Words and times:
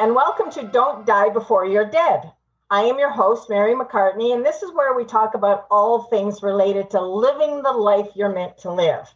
and 0.00 0.14
welcome 0.14 0.50
to 0.50 0.62
Don't 0.62 1.04
Die 1.04 1.28
Before 1.28 1.66
You're 1.66 1.84
Dead. 1.84 2.32
I 2.70 2.84
am 2.84 2.98
your 2.98 3.10
host, 3.10 3.50
Mary 3.50 3.74
McCartney, 3.74 4.34
and 4.34 4.42
this 4.42 4.62
is 4.62 4.72
where 4.72 4.94
we 4.94 5.04
talk 5.04 5.34
about 5.34 5.66
all 5.70 6.04
things 6.04 6.42
related 6.42 6.88
to 6.92 7.02
living 7.02 7.60
the 7.62 7.72
life 7.72 8.08
you're 8.14 8.34
meant 8.34 8.56
to 8.60 8.72
live. 8.72 9.06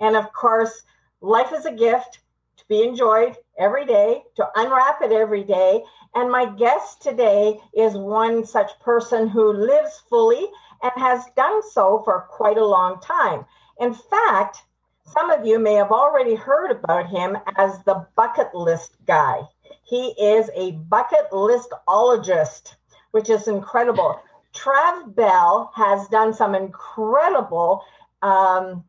And 0.00 0.16
of 0.16 0.32
course, 0.32 0.82
life 1.20 1.52
is 1.52 1.64
a 1.64 1.70
gift 1.70 2.18
to 2.56 2.64
be 2.68 2.82
enjoyed 2.82 3.36
every 3.56 3.86
day, 3.86 4.24
to 4.34 4.48
unwrap 4.56 5.00
it 5.00 5.12
every 5.12 5.44
day. 5.44 5.84
And 6.16 6.28
my 6.28 6.46
guest 6.46 7.02
today 7.02 7.60
is 7.72 7.96
one 7.96 8.44
such 8.44 8.80
person 8.80 9.28
who 9.28 9.52
lives 9.52 10.02
fully 10.10 10.44
and 10.82 10.92
has 10.96 11.24
done 11.36 11.62
so 11.70 12.02
for 12.04 12.26
quite 12.28 12.58
a 12.58 12.66
long 12.66 12.98
time. 13.00 13.44
In 13.78 13.94
fact, 13.94 14.58
some 15.04 15.30
of 15.30 15.46
you 15.46 15.60
may 15.60 15.74
have 15.74 15.92
already 15.92 16.34
heard 16.34 16.72
about 16.72 17.08
him 17.08 17.36
as 17.56 17.80
the 17.84 18.06
bucket 18.16 18.52
list 18.56 18.96
guy. 19.06 19.42
He 19.92 20.12
is 20.12 20.48
a 20.54 20.70
bucket 20.88 21.30
listologist, 21.32 22.76
which 23.10 23.28
is 23.28 23.46
incredible. 23.46 24.18
Trav 24.54 25.14
Bell 25.14 25.70
has 25.74 26.08
done 26.08 26.32
some 26.32 26.54
incredible 26.54 27.84
um, 28.22 28.84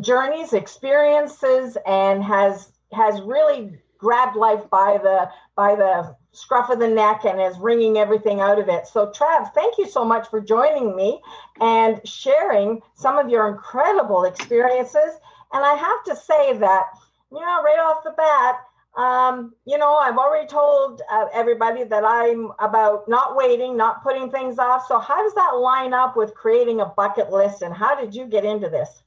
journeys, 0.00 0.52
experiences, 0.52 1.76
and 1.84 2.22
has 2.22 2.70
has 2.92 3.20
really 3.22 3.76
grabbed 3.98 4.36
life 4.36 4.70
by 4.70 4.98
the 5.02 5.28
by 5.56 5.74
the 5.74 6.14
scruff 6.30 6.70
of 6.70 6.78
the 6.78 6.86
neck 6.86 7.24
and 7.24 7.40
is 7.40 7.58
wringing 7.58 7.98
everything 7.98 8.38
out 8.38 8.60
of 8.60 8.68
it. 8.68 8.86
So, 8.86 9.08
Trav, 9.08 9.52
thank 9.52 9.78
you 9.78 9.88
so 9.88 10.04
much 10.04 10.28
for 10.28 10.40
joining 10.40 10.94
me 10.94 11.20
and 11.60 12.00
sharing 12.06 12.82
some 12.94 13.18
of 13.18 13.28
your 13.28 13.48
incredible 13.48 14.22
experiences. 14.22 15.18
And 15.52 15.64
I 15.64 15.74
have 15.74 16.04
to 16.04 16.14
say 16.14 16.56
that, 16.58 16.84
you 17.32 17.40
know, 17.40 17.62
right 17.64 17.80
off 17.80 18.04
the 18.04 18.12
bat, 18.12 18.60
um, 18.96 19.54
you 19.66 19.76
know, 19.76 19.96
I've 19.96 20.16
already 20.16 20.46
told 20.46 21.02
uh, 21.10 21.26
everybody 21.34 21.84
that 21.84 22.02
I'm 22.04 22.50
about 22.60 23.06
not 23.08 23.36
waiting, 23.36 23.76
not 23.76 24.02
putting 24.02 24.30
things 24.30 24.58
off. 24.58 24.86
So, 24.88 24.98
how 24.98 25.22
does 25.22 25.34
that 25.34 25.56
line 25.56 25.92
up 25.92 26.16
with 26.16 26.34
creating 26.34 26.80
a 26.80 26.86
bucket 26.86 27.30
list, 27.30 27.60
and 27.62 27.74
how 27.74 27.94
did 27.94 28.14
you 28.14 28.26
get 28.26 28.44
into 28.44 28.70
this? 28.70 29.02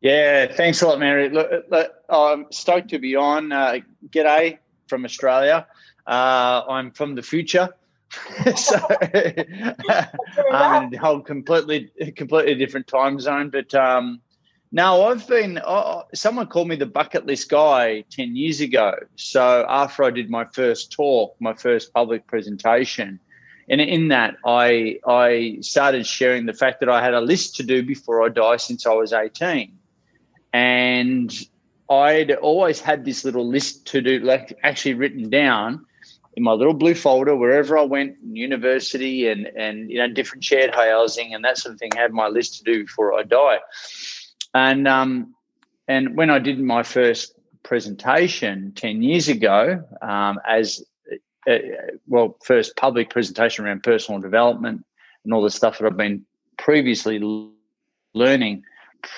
Yeah, 0.00 0.52
thanks 0.52 0.80
a 0.82 0.86
lot, 0.86 1.00
Mary. 1.00 1.28
Look, 1.28 1.50
look, 1.68 1.92
I'm 2.08 2.46
stoked 2.52 2.90
to 2.90 3.00
be 3.00 3.16
on. 3.16 3.50
Uh, 3.50 3.78
g'day 4.10 4.58
from 4.86 5.04
Australia. 5.04 5.66
Uh, 6.06 6.62
I'm 6.68 6.92
from 6.92 7.16
the 7.16 7.22
future. 7.22 7.68
so 8.56 8.78
I'm 10.52 10.84
in 10.84 10.94
a 10.94 10.98
whole 10.98 11.20
completely 11.20 11.90
completely 12.14 12.54
different 12.54 12.86
time 12.86 13.18
zone. 13.18 13.50
But 13.50 13.74
um, 13.74 14.20
no, 14.70 15.06
I've 15.06 15.26
been. 15.26 15.58
Uh, 15.64 16.02
someone 16.14 16.46
called 16.46 16.68
me 16.68 16.76
the 16.76 16.86
bucket 16.86 17.26
list 17.26 17.48
guy 17.48 18.04
ten 18.10 18.36
years 18.36 18.60
ago. 18.60 18.94
So 19.16 19.64
after 19.68 20.04
I 20.04 20.10
did 20.10 20.28
my 20.28 20.44
first 20.44 20.92
talk, 20.92 21.36
my 21.40 21.54
first 21.54 21.92
public 21.94 22.26
presentation, 22.26 23.18
and 23.68 23.80
in 23.80 24.08
that 24.08 24.36
I 24.44 24.98
I 25.06 25.58
started 25.62 26.06
sharing 26.06 26.46
the 26.46 26.52
fact 26.52 26.80
that 26.80 26.90
I 26.90 27.02
had 27.02 27.14
a 27.14 27.20
list 27.20 27.56
to 27.56 27.62
do 27.62 27.82
before 27.82 28.24
I 28.24 28.28
die 28.28 28.58
since 28.58 28.86
I 28.86 28.92
was 28.92 29.12
eighteen, 29.14 29.78
and 30.52 31.32
I'd 31.90 32.32
always 32.32 32.80
had 32.80 33.06
this 33.06 33.24
little 33.24 33.48
list 33.48 33.86
to 33.88 34.02
do, 34.02 34.18
like 34.20 34.58
actually 34.62 34.94
written 34.94 35.30
down 35.30 35.86
in 36.34 36.42
my 36.42 36.52
little 36.52 36.74
blue 36.74 36.94
folder 36.94 37.34
wherever 37.34 37.78
I 37.78 37.82
went, 37.82 38.16
university 38.22 39.28
and 39.28 39.46
and 39.46 39.90
you 39.90 39.96
know 39.96 40.08
different 40.08 40.44
shared 40.44 40.74
housing 40.74 41.32
and 41.32 41.42
that 41.44 41.56
sort 41.56 41.72
of 41.72 41.80
thing. 41.80 41.92
I 41.96 42.00
had 42.00 42.12
my 42.12 42.28
list 42.28 42.58
to 42.58 42.64
do 42.64 42.84
before 42.84 43.18
I 43.18 43.22
die. 43.22 43.60
And 44.58 44.88
um, 44.88 45.34
and 45.86 46.16
when 46.16 46.30
I 46.30 46.40
did 46.40 46.58
my 46.58 46.82
first 46.82 47.34
presentation 47.62 48.72
ten 48.74 49.02
years 49.02 49.28
ago, 49.28 49.84
um, 50.02 50.40
as 50.46 50.82
uh, 51.48 51.58
well, 52.08 52.36
first 52.42 52.76
public 52.76 53.08
presentation 53.10 53.64
around 53.64 53.84
personal 53.84 54.20
development 54.20 54.84
and 55.24 55.32
all 55.32 55.42
the 55.42 55.50
stuff 55.50 55.78
that 55.78 55.86
I've 55.86 55.96
been 55.96 56.24
previously 56.56 57.20
learning 58.14 58.64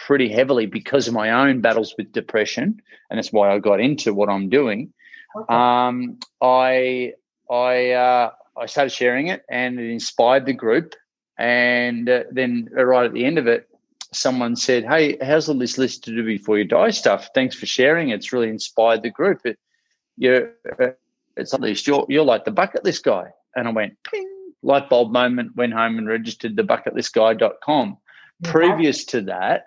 pretty 0.07 0.29
heavily 0.29 0.67
because 0.67 1.09
of 1.09 1.15
my 1.15 1.31
own 1.31 1.63
battles 1.63 1.95
with 1.97 2.13
depression, 2.13 2.83
and 3.09 3.17
that's 3.17 3.33
why 3.33 3.51
I 3.51 3.59
got 3.61 3.81
into 3.81 4.13
what 4.13 4.29
I'm 4.29 4.51
doing. 4.51 4.93
Okay. 5.35 5.55
Um, 5.55 6.19
I 6.43 7.15
I 7.51 7.93
uh, 7.93 8.31
I 8.59 8.67
started 8.67 8.91
sharing 8.91 9.29
it, 9.29 9.43
and 9.49 9.81
it 9.81 9.91
inspired 9.91 10.45
the 10.45 10.53
group. 10.53 10.95
And 11.39 12.07
uh, 12.11 12.25
then 12.31 12.69
right 12.71 13.07
at 13.07 13.15
the 13.15 13.25
end 13.25 13.39
of 13.39 13.47
it, 13.47 13.70
someone 14.13 14.57
said, 14.57 14.85
"Hey, 14.85 15.17
how's 15.23 15.49
all 15.49 15.55
this 15.55 15.79
list 15.79 16.05
to 16.05 16.15
do 16.15 16.25
before 16.25 16.59
you 16.59 16.65
die 16.65 16.91
stuff? 16.91 17.29
Thanks 17.35 17.57
for 17.57 17.67
sharing. 17.67 18.11
It's 18.11 18.33
really 18.33 18.49
inspired 18.49 19.03
the 19.03 19.11
group. 19.11 19.41
It, 19.45 19.59
you're, 20.17 20.51
uh, 20.81 20.91
it's 21.37 21.55
at 21.55 21.61
least 21.61 21.87
you're 21.87 22.07
you're 22.09 22.25
like 22.25 22.45
the 22.45 22.51
bucket 22.51 22.85
list 22.85 23.05
guy." 23.05 23.33
And 23.57 23.67
I 23.67 23.73
went, 23.73 23.97
ping, 24.05 24.53
light 24.63 24.89
bulb 24.89 25.13
moment. 25.13 25.57
Went 25.57 25.73
home 25.73 25.99
and 25.99 26.09
registered 26.09 26.57
the 26.57 26.63
bucketlistguy.com. 26.63 27.99
Yeah. 28.43 28.51
Previous 28.51 29.05
to 29.07 29.23
that, 29.23 29.67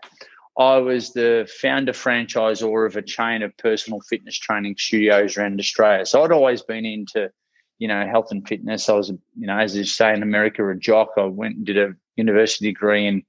I 0.58 0.78
was 0.78 1.14
the 1.14 1.50
founder 1.62 1.94
franchisor 1.94 2.88
of 2.88 2.96
a 2.96 3.02
chain 3.02 3.42
of 3.42 3.56
personal 3.58 4.02
fitness 4.02 4.38
training 4.38 4.76
studios 4.78 5.38
around 5.38 5.60
Australia. 5.60 6.06
So 6.06 6.24
I'd 6.24 6.32
always 6.32 6.62
been 6.62 6.86
into, 6.86 7.32
you 7.80 7.88
know, 7.88 8.06
health 8.06 8.32
and 8.32 8.48
fitness. 8.48 8.88
I 8.88 8.94
was, 8.94 9.10
you 9.10 9.48
know, 9.48 9.58
as 9.58 9.76
you 9.76 9.84
say 9.84 10.14
in 10.14 10.24
America, 10.24 10.68
a 10.70 10.76
jock. 10.76 11.10
I 11.18 11.26
went 11.26 11.58
and 11.58 11.66
did 11.66 11.78
a 11.78 11.96
university 12.16 12.68
degree 12.68 13.08
in 13.08 13.24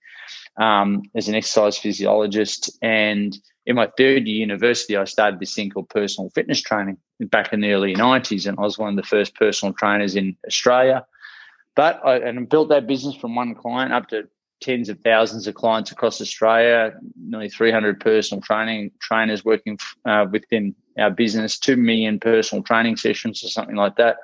um, 0.57 1.03
as 1.15 1.29
an 1.29 1.35
exercise 1.35 1.77
physiologist. 1.79 2.77
And 2.83 3.37
in 3.67 3.77
my 3.77 3.91
third 3.97 4.27
year 4.27 4.41
university, 4.41 4.97
I 4.97 5.05
started 5.05 5.41
this 5.41 5.55
thing 5.55 5.71
called 5.71 5.89
personal 5.89 6.31
fitness 6.31 6.61
training 6.61 6.99
back 7.21 7.53
in 7.53 7.61
the 7.61 7.73
early 7.73 7.95
90s. 7.95 8.47
And 8.47 8.59
I 8.59 8.63
was 8.63 8.79
one 8.79 8.91
of 8.91 8.97
the 8.97 9.09
first 9.09 9.35
personal 9.35 9.73
trainers 9.75 10.17
in 10.17 10.37
Australia. 10.47 11.05
But 11.77 12.01
I 12.05 12.19
and 12.19 12.49
built 12.49 12.69
that 12.69 12.87
business 12.87 13.17
from 13.17 13.35
one 13.35 13.55
client 13.55 13.93
up 13.93 14.09
to 14.09 14.29
tens 14.61 14.89
of 14.89 15.01
thousands 15.01 15.47
of 15.47 15.55
clients 15.55 15.91
across 15.91 16.21
Australia, 16.21 16.93
nearly 17.17 17.49
300 17.49 18.01
personal 18.01 18.41
training 18.41 18.93
trainers 19.01 19.45
working 19.45 19.79
uh, 20.05 20.27
within 20.31 20.75
our 20.99 21.11
business, 21.11 21.59
2 21.59 21.77
million 21.77 22.21
personal 22.21 22.63
training 22.63 22.97
sessions 22.97 23.43
or 23.45 23.49
something 23.49 23.77
like 23.77 23.97
that. 23.97 24.17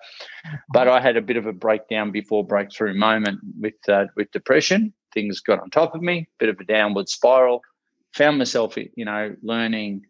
But 0.73 0.89
I 0.89 1.01
had 1.01 1.17
a 1.17 1.23
bit 1.23 1.37
of 1.37 1.47
a 1.47 1.53
breakdown 1.53 2.11
before 2.11 2.45
breakthrough 2.45 2.95
moment 2.95 3.41
with 3.59 3.75
uh, 3.89 4.07
with 4.17 4.31
depression 4.31 4.93
things 5.13 5.41
got 5.41 5.61
on 5.61 5.71
top 5.71 5.95
of 5.95 6.03
me, 6.03 6.29
bit 6.39 6.49
of 6.49 6.59
a 6.61 6.65
downward 6.65 7.09
spiral. 7.09 7.63
Found 8.15 8.39
myself, 8.39 8.77
you 8.77 9.05
know, 9.05 9.35
learning 9.43 10.07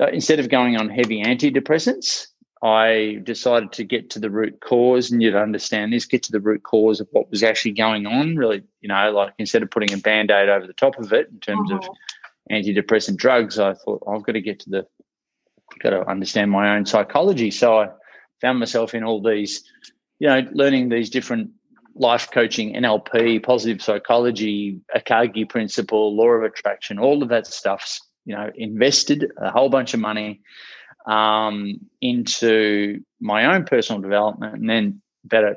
uh, 0.00 0.08
instead 0.08 0.40
of 0.40 0.48
going 0.48 0.76
on 0.76 0.88
heavy 0.88 1.22
antidepressants, 1.22 2.28
I 2.62 3.20
decided 3.22 3.72
to 3.72 3.84
get 3.84 4.08
to 4.10 4.18
the 4.18 4.30
root 4.30 4.60
cause 4.60 5.10
and 5.10 5.22
you'd 5.22 5.36
understand 5.36 5.92
this, 5.92 6.06
get 6.06 6.22
to 6.24 6.32
the 6.32 6.40
root 6.40 6.62
cause 6.62 7.00
of 7.00 7.08
what 7.12 7.30
was 7.30 7.42
actually 7.42 7.72
going 7.72 8.06
on. 8.06 8.36
Really, 8.36 8.62
you 8.80 8.88
know, 8.88 9.10
like 9.12 9.34
instead 9.38 9.62
of 9.62 9.70
putting 9.70 9.92
a 9.92 9.98
band 9.98 10.30
aid 10.30 10.48
over 10.48 10.66
the 10.66 10.72
top 10.72 10.98
of 10.98 11.12
it 11.12 11.28
in 11.30 11.40
terms 11.40 11.70
of 11.70 11.84
antidepressant 12.50 13.16
drugs, 13.16 13.58
I 13.58 13.74
thought 13.74 14.02
I've 14.08 14.22
got 14.22 14.32
to 14.32 14.40
get 14.40 14.60
to 14.60 14.70
the, 14.70 14.86
got 15.80 15.90
to 15.90 16.08
understand 16.08 16.50
my 16.50 16.76
own 16.76 16.86
psychology. 16.86 17.50
So 17.50 17.80
I 17.80 17.88
found 18.40 18.58
myself 18.58 18.94
in 18.94 19.04
all 19.04 19.22
these, 19.22 19.62
you 20.18 20.28
know, 20.28 20.42
learning 20.52 20.88
these 20.88 21.10
different 21.10 21.50
life 21.94 22.30
coaching, 22.32 22.74
NLP, 22.74 23.42
positive 23.42 23.82
psychology, 23.82 24.80
Akagi 24.96 25.48
principle, 25.48 26.16
law 26.16 26.28
of 26.28 26.42
attraction, 26.42 26.98
all 26.98 27.22
of 27.22 27.28
that 27.28 27.46
stuff's, 27.46 28.00
you 28.24 28.34
know, 28.34 28.50
invested 28.56 29.30
a 29.38 29.50
whole 29.50 29.68
bunch 29.68 29.94
of 29.94 30.00
money 30.00 30.40
um, 31.06 31.78
into 32.00 33.00
my 33.20 33.54
own 33.54 33.64
personal 33.64 34.00
development. 34.00 34.54
And 34.54 34.68
then 34.68 35.02
about 35.24 35.56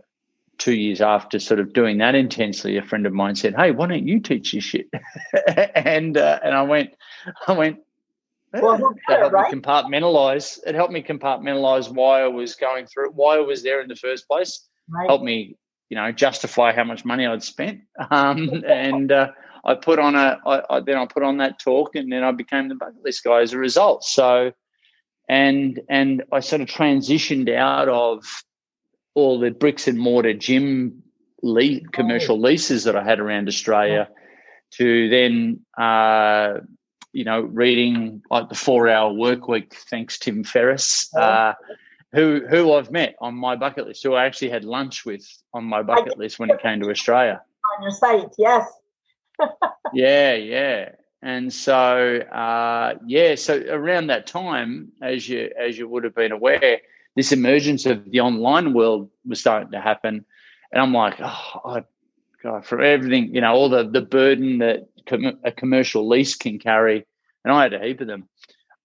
two 0.58 0.74
years 0.74 1.02
after 1.02 1.40
sort 1.40 1.60
of 1.60 1.74
doing 1.74 1.98
that 2.00 2.16
intensely, 2.16 2.78
a 2.78 2.84
friend 2.84 3.06
of 3.06 3.14
mine 3.14 3.36
said, 3.36 3.56
Hey, 3.56 3.72
why 3.72 3.88
don't 3.88 4.08
you 4.08 4.20
teach 4.20 4.52
this 4.52 4.64
shit? 4.64 4.88
and 5.76 6.18
uh, 6.18 6.40
and 6.44 6.56
I 6.56 6.64
went, 6.64 6.92
I 7.48 7.54
went, 7.54 7.80
well, 8.54 8.76
it 8.76 9.20
helped 9.20 9.34
right? 9.34 9.54
me 9.54 9.60
compartmentalize. 9.60 10.60
It 10.66 10.76
helped 10.76 10.94
me 10.94 11.04
compartmentalize 11.04 11.90
why 11.90 12.22
I 12.22 12.28
was 12.28 12.56
going 12.56 12.86
through 12.88 13.08
it, 13.08 13.16
why 13.16 13.36
I 13.36 13.40
was 13.40 13.64
there 13.64 13.82
in 13.82 13.88
the 13.88 13.96
first 13.96 14.28
place. 14.28 14.68
Right. 14.90 15.10
Helped 15.10 15.26
me 15.26 15.58
you 15.90 15.96
know, 15.96 16.12
justify 16.12 16.74
how 16.74 16.84
much 16.84 17.06
money 17.06 17.26
I'd 17.26 17.44
spent. 17.44 17.82
Um, 18.12 18.64
and 18.68 19.12
uh, 19.12 19.32
I 19.66 19.76
put 19.76 20.00
on 20.00 20.16
a, 20.16 20.40
I, 20.46 20.62
I, 20.70 20.80
then 20.80 20.98
I 20.98 21.06
put 21.06 21.24
on 21.24 21.38
that 21.38 21.60
talk, 21.60 21.96
and 21.96 22.12
then 22.12 22.24
I 22.24 22.32
became 22.32 22.70
the 22.70 22.76
bucket 22.76 23.04
list 23.04 23.24
guy 23.24 23.42
as 23.42 23.54
a 23.54 23.58
result. 23.58 24.04
So, 24.04 24.52
and 25.30 25.80
and 25.90 26.24
I 26.32 26.40
sort 26.40 26.62
of 26.62 26.68
transitioned 26.68 27.54
out 27.54 27.90
of 27.90 28.26
all 29.14 29.40
the 29.40 29.52
bricks 29.52 29.88
and 29.88 29.98
mortar 29.98 30.34
gym 30.34 31.04
le- 31.42 31.82
commercial 31.92 32.40
leases 32.40 32.84
that 32.84 32.96
I 32.96 33.04
had 33.04 33.20
around 33.20 33.48
Australia 33.48 34.10
to 34.74 35.10
then, 35.10 35.62
uh, 35.78 36.60
you 37.14 37.24
know, 37.24 37.42
reading 37.42 38.22
like 38.30 38.50
the 38.50 38.56
Four 38.56 38.90
Hour 38.90 39.14
Work 39.14 39.48
Week. 39.48 39.74
Thanks, 39.90 40.18
Tim 40.20 40.44
Ferriss. 40.44 41.14
Uh, 41.16 41.54
who 42.14 42.42
who 42.50 42.74
I've 42.74 42.92
met 42.92 43.16
on 43.20 43.36
my 43.36 43.56
bucket 43.56 43.88
list, 43.88 44.04
who 44.04 44.14
I 44.14 44.26
actually 44.26 44.50
had 44.50 44.64
lunch 44.64 45.06
with 45.06 45.26
on 45.54 45.66
my 45.66 45.84
bucket 45.84 46.18
list 46.18 46.40
when 46.40 46.50
it 46.50 46.62
came 46.62 46.82
to 46.82 46.90
Australia. 46.90 47.42
On 47.78 47.84
your 47.84 47.92
site, 47.92 48.34
yes. 48.38 48.68
yeah, 49.94 50.34
yeah. 50.34 50.90
And 51.22 51.52
so 51.52 52.20
uh, 52.20 52.96
yeah, 53.06 53.36
so 53.36 53.62
around 53.70 54.08
that 54.08 54.28
time, 54.28 54.92
as 55.02 55.28
you 55.28 55.52
as 55.60 55.78
you 55.78 55.88
would 55.88 56.04
have 56.04 56.16
been 56.16 56.32
aware, 56.32 56.80
this 57.16 57.32
emergence 57.32 57.86
of 57.86 58.10
the 58.10 58.22
online 58.22 58.74
world 58.74 59.10
was 59.26 59.40
starting 59.40 59.72
to 59.72 59.82
happen, 59.82 60.24
and 60.72 60.82
I'm 60.82 60.94
like, 60.94 61.16
oh, 61.20 61.62
I, 61.66 61.84
God, 62.42 62.66
for 62.66 62.82
everything, 62.82 63.34
you 63.34 63.42
know, 63.42 63.54
all 63.54 63.70
the 63.70 63.84
the 63.84 64.02
burden 64.02 64.60
that 64.60 64.88
com- 65.08 65.40
a 65.44 65.52
commercial 65.52 66.08
lease 66.08 66.36
can 66.36 66.60
carry, 66.60 67.06
and 67.44 67.54
I 67.54 67.64
had 67.64 67.74
a 67.74 67.86
heap 67.86 68.02
of 68.02 68.08
them. 68.08 68.28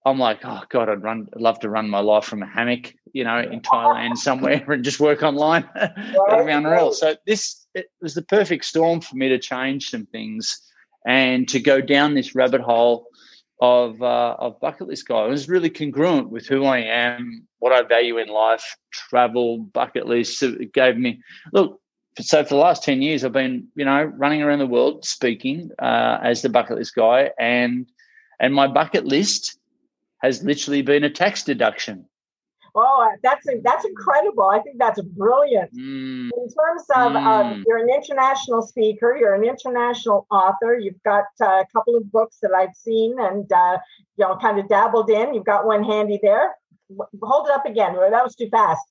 I'm 0.05 0.19
like, 0.19 0.41
oh 0.45 0.63
God, 0.69 0.89
I'd 0.89 1.03
run, 1.03 1.29
I'd 1.35 1.41
love 1.41 1.61
to 1.61 1.71
run 1.71 1.89
my 1.89 2.01
life 2.01 2.25
from 2.25 2.43
a 2.43 2.47
hammock, 2.47 2.93
you 3.13 3.23
know, 3.23 3.39
in 3.39 3.61
Thailand 3.61 4.17
somewhere 4.17 4.65
and 4.69 4.85
just 4.85 4.99
work 4.99 5.23
online. 5.23 5.69
That'd 5.75 6.47
be 6.47 6.53
unreal. 6.53 6.93
So 6.93 7.15
this 7.27 7.67
it 7.75 7.87
was 8.01 8.15
the 8.15 8.23
perfect 8.23 8.65
storm 8.65 9.01
for 9.01 9.17
me 9.17 9.29
to 9.29 9.39
change 9.39 9.91
some 9.91 10.07
things 10.07 10.61
and 11.07 11.49
to 11.49 11.61
go 11.61 11.81
down 11.81 12.15
this 12.15 12.35
rabbit 12.35 12.61
hole 12.61 13.07
of 13.61 14.03
uh, 14.03 14.37
of 14.39 14.61
bucket 14.61 14.89
list 14.89 15.07
guy. 15.07 15.25
It 15.25 15.31
was 15.31 15.49
really 15.49 15.71
congruent 15.71 16.31
with 16.31 16.47
who 16.47 16.65
I 16.65 16.79
am, 16.79 17.47
what 17.61 17.73
I 17.73 17.83
value 17.83 18.19
in 18.19 18.29
life, 18.29 18.77
travel, 18.91 19.59
bucket 19.59 20.07
lists. 20.07 20.43
It 20.43 20.73
gave 20.73 20.97
me 20.97 21.23
look. 21.53 21.81
So 22.21 22.43
for 22.45 22.51
the 22.51 22.61
last 22.61 22.83
ten 22.83 23.01
years, 23.01 23.25
I've 23.25 23.33
been 23.33 23.69
you 23.75 23.85
know 23.85 24.05
running 24.05 24.43
around 24.43 24.59
the 24.59 24.67
world 24.67 25.05
speaking 25.05 25.71
uh, 25.79 26.19
as 26.23 26.43
the 26.43 26.49
bucket 26.49 26.79
list 26.79 26.95
guy, 26.95 27.31
and 27.39 27.91
and 28.41 28.55
my 28.55 28.67
bucket 28.67 29.07
list 29.07 29.59
has 30.23 30.43
literally 30.43 30.83
been 30.83 31.05
a 31.05 31.11
tax 31.11 31.43
deduction. 31.43 32.07
Oh, 32.75 33.11
that's 33.23 33.47
that's 33.63 33.85
incredible! 33.85 34.49
I 34.49 34.61
think 34.61 34.77
that's 34.79 35.01
brilliant. 35.01 35.75
Mm. 35.75 36.31
In 36.37 36.49
terms 36.49 36.85
of, 36.95 37.13
mm. 37.13 37.63
you're 37.67 37.79
an 37.79 37.91
international 37.91 38.63
speaker, 38.63 39.15
you're 39.19 39.35
an 39.35 39.45
international 39.45 40.27
author. 40.31 40.79
You've 40.79 41.03
got 41.03 41.25
uh, 41.41 41.61
a 41.61 41.67
couple 41.73 41.97
of 41.97 42.11
books 42.11 42.39
that 42.41 42.53
I've 42.53 42.75
seen 42.75 43.17
and 43.19 43.51
uh, 43.53 43.79
you 44.17 44.27
know 44.27 44.37
kind 44.37 44.59
of 44.59 44.69
dabbled 44.69 45.11
in. 45.11 45.35
You've 45.35 45.45
got 45.45 45.67
one 45.67 45.85
handy 45.85 46.19
there. 46.23 46.55
Hold 47.23 47.49
it 47.49 47.55
up 47.55 47.67
again. 47.67 47.95
That 47.95 48.25
was 48.25 48.35
too 48.35 48.49
fast. 48.49 48.83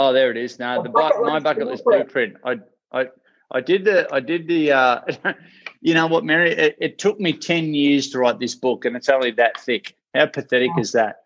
Oh, 0.00 0.14
there 0.14 0.30
it 0.30 0.38
is. 0.38 0.58
Now 0.58 0.80
the, 0.80 0.88
bucket 0.88 1.20
my 1.20 1.40
bucket 1.40 1.66
list 1.66 1.84
blueprint. 1.84 2.38
I 2.42 2.60
I 2.90 3.08
I 3.50 3.60
did 3.60 3.84
the 3.84 4.08
I 4.10 4.20
did 4.20 4.48
the. 4.48 4.72
Uh, 4.72 5.00
you 5.82 5.92
know 5.92 6.06
what, 6.06 6.24
Mary? 6.24 6.52
It, 6.52 6.76
it, 6.80 6.98
took 6.98 7.20
me 7.20 7.34
ten 7.34 7.74
years 7.74 8.08
to 8.10 8.18
write 8.18 8.38
this 8.38 8.54
book, 8.54 8.86
and 8.86 8.96
it's 8.96 9.10
only 9.10 9.30
that 9.32 9.60
thick. 9.60 9.94
How 10.14 10.24
pathetic 10.24 10.70
is 10.78 10.92
that? 10.92 11.16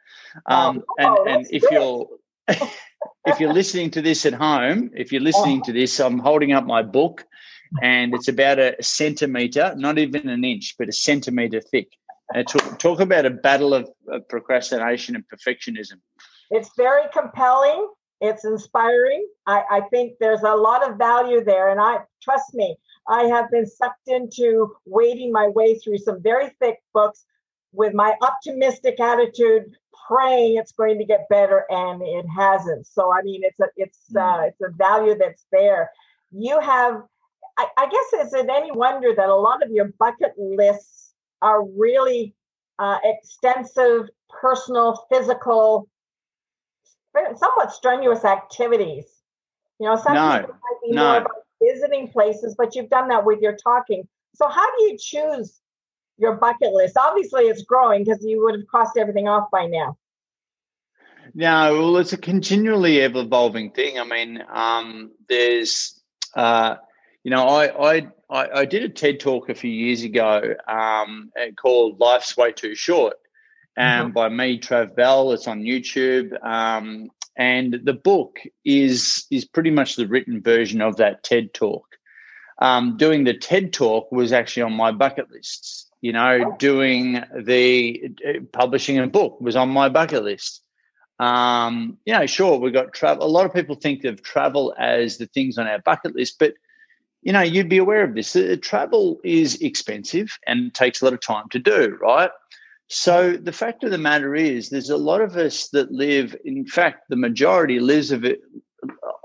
Um, 0.47 0.82
oh, 0.99 1.25
and 1.25 1.37
and 1.37 1.47
if 1.53 1.62
you're 1.71 2.09
if 2.49 3.38
you're 3.38 3.53
listening 3.53 3.93
to 3.93 4.03
this 4.03 4.26
at 4.26 4.35
home, 4.35 4.91
if 4.93 5.12
you're 5.12 5.23
listening 5.23 5.61
oh. 5.62 5.67
to 5.67 5.73
this, 5.73 6.00
I'm 6.00 6.19
holding 6.19 6.53
up 6.53 6.67
my 6.67 6.82
book, 6.82 7.25
and 7.81 8.12
it's 8.12 8.27
about 8.27 8.59
a 8.59 8.75
centimeter, 8.81 9.73
not 9.77 9.99
even 9.99 10.29
an 10.29 10.44
inch, 10.44 10.75
but 10.77 10.88
a 10.88 10.93
centimeter 10.93 11.61
thick. 11.61 11.91
And 12.35 12.49
talk, 12.49 12.79
talk 12.81 13.00
about 13.00 13.25
a 13.25 13.31
battle 13.31 13.73
of, 13.73 13.88
of 14.09 14.29
procrastination 14.29 15.15
and 15.15 15.25
perfectionism. 15.29 16.00
It's 16.50 16.70
very 16.77 17.05
compelling. 17.12 17.88
It's 18.25 18.44
inspiring. 18.44 19.26
I, 19.47 19.62
I 19.71 19.81
think 19.91 20.15
there's 20.19 20.43
a 20.43 20.55
lot 20.55 20.88
of 20.88 20.97
value 20.97 21.44
there, 21.44 21.69
and 21.71 21.81
I 21.81 21.99
trust 22.23 22.55
me. 22.55 22.76
I 23.06 23.25
have 23.25 23.50
been 23.50 23.67
sucked 23.67 24.09
into 24.09 24.75
wading 24.87 25.31
my 25.31 25.49
way 25.49 25.79
through 25.79 25.99
some 25.99 26.23
very 26.23 26.50
thick 26.61 26.79
books 26.94 27.26
with 27.73 27.93
my 27.93 28.15
optimistic 28.23 28.99
attitude 29.00 29.65
praying 30.09 30.56
it's 30.56 30.73
going 30.73 30.99
to 30.99 31.05
get 31.05 31.29
better 31.29 31.65
and 31.71 32.03
it 32.03 32.26
hasn't 32.37 32.87
so 32.87 33.12
i 33.12 33.23
mean 33.23 33.41
it's 33.43 33.59
a 33.59 33.67
it's 33.76 34.00
uh 34.15 34.21
mm. 34.21 34.49
it's 34.49 34.61
a 34.61 34.69
value 34.77 35.17
that's 35.19 35.47
there 35.50 35.91
you 36.31 36.61
have 36.61 37.03
I, 37.56 37.67
I 37.77 37.88
guess 37.88 38.27
is 38.27 38.35
it 38.35 38.49
any 38.50 38.70
wonder 38.70 39.15
that 39.17 39.29
a 39.29 39.35
lot 39.35 39.62
of 39.62 39.70
your 39.70 39.93
bucket 39.99 40.32
lists 40.37 41.12
are 41.41 41.65
really 41.65 42.35
uh, 42.79 42.99
extensive 43.05 44.09
personal 44.29 45.06
physical 45.11 45.88
somewhat 47.37 47.72
strenuous 47.72 48.25
activities 48.25 49.06
you 49.81 49.88
know 49.88 49.96
some 49.96 50.14
no, 50.14 50.38
people 50.40 50.55
might 50.55 50.88
be 50.88 50.93
no. 50.93 51.02
more 51.05 51.16
about 51.19 51.32
visiting 51.62 52.08
places 52.08 52.55
but 52.56 52.75
you've 52.75 52.90
done 52.90 53.08
that 53.08 53.25
with 53.25 53.40
your 53.40 53.56
talking 53.56 54.06
so 54.34 54.49
how 54.49 54.66
do 54.76 54.84
you 54.84 54.99
choose 54.99 55.61
your 56.19 56.37
bucket 56.37 56.72
list? 56.72 56.96
Obviously, 56.96 57.44
it's 57.44 57.62
growing 57.62 58.05
because 58.05 58.25
you 58.25 58.43
would 58.44 58.55
have 58.55 58.66
crossed 58.66 58.96
everything 58.96 59.28
off 59.28 59.50
by 59.50 59.66
now. 59.66 59.96
No, 61.34 61.72
well, 61.75 61.96
it's 61.96 62.12
a 62.12 62.19
continually 62.19 63.00
ever 63.00 63.20
evolving 63.20 63.70
thing. 63.70 63.99
I 63.99 64.05
mean, 64.05 64.43
um, 64.52 65.10
there's, 65.28 66.00
uh, 66.37 66.76
you 67.25 67.31
know, 67.31 67.49
I, 67.49 67.96
I, 67.96 68.08
I 68.31 68.60
I 68.60 68.64
did 68.64 68.84
a 68.84 68.88
TED 68.88 69.20
talk 69.20 69.49
a 69.49 69.55
few 69.55 69.70
years 69.70 70.02
ago 70.02 70.55
um, 70.69 71.32
called 71.56 71.99
"Life's 71.99 72.37
Way 72.37 72.52
Too 72.52 72.75
Short," 72.75 73.14
and 73.76 74.06
mm-hmm. 74.06 74.12
by 74.12 74.29
me, 74.29 74.59
Trav 74.59 74.94
Bell. 74.94 75.32
It's 75.32 75.49
on 75.49 75.62
YouTube, 75.62 76.32
um, 76.44 77.11
and 77.37 77.81
the 77.85 77.94
book 77.94 78.41
is 78.65 79.26
is 79.31 79.44
pretty 79.44 79.71
much 79.71 79.97
the 79.97 80.06
written 80.06 80.43
version 80.43 80.81
of 80.81 80.97
that 80.97 81.25
TED 81.25 81.55
talk. 81.55 81.87
Um, 82.61 82.97
doing 82.97 83.25
the 83.25 83.35
TED 83.35 83.73
talk 83.73 84.11
was 84.12 84.32
actually 84.32 84.62
on 84.62 84.73
my 84.75 84.93
bucket 84.93 85.31
lists 85.31 85.85
you 86.05 86.12
know, 86.12 86.55
doing 86.59 87.25
the 87.35 88.12
uh, 88.29 88.32
publishing 88.53 88.99
a 88.99 89.06
book 89.06 89.41
was 89.41 89.56
on 89.56 89.71
my 89.71 89.88
bucket 89.88 90.23
list. 90.23 90.61
Um, 91.19 91.97
you 92.05 92.12
know, 92.12 92.27
sure, 92.27 92.59
we 92.59 92.73
got 92.73 92.93
travel. 92.93 93.25
A 93.25 93.27
lot 93.27 93.47
of 93.47 93.55
people 93.55 93.75
think 93.75 94.05
of 94.05 94.23
travel 94.23 94.75
as 94.79 95.17
the 95.17 95.25
things 95.25 95.56
on 95.56 95.67
our 95.67 95.79
bucket 95.79 96.15
list, 96.15 96.37
but 96.38 96.53
you 97.23 97.32
know, 97.32 97.41
you'd 97.41 97.70
be 97.70 97.79
aware 97.79 98.05
of 98.05 98.15
this. 98.15 98.37
Uh, 98.37 98.56
travel 98.61 99.19
is 99.25 99.59
expensive 99.62 100.38
and 100.47 100.75
takes 100.75 101.00
a 101.00 101.06
lot 101.06 101.15
of 101.15 101.23
time 101.23 101.49
to 101.53 101.59
do, 101.59 101.97
right? 102.03 102.29
So 102.88 103.36
the 103.36 103.52
fact 103.52 103.82
of 103.84 103.90
the 103.90 103.98
matter 103.98 104.34
is, 104.34 104.69
there's 104.69 104.90
a 104.90 104.96
lot 104.96 105.20
of 105.20 105.36
us 105.36 105.69
that 105.69 105.90
live. 105.90 106.36
In 106.44 106.66
fact, 106.66 107.04
the 107.08 107.16
majority 107.16 107.81
lives 107.81 108.10
of 108.10 108.25
it 108.25 108.40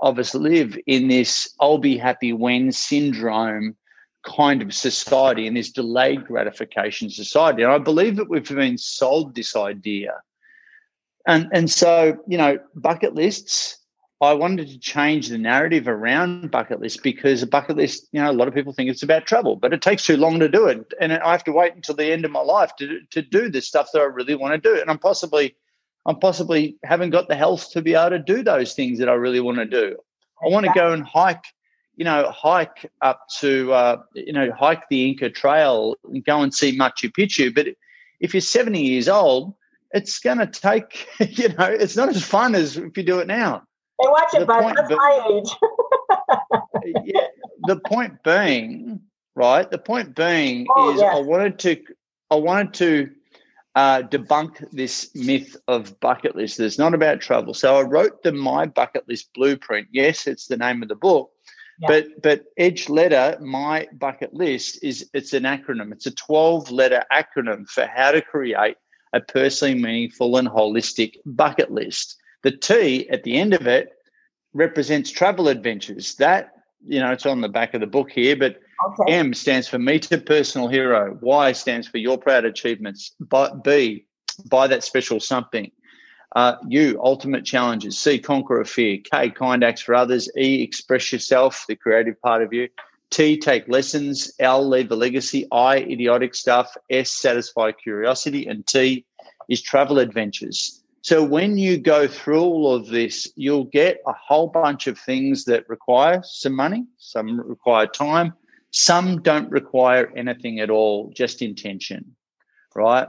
of 0.00 0.18
us 0.18 0.34
live 0.34 0.78
in 0.86 1.08
this 1.08 1.54
"I'll 1.60 1.78
be 1.78 1.98
happy 1.98 2.32
when" 2.32 2.72
syndrome 2.72 3.76
kind 4.24 4.62
of 4.62 4.74
society 4.74 5.46
and 5.46 5.56
this 5.56 5.70
delayed 5.70 6.26
gratification 6.26 7.10
society. 7.10 7.62
And 7.62 7.72
I 7.72 7.78
believe 7.78 8.16
that 8.16 8.28
we've 8.28 8.48
been 8.48 8.78
sold 8.78 9.34
this 9.34 9.56
idea. 9.56 10.12
And, 11.26 11.48
and 11.52 11.70
so, 11.70 12.18
you 12.26 12.36
know, 12.36 12.58
bucket 12.74 13.14
lists, 13.14 13.78
I 14.22 14.34
wanted 14.34 14.68
to 14.68 14.78
change 14.78 15.28
the 15.28 15.38
narrative 15.38 15.88
around 15.88 16.50
bucket 16.50 16.80
list 16.80 17.02
because 17.02 17.42
a 17.42 17.46
bucket 17.46 17.76
list, 17.76 18.06
you 18.12 18.20
know, 18.20 18.30
a 18.30 18.32
lot 18.32 18.48
of 18.48 18.54
people 18.54 18.72
think 18.72 18.90
it's 18.90 19.02
about 19.02 19.26
travel, 19.26 19.56
but 19.56 19.72
it 19.72 19.80
takes 19.80 20.04
too 20.04 20.18
long 20.18 20.38
to 20.40 20.48
do 20.48 20.66
it. 20.66 20.92
And 21.00 21.12
I 21.12 21.32
have 21.32 21.44
to 21.44 21.52
wait 21.52 21.74
until 21.74 21.94
the 21.94 22.12
end 22.12 22.26
of 22.26 22.30
my 22.30 22.40
life 22.40 22.76
to, 22.76 23.00
to 23.12 23.22
do 23.22 23.48
the 23.48 23.62
stuff 23.62 23.88
that 23.92 24.00
I 24.00 24.04
really 24.04 24.34
want 24.34 24.52
to 24.52 24.58
do. 24.58 24.78
And 24.78 24.90
I'm 24.90 24.98
possibly, 24.98 25.56
I'm 26.04 26.18
possibly 26.18 26.76
haven't 26.84 27.10
got 27.10 27.28
the 27.28 27.36
health 27.36 27.70
to 27.72 27.80
be 27.80 27.94
able 27.94 28.10
to 28.10 28.18
do 28.18 28.42
those 28.42 28.74
things 28.74 28.98
that 28.98 29.08
I 29.08 29.14
really 29.14 29.40
want 29.40 29.56
to 29.56 29.64
do. 29.64 29.96
I 30.44 30.48
want 30.48 30.66
to 30.66 30.72
go 30.74 30.92
and 30.92 31.04
hike 31.04 31.44
you 31.96 32.04
know, 32.04 32.30
hike 32.30 32.90
up 33.02 33.28
to, 33.40 33.74
uh, 33.74 34.02
you 34.14 34.32
know, 34.32 34.50
hike 34.52 34.88
the 34.88 35.06
Inca 35.06 35.28
Trail 35.28 35.96
and 36.04 36.24
go 36.24 36.40
and 36.40 36.54
see 36.54 36.78
Machu 36.78 37.12
Picchu. 37.12 37.54
But 37.54 37.66
if 38.20 38.32
you're 38.32 38.40
70 38.40 38.80
years 38.80 39.06
old, 39.06 39.54
it's 39.92 40.18
going 40.18 40.38
to 40.38 40.46
take, 40.46 41.06
you 41.20 41.48
know, 41.50 41.66
it's 41.66 41.96
not 41.96 42.08
as 42.08 42.24
fun 42.24 42.54
as 42.54 42.78
if 42.78 42.96
you 42.96 43.02
do 43.02 43.18
it 43.18 43.26
now. 43.26 43.64
Hey, 44.00 44.08
watch 44.08 44.34
it, 44.34 44.46
bud. 44.46 44.74
That's 44.76 44.88
be- 44.88 44.94
my 44.94 45.42
age. 46.84 46.94
yeah, 47.04 47.26
the 47.66 47.76
point 47.86 48.22
being, 48.22 49.00
right? 49.34 49.70
The 49.70 49.78
point 49.78 50.14
being 50.14 50.66
oh, 50.74 50.94
is, 50.94 51.00
yes. 51.00 51.14
I 51.14 51.20
wanted 51.20 51.58
to, 51.60 51.82
I 52.30 52.36
wanted 52.36 52.74
to 52.74 53.10
uh, 53.74 54.02
debunk 54.02 54.70
this 54.72 55.14
myth 55.14 55.56
of 55.68 55.98
bucket 56.00 56.34
list. 56.34 56.60
It's 56.60 56.78
not 56.78 56.94
about 56.94 57.20
travel. 57.20 57.54
So 57.54 57.76
I 57.76 57.82
wrote 57.82 58.22
the 58.22 58.32
My 58.32 58.66
Bucket 58.66 59.06
List 59.08 59.30
Blueprint. 59.34 59.88
Yes, 59.92 60.26
it's 60.26 60.46
the 60.46 60.56
name 60.56 60.82
of 60.82 60.88
the 60.88 60.96
book, 60.96 61.30
but 61.86 62.06
but 62.22 62.44
Edge 62.56 62.88
Letter, 62.88 63.38
my 63.40 63.86
bucket 63.92 64.34
list 64.34 64.82
is 64.82 65.08
it's 65.14 65.32
an 65.32 65.44
acronym. 65.44 65.92
It's 65.92 66.06
a 66.06 66.10
12 66.10 66.70
letter 66.70 67.04
acronym 67.12 67.68
for 67.68 67.86
how 67.86 68.10
to 68.12 68.20
create 68.20 68.76
a 69.12 69.20
personally 69.20 69.74
meaningful 69.74 70.36
and 70.36 70.48
holistic 70.48 71.16
bucket 71.24 71.70
list. 71.70 72.16
The 72.42 72.52
T 72.52 73.08
at 73.10 73.22
the 73.22 73.38
end 73.38 73.54
of 73.54 73.66
it 73.66 73.92
represents 74.52 75.10
travel 75.10 75.48
adventures. 75.48 76.14
That, 76.16 76.52
you 76.86 77.00
know, 77.00 77.12
it's 77.12 77.26
on 77.26 77.40
the 77.40 77.48
back 77.48 77.74
of 77.74 77.80
the 77.80 77.86
book 77.86 78.10
here, 78.10 78.36
but 78.36 78.60
okay. 78.86 79.12
M 79.12 79.34
stands 79.34 79.68
for 79.68 79.78
meet 79.78 80.10
a 80.10 80.18
personal 80.18 80.68
hero. 80.68 81.18
Y 81.20 81.52
stands 81.52 81.86
for 81.86 81.98
your 81.98 82.18
proud 82.18 82.44
achievements. 82.44 83.14
But 83.20 83.62
B, 83.62 84.06
buy 84.48 84.66
that 84.66 84.84
special 84.84 85.20
something. 85.20 85.70
Uh, 86.36 86.56
U, 86.68 86.98
ultimate 87.02 87.44
challenges. 87.44 87.98
C, 87.98 88.18
conquer 88.18 88.60
a 88.60 88.64
fear. 88.64 88.98
K, 89.10 89.30
kind 89.30 89.64
acts 89.64 89.82
for 89.82 89.94
others. 89.94 90.30
E, 90.36 90.62
express 90.62 91.12
yourself, 91.12 91.64
the 91.68 91.76
creative 91.76 92.20
part 92.22 92.42
of 92.42 92.52
you. 92.52 92.68
T, 93.10 93.36
take 93.36 93.66
lessons. 93.68 94.32
L, 94.38 94.66
leave 94.66 94.90
a 94.92 94.94
legacy. 94.94 95.46
I, 95.50 95.78
idiotic 95.78 96.36
stuff. 96.36 96.76
S, 96.88 97.10
satisfy 97.10 97.72
curiosity. 97.72 98.46
And 98.46 98.64
T 98.66 99.04
is 99.48 99.60
travel 99.60 99.98
adventures. 99.98 100.79
So 101.02 101.24
when 101.24 101.56
you 101.56 101.78
go 101.78 102.06
through 102.06 102.42
all 102.42 102.74
of 102.74 102.86
this, 102.86 103.32
you'll 103.34 103.64
get 103.64 104.00
a 104.06 104.12
whole 104.12 104.48
bunch 104.48 104.86
of 104.86 104.98
things 104.98 105.44
that 105.44 105.68
require 105.68 106.22
some 106.22 106.54
money, 106.54 106.84
some 106.98 107.40
require 107.40 107.86
time, 107.86 108.34
some 108.70 109.22
don't 109.22 109.50
require 109.50 110.12
anything 110.14 110.60
at 110.60 110.70
all, 110.70 111.10
just 111.14 111.42
intention, 111.42 112.16
right? 112.74 113.08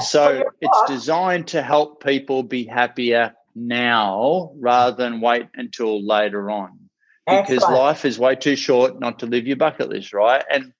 So 0.00 0.44
it's 0.60 0.82
designed 0.90 1.48
to 1.48 1.62
help 1.62 2.02
people 2.02 2.42
be 2.42 2.64
happier 2.64 3.34
now 3.54 4.52
rather 4.56 4.96
than 4.96 5.20
wait 5.20 5.48
until 5.54 6.04
later 6.04 6.50
on 6.50 6.78
because 7.26 7.56
Excellent. 7.62 7.74
life 7.74 8.04
is 8.04 8.18
way 8.18 8.34
too 8.34 8.56
short 8.56 8.98
not 8.98 9.18
to 9.20 9.26
live 9.26 9.46
your 9.46 9.56
bucket 9.56 9.88
list 9.88 10.12
right 10.12 10.42
and 10.50 10.72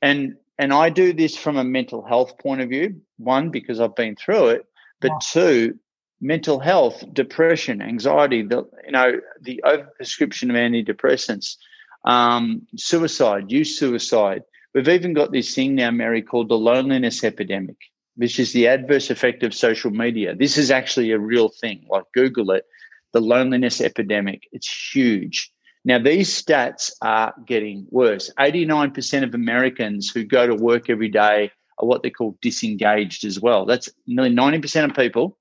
and 0.00 0.36
and 0.58 0.72
i 0.72 0.88
do 0.88 1.12
this 1.12 1.36
from 1.36 1.56
a 1.56 1.64
mental 1.64 2.02
health 2.04 2.38
point 2.38 2.60
of 2.60 2.70
view 2.70 3.00
one 3.18 3.50
because 3.50 3.80
i've 3.80 3.94
been 3.94 4.16
through 4.16 4.48
it 4.48 4.64
but 5.00 5.10
yeah. 5.10 5.18
two 5.20 5.78
mental 6.20 6.58
health 6.58 7.04
depression 7.12 7.82
anxiety 7.82 8.42
the 8.42 8.64
you 8.84 8.92
know 8.92 9.12
the 9.42 9.60
overprescription 9.64 10.48
of 10.50 10.56
antidepressants 10.56 11.56
um, 12.04 12.66
suicide 12.76 13.50
youth 13.50 13.68
suicide 13.68 14.42
we've 14.74 14.88
even 14.88 15.12
got 15.12 15.32
this 15.32 15.54
thing 15.54 15.74
now 15.74 15.90
mary 15.90 16.22
called 16.22 16.48
the 16.48 16.58
loneliness 16.58 17.22
epidemic 17.22 17.76
which 18.16 18.38
is 18.40 18.52
the 18.52 18.66
adverse 18.66 19.10
effect 19.10 19.42
of 19.42 19.54
social 19.54 19.90
media. 19.90 20.34
This 20.34 20.58
is 20.58 20.70
actually 20.70 21.12
a 21.12 21.18
real 21.18 21.48
thing. 21.48 21.86
Like 21.88 22.04
Google 22.14 22.50
it, 22.50 22.64
the 23.12 23.20
loneliness 23.20 23.80
epidemic. 23.80 24.42
It's 24.52 24.94
huge. 24.94 25.52
Now, 25.84 25.98
these 26.00 26.30
stats 26.30 26.90
are 27.02 27.32
getting 27.46 27.86
worse. 27.90 28.30
89% 28.40 29.22
of 29.22 29.34
Americans 29.34 30.10
who 30.10 30.24
go 30.24 30.46
to 30.46 30.54
work 30.54 30.90
every 30.90 31.08
day 31.08 31.52
are 31.78 31.86
what 31.86 32.02
they 32.02 32.10
call 32.10 32.36
disengaged 32.42 33.24
as 33.24 33.38
well. 33.38 33.66
That's 33.66 33.88
nearly 34.06 34.34
90% 34.34 34.90
of 34.90 34.96
people 34.96 35.38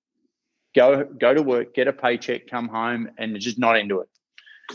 go 0.76 1.04
go 1.04 1.34
to 1.34 1.42
work, 1.42 1.74
get 1.74 1.88
a 1.88 1.94
paycheck, 1.94 2.48
come 2.48 2.68
home, 2.68 3.10
and 3.18 3.40
just 3.40 3.58
not 3.58 3.78
into 3.78 4.02
it. 4.02 4.10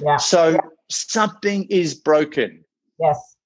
Yeah. 0.00 0.16
So 0.16 0.50
yeah. 0.50 0.58
something 0.90 1.64
is 1.64 1.94
broken. 1.94 2.64
Yes. 2.98 3.36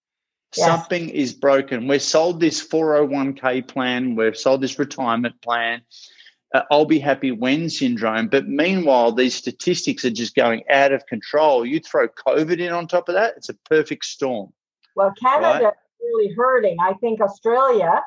Yes. 0.57 0.67
Something 0.67 1.09
is 1.09 1.33
broken. 1.33 1.89
We've 1.89 2.01
sold 2.01 2.41
this 2.41 2.67
401k 2.67 3.67
plan, 3.67 4.15
we've 4.15 4.37
sold 4.37 4.61
this 4.61 4.79
retirement 4.79 5.41
plan. 5.43 5.83
Uh, 6.55 6.63
I'll 6.71 6.85
be 6.85 7.01
happy 7.01 7.33
when 7.33 7.69
syndrome. 7.69 8.29
But 8.29 8.47
meanwhile, 8.47 9.11
these 9.11 9.35
statistics 9.35 10.05
are 10.05 10.11
just 10.11 10.37
going 10.37 10.63
out 10.71 10.93
of 10.93 11.05
control. 11.07 11.67
You 11.67 11.81
throw 11.81 12.07
COVID 12.07 12.61
in 12.61 12.73
on 12.73 12.87
top 12.87 13.09
of 13.09 13.17
that, 13.17 13.35
it's 13.37 13.49
a 13.49 13.55
perfect 13.69 14.05
storm. 14.05 14.53
Well, 14.95 15.13
Canada 15.21 15.65
right? 15.65 15.73
is 15.73 16.01
really 16.01 16.33
hurting. 16.35 16.77
I 16.81 16.93
think 16.95 17.21
Australia 17.21 18.01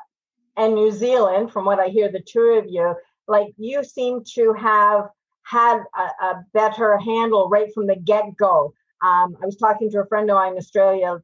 and 0.56 0.74
New 0.74 0.90
Zealand, 0.90 1.52
from 1.52 1.66
what 1.66 1.78
I 1.78 1.88
hear, 1.88 2.10
the 2.10 2.20
two 2.20 2.58
of 2.58 2.64
you, 2.66 2.94
like 3.28 3.48
you 3.56 3.84
seem 3.84 4.24
to 4.34 4.52
have 4.54 5.08
had 5.44 5.80
a, 5.96 6.24
a 6.26 6.44
better 6.52 6.98
handle 6.98 7.48
right 7.48 7.72
from 7.72 7.86
the 7.86 7.96
get 7.96 8.36
go. 8.36 8.72
Um, 9.02 9.36
I 9.40 9.46
was 9.46 9.56
talking 9.56 9.90
to 9.92 10.00
a 10.00 10.06
friend 10.06 10.28
of 10.28 10.34
mine 10.34 10.52
in 10.52 10.58
Australia 10.58 11.22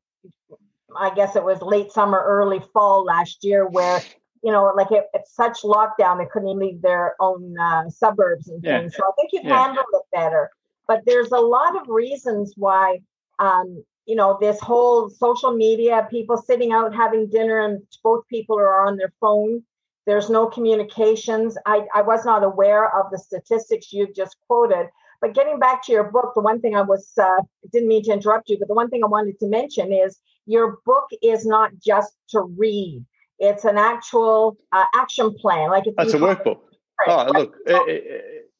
I 0.97 1.15
guess 1.15 1.37
it 1.37 1.45
was 1.45 1.61
late 1.63 1.93
summer, 1.93 2.23
early 2.25 2.61
fall 2.73 3.05
last 3.05 3.45
year, 3.45 3.67
where 3.67 4.01
you 4.43 4.53
know, 4.53 4.71
like 4.77 4.91
it, 4.91 5.07
it's 5.15 5.35
such 5.35 5.63
lockdown, 5.63 6.19
they 6.19 6.27
couldn't 6.31 6.49
even 6.49 6.59
leave 6.59 6.83
their 6.83 7.17
own 7.19 7.59
uh, 7.59 7.89
suburbs 7.89 8.49
and 8.49 8.63
things. 8.63 8.93
Yeah. 8.93 8.99
So 8.99 9.05
I 9.05 9.11
think 9.17 9.31
you've 9.33 9.45
yeah. 9.45 9.65
handled 9.65 9.87
it 9.95 10.03
better. 10.13 10.51
But 10.87 11.01
there's 11.07 11.33
a 11.33 11.39
lot 11.39 11.81
of 11.81 11.89
reasons 11.89 12.53
why, 12.55 12.99
um, 13.39 13.83
you 14.05 14.15
know, 14.15 14.37
this 14.39 14.61
whole 14.61 15.09
social 15.09 15.57
media, 15.57 16.07
people 16.11 16.37
sitting 16.37 16.73
out 16.73 16.95
having 16.95 17.31
dinner, 17.31 17.61
and 17.61 17.83
both 18.03 18.29
people 18.29 18.59
are 18.59 18.87
on 18.87 18.99
their 18.99 19.13
phone. 19.19 19.63
There's 20.07 20.29
no 20.29 20.47
communications. 20.47 21.57
I, 21.67 21.87
I 21.95 22.03
was 22.03 22.25
not 22.25 22.43
aware 22.43 22.95
of 22.99 23.11
the 23.11 23.19
statistics 23.19 23.93
you've 23.93 24.15
just 24.15 24.37
quoted. 24.47 24.89
But 25.21 25.35
getting 25.35 25.59
back 25.59 25.83
to 25.87 25.93
your 25.93 26.05
book, 26.05 26.33
the 26.35 26.43
one 26.43 26.61
thing 26.61 26.77
I 26.77 26.83
was 26.83 27.11
uh, 27.21 27.41
didn't 27.73 27.89
mean 27.89 28.03
to 28.05 28.13
interrupt 28.13 28.51
you, 28.51 28.59
but 28.59 28.69
the 28.69 28.75
one 28.75 28.91
thing 28.91 29.03
I 29.03 29.07
wanted 29.07 29.39
to 29.41 29.47
mention 29.47 29.93
is 29.93 30.19
your 30.45 30.79
book 30.85 31.09
is 31.23 31.47
not 31.47 31.71
just 31.83 32.13
to 32.31 32.43
read; 32.43 33.03
it's 33.39 33.65
an 33.65 33.79
actual 33.79 34.59
uh, 34.73 34.85
action 34.95 35.35
plan. 35.35 35.71
Like 35.71 35.85
it's 35.87 36.13
a 36.13 36.19
workbook. 36.19 36.61
Oh, 37.07 37.27
look, 37.33 37.57
uh, 37.69 37.75
uh, 37.75 37.87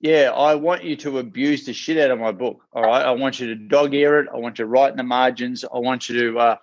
yeah, 0.01 0.33
I 0.35 0.55
want 0.55 0.85
you 0.85 0.97
to 0.97 1.19
abuse 1.19 1.65
the 1.65 1.73
shit 1.73 1.99
out 1.99 2.11
of 2.11 2.19
my 2.19 2.33
book. 2.33 2.63
All 2.73 2.83
right, 2.83 3.05
I 3.05 3.11
want 3.11 3.41
you 3.41 3.49
to 3.49 3.55
dog 3.55 3.95
ear 3.95 4.21
it. 4.21 4.29
I 4.33 4.39
want 4.39 4.59
you 4.59 4.65
to 4.65 4.71
write 4.71 4.91
in 4.91 4.97
the 4.97 5.03
margins. 5.03 5.65
I 5.65 5.79
want 5.79 6.09
you 6.09 6.33
to, 6.33 6.39
uh, 6.39 6.57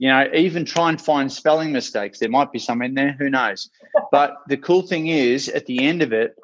you 0.00 0.08
know, 0.08 0.26
even 0.34 0.64
try 0.64 0.88
and 0.88 1.00
find 1.00 1.30
spelling 1.30 1.70
mistakes. 1.70 2.18
There 2.18 2.28
might 2.28 2.50
be 2.50 2.58
some 2.58 2.82
in 2.82 2.94
there. 2.94 3.14
Who 3.18 3.30
knows? 3.30 3.70
but 4.10 4.38
the 4.48 4.56
cool 4.56 4.82
thing 4.82 5.06
is, 5.06 5.48
at 5.48 5.66
the 5.66 5.84
end 5.84 6.02
of 6.02 6.12
it, 6.12 6.34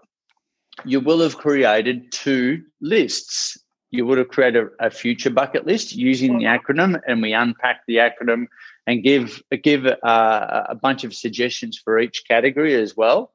you 0.84 1.00
will 1.00 1.20
have 1.20 1.38
created 1.38 2.12
two 2.12 2.62
lists 2.80 3.58
you 3.90 4.06
would 4.06 4.18
have 4.18 4.28
created 4.28 4.68
a, 4.80 4.86
a 4.86 4.90
future 4.90 5.30
bucket 5.30 5.66
list 5.66 5.94
using 5.94 6.38
the 6.38 6.44
acronym, 6.44 7.00
and 7.06 7.22
we 7.22 7.32
unpack 7.32 7.80
the 7.86 7.96
acronym 7.96 8.46
and 8.86 9.02
give 9.02 9.42
give 9.62 9.86
uh, 9.86 10.64
a 10.68 10.74
bunch 10.74 11.04
of 11.04 11.14
suggestions 11.14 11.78
for 11.78 11.98
each 11.98 12.24
category 12.28 12.74
as 12.74 12.96
well. 12.96 13.32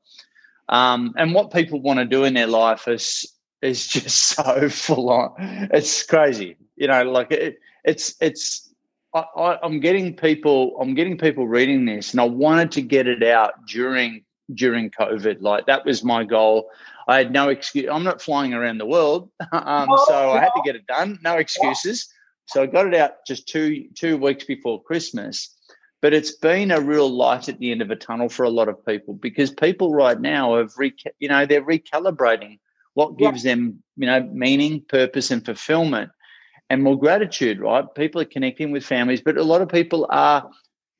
Um, 0.69 1.13
and 1.17 1.33
what 1.33 1.51
people 1.51 1.81
want 1.81 1.99
to 1.99 2.05
do 2.05 2.23
in 2.23 2.33
their 2.33 2.47
life 2.47 2.87
is 2.87 3.25
is 3.61 3.87
just 3.95 4.17
so 4.35 4.69
full 4.69 5.09
on. 5.09 5.33
It's 5.73 6.03
crazy, 6.03 6.57
you 6.75 6.87
know. 6.87 7.03
Like 7.03 7.31
it, 7.31 7.59
it's 7.83 8.15
it's. 8.21 8.67
I, 9.13 9.57
I'm 9.61 9.79
getting 9.79 10.15
people. 10.15 10.77
I'm 10.79 10.93
getting 10.93 11.17
people 11.17 11.47
reading 11.47 11.85
this, 11.85 12.11
and 12.11 12.21
I 12.21 12.25
wanted 12.25 12.71
to 12.73 12.81
get 12.81 13.07
it 13.07 13.23
out 13.23 13.65
during 13.67 14.23
during 14.53 14.89
COVID. 14.91 15.41
Like 15.41 15.65
that 15.65 15.85
was 15.85 16.03
my 16.03 16.23
goal. 16.23 16.69
I 17.07 17.17
had 17.17 17.31
no 17.31 17.49
excuse. 17.49 17.89
I'm 17.91 18.03
not 18.03 18.21
flying 18.21 18.53
around 18.53 18.77
the 18.77 18.85
world, 18.85 19.29
um, 19.51 19.89
oh, 19.91 20.05
so 20.07 20.31
I 20.31 20.39
had 20.39 20.51
to 20.55 20.61
get 20.63 20.75
it 20.75 20.87
done. 20.87 21.19
No 21.23 21.37
excuses. 21.37 22.07
So 22.45 22.63
I 22.63 22.65
got 22.65 22.87
it 22.87 22.93
out 22.93 23.25
just 23.27 23.47
two 23.47 23.87
two 23.95 24.17
weeks 24.17 24.45
before 24.45 24.81
Christmas. 24.83 25.55
But 26.01 26.13
it's 26.13 26.35
been 26.35 26.71
a 26.71 26.81
real 26.81 27.09
light 27.09 27.47
at 27.47 27.59
the 27.59 27.71
end 27.71 27.81
of 27.83 27.91
a 27.91 27.95
tunnel 27.95 28.27
for 28.27 28.43
a 28.43 28.49
lot 28.49 28.69
of 28.69 28.83
people 28.85 29.13
because 29.13 29.51
people 29.51 29.93
right 29.93 30.19
now 30.19 30.57
have 30.57 30.71
re, 30.77 30.93
you 31.19 31.29
know 31.29 31.45
they're 31.45 31.63
recalibrating 31.63 32.57
what 32.93 33.17
gives 33.17 33.45
yeah. 33.45 33.55
them 33.55 33.83
you 33.97 34.07
know 34.07 34.21
meaning, 34.31 34.83
purpose, 34.87 35.31
and 35.31 35.45
fulfillment, 35.45 36.11
and 36.71 36.81
more 36.81 36.97
gratitude. 36.97 37.59
Right? 37.59 37.85
People 37.95 38.21
are 38.21 38.25
connecting 38.25 38.71
with 38.71 38.85
families, 38.85 39.21
but 39.21 39.37
a 39.37 39.43
lot 39.43 39.61
of 39.61 39.69
people 39.69 40.07
are 40.09 40.49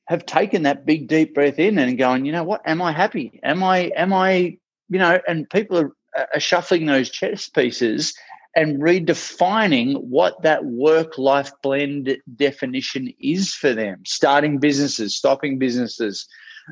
have 0.07 0.25
taken 0.25 0.63
that 0.63 0.85
big 0.85 1.07
deep 1.07 1.33
breath 1.33 1.57
in 1.57 1.77
and 1.77 1.97
going, 1.97 2.25
you 2.25 2.33
know 2.33 2.43
what? 2.43 2.61
Am 2.65 2.81
I 2.81 2.91
happy? 2.91 3.39
Am 3.43 3.63
I 3.63 3.91
am 3.95 4.13
I 4.13 4.57
you 4.89 4.99
know, 4.99 5.19
and 5.27 5.49
people 5.49 5.77
are, 5.77 5.95
are 6.33 6.39
shuffling 6.39 6.85
those 6.85 7.09
chess 7.09 7.47
pieces 7.47 8.13
and 8.53 8.81
redefining 8.81 9.95
what 10.01 10.41
that 10.41 10.65
work 10.65 11.17
life 11.17 11.51
blend 11.63 12.17
definition 12.35 13.13
is 13.19 13.53
for 13.53 13.73
them 13.73 14.03
starting 14.05 14.59
businesses 14.59 15.15
stopping 15.15 15.57
businesses 15.57 16.27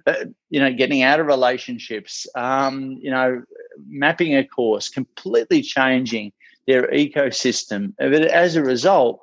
uh, 0.05 0.25
you 0.49 0.59
know 0.59 0.73
getting 0.73 1.03
out 1.03 1.21
of 1.21 1.25
relationships 1.27 2.27
um, 2.35 2.97
you 3.01 3.09
know 3.09 3.41
mapping 3.87 4.35
a 4.35 4.43
course 4.43 4.89
completely 4.89 5.61
changing 5.61 6.33
their 6.69 6.87
ecosystem 6.87 7.93
but 7.97 8.23
as 8.45 8.55
a 8.55 8.63
result 8.63 9.19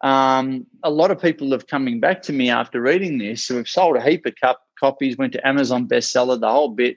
um, 0.00 0.64
a 0.84 0.90
lot 0.90 1.10
of 1.10 1.20
people 1.20 1.50
have 1.50 1.66
coming 1.66 1.98
back 1.98 2.22
to 2.22 2.32
me 2.32 2.50
after 2.50 2.80
reading 2.80 3.18
this 3.18 3.44
so 3.44 3.56
we've 3.56 3.68
sold 3.68 3.96
a 3.96 4.00
heap 4.00 4.26
of 4.26 4.34
cup 4.40 4.62
copies 4.78 5.16
went 5.16 5.32
to 5.32 5.46
amazon 5.46 5.88
bestseller 5.88 6.38
the 6.38 6.48
whole 6.48 6.70
bit 6.70 6.96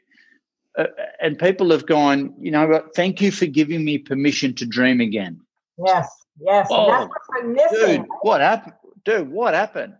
uh, 0.77 0.85
and 1.19 1.37
people 1.37 1.69
have 1.71 1.85
gone, 1.85 2.33
you 2.39 2.51
know, 2.51 2.81
thank 2.95 3.21
you 3.21 3.31
for 3.31 3.45
giving 3.45 3.83
me 3.83 3.97
permission 3.97 4.53
to 4.55 4.65
dream 4.65 5.01
again. 5.01 5.39
Yes, 5.85 6.09
yes. 6.39 6.67
Oh, 6.69 6.87
that's 6.87 7.09
what 7.27 7.43
I'm 7.43 7.53
missing. 7.53 8.01
Dude, 8.01 8.05
what 8.21 8.41
happened? 8.41 8.75
Dude, 9.03 9.29
what 9.29 9.53
happened? 9.53 9.95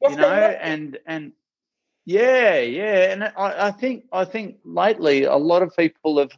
It's 0.00 0.12
you 0.12 0.16
know, 0.18 0.32
and 0.32 0.98
and 1.06 1.32
yeah, 2.06 2.58
yeah. 2.60 3.12
And 3.12 3.24
I, 3.24 3.68
I 3.68 3.70
think 3.72 4.04
I 4.12 4.24
think 4.24 4.56
lately 4.64 5.24
a 5.24 5.36
lot 5.36 5.62
of 5.62 5.76
people 5.76 6.18
have 6.18 6.32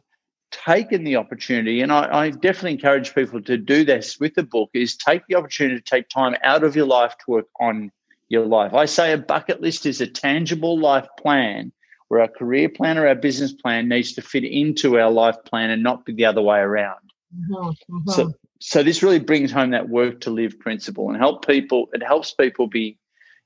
taken 0.51 1.03
the 1.03 1.15
opportunity, 1.15 1.81
and 1.81 1.91
I, 1.91 2.25
I 2.25 2.29
definitely 2.31 2.73
encourage 2.73 3.13
people 3.15 3.41
to 3.41 3.57
do 3.57 3.83
this 3.83 4.19
with 4.19 4.35
the 4.35 4.43
book, 4.43 4.69
is 4.73 4.95
take 4.95 5.23
the 5.27 5.35
opportunity 5.35 5.79
to 5.79 5.83
take 5.83 6.09
time 6.09 6.35
out 6.43 6.63
of 6.63 6.75
your 6.75 6.85
life 6.85 7.15
to 7.19 7.31
work 7.31 7.47
on 7.59 7.91
your 8.29 8.45
life. 8.45 8.73
I 8.73 8.85
say 8.85 9.11
a 9.11 9.17
bucket 9.17 9.61
list 9.61 9.85
is 9.85 10.01
a 10.01 10.07
tangible 10.07 10.79
life 10.79 11.07
plan 11.19 11.71
where 12.07 12.21
our 12.21 12.27
career 12.27 12.69
plan 12.69 12.97
or 12.97 13.07
our 13.07 13.15
business 13.15 13.53
plan 13.53 13.87
needs 13.87 14.13
to 14.13 14.21
fit 14.21 14.43
into 14.43 14.99
our 14.99 15.11
life 15.11 15.37
plan 15.45 15.69
and 15.69 15.83
not 15.83 16.05
be 16.05 16.13
the 16.13 16.25
other 16.25 16.41
way 16.41 16.59
around. 16.59 17.11
Mm-hmm, 17.35 17.95
mm-hmm. 17.95 18.09
So, 18.11 18.33
so 18.59 18.83
this 18.83 19.03
really 19.03 19.19
brings 19.19 19.51
home 19.51 19.71
that 19.71 19.89
work 19.89 20.21
to 20.21 20.31
live 20.31 20.59
principle 20.59 21.09
and 21.09 21.17
help 21.17 21.45
people. 21.45 21.87
It 21.93 22.03
helps 22.03 22.33
people 22.33 22.67
be, 22.67 22.97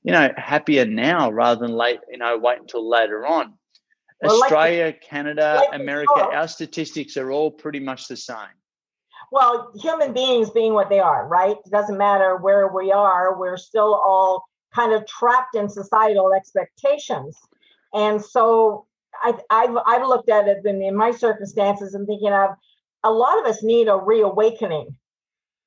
you 0.02 0.12
know, 0.12 0.32
happier 0.36 0.86
now 0.86 1.30
rather 1.30 1.66
than 1.66 1.76
late. 1.76 2.00
You 2.10 2.18
know, 2.18 2.38
wait 2.38 2.60
until 2.60 2.88
later 2.88 3.26
on. 3.26 3.54
Well, 4.22 4.42
Australia, 4.42 4.86
like, 4.86 5.02
Canada, 5.02 5.62
like 5.70 5.80
America, 5.80 6.20
our 6.20 6.48
statistics 6.48 7.16
are 7.16 7.30
all 7.30 7.50
pretty 7.50 7.80
much 7.80 8.08
the 8.08 8.16
same. 8.16 8.36
Well, 9.32 9.72
human 9.80 10.12
beings 10.12 10.50
being 10.50 10.74
what 10.74 10.88
they 10.88 11.00
are, 11.00 11.26
right? 11.26 11.56
It 11.64 11.70
doesn't 11.70 11.98
matter 11.98 12.36
where 12.36 12.68
we 12.68 12.92
are, 12.92 13.38
we're 13.38 13.56
still 13.56 13.94
all 13.94 14.44
kind 14.74 14.92
of 14.92 15.06
trapped 15.06 15.54
in 15.54 15.68
societal 15.68 16.32
expectations. 16.32 17.38
And 17.92 18.22
so 18.22 18.86
I, 19.22 19.34
have 19.50 19.76
I've 19.86 20.06
looked 20.06 20.28
at 20.28 20.48
it 20.48 20.64
in, 20.64 20.82
in 20.82 20.96
my 20.96 21.10
circumstances 21.10 21.94
and 21.94 22.06
thinking 22.06 22.32
of 22.32 22.50
a 23.04 23.10
lot 23.10 23.38
of 23.38 23.46
us 23.46 23.62
need 23.62 23.88
a 23.88 23.96
reawakening 23.96 24.96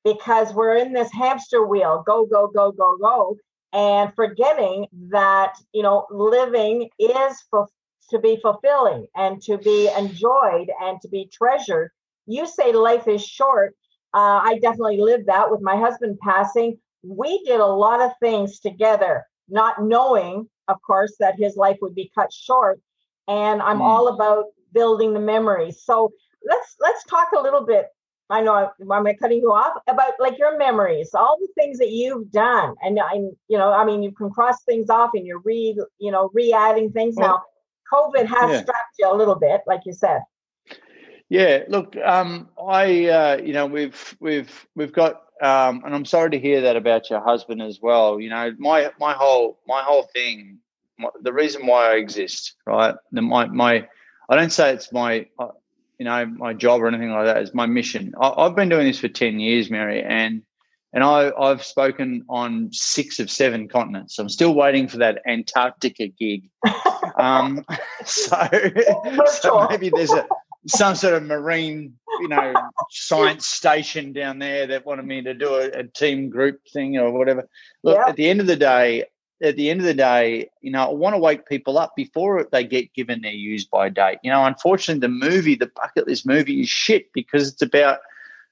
because 0.04 0.54
we're 0.54 0.76
in 0.76 0.94
this 0.94 1.12
hamster 1.12 1.66
wheel 1.66 2.04
go, 2.06 2.26
go, 2.26 2.48
go, 2.48 2.72
go, 2.72 2.98
go, 2.98 3.38
and 3.74 4.14
forgetting 4.16 4.88
that, 5.10 5.54
you 5.74 5.84
know, 5.84 6.06
living 6.10 6.90
is 7.00 7.44
for, 7.50 7.68
to 8.10 8.20
be 8.20 8.40
fulfilling 8.42 9.08
and 9.16 9.42
to 9.44 9.58
be 9.58 9.90
enjoyed 9.98 10.70
and 10.82 11.00
to 11.02 11.08
be 11.10 11.30
treasured 11.32 11.92
you 12.28 12.46
say 12.46 12.74
life 12.74 13.08
is 13.08 13.26
short. 13.26 13.74
Uh, 14.14 14.42
I 14.44 14.60
definitely 14.62 15.00
lived 15.00 15.28
that 15.28 15.50
with 15.50 15.62
my 15.62 15.78
husband 15.78 16.20
passing. 16.22 16.78
We 17.04 17.42
did 17.46 17.60
a 17.60 17.66
lot 17.66 18.02
of 18.02 18.12
things 18.22 18.60
together, 18.60 19.26
not 19.50 19.82
knowing, 19.82 20.48
of 20.68 20.78
course, 20.86 21.16
that 21.20 21.36
his 21.38 21.56
life 21.56 21.78
would 21.82 21.96
be 21.96 22.12
cut 22.14 22.32
short. 22.32 22.80
And 23.28 23.62
I'm 23.62 23.80
mm. 23.80 23.84
all 23.84 24.10
about 24.10 24.46
building 24.74 25.14
the 25.14 25.20
memories. 25.20 25.82
So 25.84 26.12
let's 26.46 26.76
let's 26.80 27.04
talk 27.06 27.30
a 27.32 27.42
little 27.42 27.66
bit 27.66 27.88
I 28.30 28.42
know 28.42 28.72
I'm 28.92 29.06
cutting 29.18 29.40
you 29.40 29.54
off 29.54 29.82
about 29.88 30.14
like 30.20 30.38
your 30.38 30.58
memories, 30.58 31.12
all 31.14 31.38
the 31.40 31.48
things 31.56 31.78
that 31.78 31.92
you've 31.92 32.30
done, 32.30 32.76
and 32.82 33.00
I'm, 33.00 33.32
you 33.48 33.58
know, 33.58 33.72
I 33.72 33.86
mean, 33.86 34.04
you 34.04 34.12
can 34.12 34.30
cross 34.30 34.64
things 34.64 34.90
off 34.90 35.12
and 35.14 35.26
you're 35.26 35.40
re, 35.40 35.80
you 35.98 36.12
know, 36.12 36.30
re-adding 36.34 36.92
things 36.92 37.16
now. 37.16 37.42
COVID 37.94 38.26
has 38.26 38.52
yeah. 38.52 38.62
strapped 38.62 38.96
you 39.00 39.12
a 39.12 39.16
little 39.16 39.36
bit, 39.36 39.62
like 39.68 39.82
you 39.86 39.94
said. 39.94 40.22
Yeah, 41.30 41.64
look, 41.68 41.96
um, 41.98 42.50
I, 42.62 43.06
uh, 43.06 43.38
you 43.44 43.54
know, 43.54 43.66
we've 43.66 44.16
we've 44.20 44.68
we've 44.76 44.94
got, 44.94 45.24
um, 45.42 45.84
and 45.86 45.94
I'm 45.94 46.06
sorry 46.06 46.30
to 46.32 46.40
hear 46.40 46.62
that 46.62 46.78
about 46.78 47.10
your 47.10 47.20
husband 47.20 47.62
as 47.62 47.80
well. 47.82 48.20
You 48.20 48.30
know, 48.30 48.54
my 48.58 48.92
my 49.00 49.14
whole 49.14 49.60
my 49.68 49.82
whole 49.82 50.04
thing, 50.14 50.60
my, 50.98 51.10
the 51.22 51.34
reason 51.34 51.66
why 51.68 51.92
I 51.92 51.96
exist, 51.96 52.56
right? 52.66 52.96
The, 53.12 53.22
my 53.22 53.48
my, 53.48 53.88
I 54.30 54.36
don't 54.36 54.52
say 54.52 54.74
it's 54.74 54.92
my. 54.92 55.28
Uh, 55.38 55.50
you 56.00 56.06
know 56.06 56.26
my 56.28 56.54
job 56.54 56.82
or 56.82 56.88
anything 56.88 57.12
like 57.12 57.26
that. 57.26 57.38
It's 57.38 57.56
my 57.56 57.66
mission. 57.66 58.14
I, 58.22 58.44
have 58.44 58.56
been 58.56 58.70
doing 58.70 58.86
this 58.86 59.00
for 59.00 59.08
ten 59.08 59.40
years, 59.40 59.70
Mary, 59.70 60.04
and 60.04 60.44
and 60.98 61.04
I, 61.04 61.32
I've 61.40 61.64
spoken 61.64 62.26
on 62.28 62.70
six 62.72 63.20
of 63.20 63.30
seven 63.30 63.68
continents. 63.68 64.18
I'm 64.18 64.30
still 64.30 64.56
waiting 64.56 64.88
for 64.88 64.98
that 64.98 65.22
Antarctica 65.28 66.08
gig. 66.08 66.50
um, 67.20 67.64
so, 68.04 68.50
so 69.28 69.68
maybe 69.70 69.92
there's 69.92 70.12
a 70.12 70.28
some 70.66 70.96
sort 70.96 71.14
of 71.14 71.22
marine, 71.22 71.94
you 72.20 72.28
know, 72.28 72.52
science 72.90 73.46
station 73.46 74.12
down 74.12 74.40
there 74.40 74.66
that 74.66 74.88
wanted 74.88 75.06
me 75.06 75.22
to 75.22 75.36
do 75.36 75.54
a, 75.54 75.68
a 75.68 75.84
team 75.84 76.32
group 76.32 76.62
thing 76.74 76.98
or 76.98 77.12
whatever. 77.12 77.48
Look, 77.84 78.00
at 78.00 78.16
the 78.16 78.28
end 78.28 78.42
of 78.42 78.48
the 78.48 78.56
day, 78.56 79.06
at 79.40 79.56
the 79.56 79.70
end 79.70 79.82
of 79.82 79.86
the 79.86 79.94
day, 79.94 80.50
you 80.62 80.72
know, 80.72 80.90
I 80.90 80.94
want 80.94 81.14
to 81.14 81.20
wake 81.20 81.46
people 81.46 81.78
up 81.78 81.96
before 81.96 82.48
they 82.52 82.64
get 82.64 82.92
given 82.96 83.22
their 83.22 83.34
use 83.34 83.66
by 83.66 83.90
date. 83.90 84.18
You 84.24 84.32
know, 84.32 84.44
unfortunately, 84.44 85.02
the 85.02 85.10
movie, 85.10 85.54
the 85.54 85.70
bucket 85.76 86.08
list 86.08 86.26
movie, 86.26 86.62
is 86.62 86.70
shit 86.70 87.14
because 87.14 87.50
it's 87.54 87.62
about, 87.62 88.00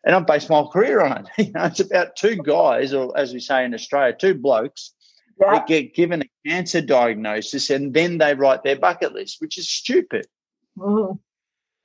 and 0.06 0.16
I've 0.16 0.28
based 0.28 0.50
my 0.50 0.64
career 0.72 1.02
on 1.02 1.26
it. 1.26 1.28
You 1.48 1.52
know, 1.52 1.66
it's 1.66 1.80
about 1.80 2.16
two 2.16 2.38
guys, 2.38 2.94
or 2.94 3.18
as 3.18 3.34
we 3.34 3.40
say 3.40 3.66
in 3.66 3.74
Australia, 3.74 4.16
two 4.18 4.36
blokes 4.36 4.94
yeah. 5.40 5.54
that 5.54 5.68
get 5.68 5.96
given 5.96 6.22
a 6.22 6.50
cancer 6.50 6.82
diagnosis 6.82 7.70
and 7.70 7.94
then 7.94 8.20
they 8.20 8.36
write 8.36 8.64
their 8.64 8.78
bucket 8.78 9.14
list, 9.14 9.42
which 9.42 9.58
is 9.58 9.68
stupid. 9.68 10.28
Mm-hmm. 10.78 11.14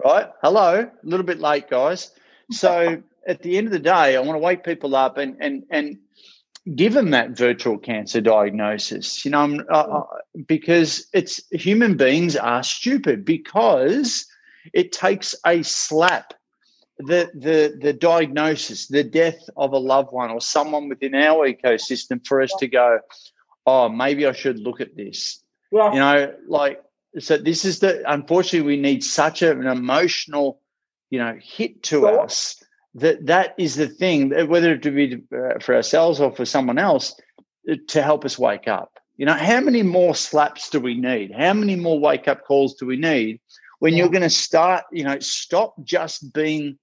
Right? 0.07 0.29
Hello, 0.43 0.81
a 0.81 1.07
little 1.07 1.27
bit 1.27 1.41
late, 1.41 1.69
guys. 1.69 2.12
So 2.53 3.00
at 3.29 3.43
the 3.43 3.57
end 3.57 3.69
of 3.69 3.73
the 3.73 3.79
day, 3.79 4.17
I 4.17 4.19
want 4.19 4.35
to 4.35 4.39
wake 4.39 4.65
people 4.65 4.97
up 4.97 5.19
and 5.19 5.37
and 5.39 5.62
and 5.71 5.99
given 6.75 7.11
that 7.11 7.31
virtual 7.31 7.79
cancer 7.79 8.21
diagnosis 8.21 9.25
you 9.25 9.31
know 9.31 9.61
uh, 9.71 10.03
because 10.49 11.07
it's 11.12 11.41
human 11.53 11.97
beings 11.97 12.37
are 12.37 12.65
stupid 12.65 13.25
because 13.25 14.27
it 14.75 14.91
takes 14.91 15.33
a 15.47 15.62
slap 15.62 16.35
the 17.07 17.30
the 17.35 17.78
the 17.80 17.92
diagnosis 17.92 18.88
the 18.88 19.04
death 19.04 19.49
of 19.57 19.73
a 19.73 19.78
loved 19.78 20.12
one 20.12 20.30
or 20.30 20.40
someone 20.40 20.88
within 20.88 21.14
our 21.14 21.49
ecosystem 21.49 22.25
for 22.26 22.40
us 22.40 22.52
to 22.59 22.66
go 22.66 22.99
oh 23.66 23.88
maybe 23.88 24.26
i 24.26 24.33
should 24.33 24.59
look 24.59 24.80
at 24.80 24.97
this 24.97 25.42
yeah. 25.73 25.92
you 25.92 25.99
know 25.99 26.35
like 26.49 26.83
so 27.19 27.37
this 27.37 27.64
is 27.64 27.80
the 27.80 28.02
unfortunately 28.11 28.66
we 28.66 28.80
need 28.80 29.02
such 29.02 29.42
an 29.42 29.66
emotional 29.66 30.61
you 31.11 31.19
know 31.19 31.37
hit 31.42 31.83
to 31.83 32.07
us 32.07 32.62
that 32.94 33.25
that 33.27 33.55
is 33.59 33.77
the 33.77 33.88
thing 33.88 34.31
whether 34.48 34.72
it 34.75 34.83
be 34.83 35.22
uh, 35.35 35.59
for 35.61 35.75
ourselves 35.75 36.20
or 36.20 36.33
for 36.33 36.44
someone 36.44 36.79
else 36.79 37.18
uh, 37.70 37.75
to 37.88 38.03
help 38.03 38.25
us 38.25 38.38
wake 38.38 38.68
up 38.68 38.98
you 39.16 39.27
know 39.27 39.35
how 39.35 39.61
many 39.61 39.83
more 39.83 40.14
slaps 40.14 40.70
do 40.70 40.81
we 40.81 40.94
need 40.94 41.33
how 41.37 41.53
many 41.53 41.77
more 41.77 41.98
wake 41.98 42.29
up 42.29 42.44
calls 42.44 42.75
do 42.75 42.87
we 42.87 42.96
need 42.96 43.40
when 43.79 43.92
yeah. 43.92 44.01
you're 44.01 44.09
going 44.09 44.22
to 44.22 44.31
start 44.31 44.85
you 44.92 45.05
know 45.05 45.18
stop 45.20 45.75
just 45.85 46.33
being 46.33 46.79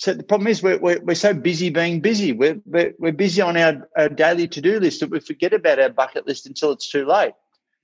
so 0.00 0.14
the 0.14 0.22
problem 0.22 0.48
is 0.48 0.62
we're, 0.62 0.78
we're, 0.78 1.00
we're 1.00 1.14
so 1.14 1.34
busy 1.34 1.68
being 1.70 2.00
busy 2.00 2.32
we're, 2.32 2.60
we're, 2.64 2.94
we're 2.98 3.12
busy 3.12 3.42
on 3.42 3.56
our, 3.56 3.88
our 3.96 4.08
daily 4.08 4.48
to-do 4.48 4.80
list 4.80 5.00
that 5.00 5.10
we 5.10 5.20
forget 5.20 5.52
about 5.52 5.78
our 5.78 5.90
bucket 5.90 6.26
list 6.26 6.46
until 6.46 6.72
it's 6.72 6.90
too 6.90 7.04
late 7.04 7.34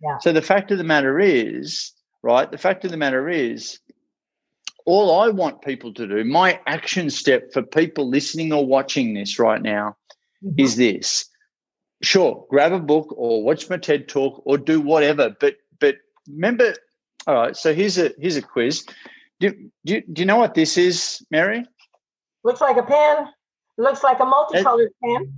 yeah. 0.02 0.18
so 0.18 0.32
the 0.32 0.42
fact 0.42 0.70
of 0.70 0.78
the 0.78 0.84
matter 0.84 1.18
is 1.20 1.92
right 2.22 2.50
the 2.50 2.58
fact 2.58 2.84
of 2.84 2.90
the 2.90 2.96
matter 2.96 3.28
is 3.28 3.80
all 4.86 5.20
I 5.20 5.28
want 5.28 5.62
people 5.62 5.92
to 5.94 6.06
do, 6.06 6.24
my 6.24 6.60
action 6.66 7.10
step 7.10 7.52
for 7.52 7.60
people 7.60 8.08
listening 8.08 8.52
or 8.52 8.64
watching 8.64 9.12
this 9.12 9.38
right 9.38 9.60
now 9.60 9.96
mm-hmm. 10.42 10.58
is 10.58 10.76
this. 10.76 11.26
Sure, 12.02 12.46
grab 12.48 12.72
a 12.72 12.78
book 12.78 13.12
or 13.16 13.42
watch 13.42 13.68
my 13.68 13.76
TED 13.76 14.08
talk 14.08 14.42
or 14.46 14.56
do 14.56 14.80
whatever, 14.80 15.34
but 15.40 15.56
but 15.80 15.96
remember, 16.28 16.74
all 17.26 17.34
right, 17.34 17.56
so 17.56 17.74
here's 17.74 17.98
a 17.98 18.12
here's 18.18 18.36
a 18.36 18.42
quiz. 18.42 18.86
Do, 19.40 19.52
do, 19.84 20.00
do 20.00 20.22
you 20.22 20.26
know 20.26 20.36
what 20.36 20.54
this 20.54 20.78
is, 20.78 21.24
Mary? 21.30 21.66
Looks 22.46 22.60
like 22.60 22.76
a 22.76 22.82
pen. 22.84 23.26
Looks 23.76 24.04
like 24.04 24.20
a 24.20 24.24
multicolored 24.24 24.92
that, 25.02 25.18
pen. 25.18 25.32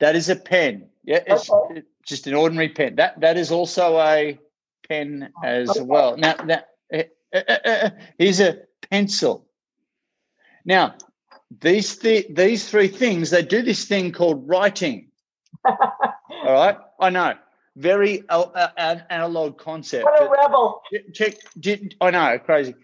That 0.00 0.16
is 0.16 0.28
a 0.28 0.36
pen. 0.36 0.86
Yeah, 1.02 1.20
it's 1.26 1.50
okay. 1.50 1.82
just 2.04 2.26
an 2.26 2.34
ordinary 2.34 2.68
pen. 2.68 2.96
That 2.96 3.18
that 3.20 3.38
is 3.38 3.50
also 3.50 3.98
a 3.98 4.38
pen 4.86 5.32
as 5.42 5.70
okay. 5.70 5.80
well. 5.80 6.14
Now, 6.18 6.34
now 6.44 6.60
uh, 6.92 7.04
uh, 7.32 7.56
uh, 7.64 7.90
here's 8.18 8.40
a 8.40 8.58
pencil. 8.90 9.46
Now, 10.66 10.96
these 11.62 11.96
th- 11.96 12.26
these 12.28 12.68
three 12.68 12.88
things 12.88 13.30
they 13.30 13.40
do 13.40 13.62
this 13.62 13.86
thing 13.86 14.12
called 14.12 14.46
writing. 14.46 15.08
All 15.64 15.78
right, 16.44 16.76
I 17.00 17.08
know, 17.08 17.32
very 17.76 18.28
uh, 18.28 18.42
uh, 18.76 18.96
analog 19.08 19.56
concept. 19.56 20.04
What 20.04 20.22
a 20.22 20.28
rebel! 20.28 20.82
Check, 21.14 21.38
check, 21.62 21.80
I 22.02 22.10
know, 22.10 22.38
crazy. 22.40 22.74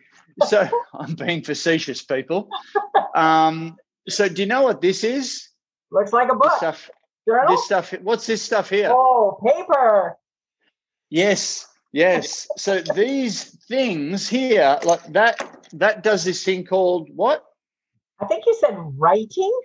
So 0.46 0.68
I'm 0.94 1.14
being 1.14 1.42
facetious, 1.42 2.02
people. 2.02 2.48
Um, 3.14 3.76
so 4.08 4.28
do 4.28 4.42
you 4.42 4.48
know 4.48 4.62
what 4.62 4.80
this 4.80 5.04
is? 5.04 5.48
Looks 5.90 6.12
like 6.12 6.30
a 6.30 6.34
book. 6.34 6.44
This 6.44 6.56
stuff. 6.56 6.90
Journal? 7.28 7.48
This 7.48 7.64
stuff. 7.64 7.92
What's 8.02 8.26
this 8.26 8.42
stuff 8.42 8.70
here? 8.70 8.90
Oh, 8.92 9.38
paper. 9.44 10.16
Yes. 11.10 11.66
Yes. 11.92 12.48
So 12.56 12.80
these 12.80 13.44
things 13.66 14.28
here, 14.28 14.78
like 14.84 15.04
that, 15.12 15.66
that 15.74 16.02
does 16.02 16.24
this 16.24 16.42
thing 16.42 16.64
called 16.64 17.08
what? 17.14 17.44
I 18.18 18.26
think 18.26 18.44
you 18.46 18.56
said 18.58 18.74
writing. 18.98 19.60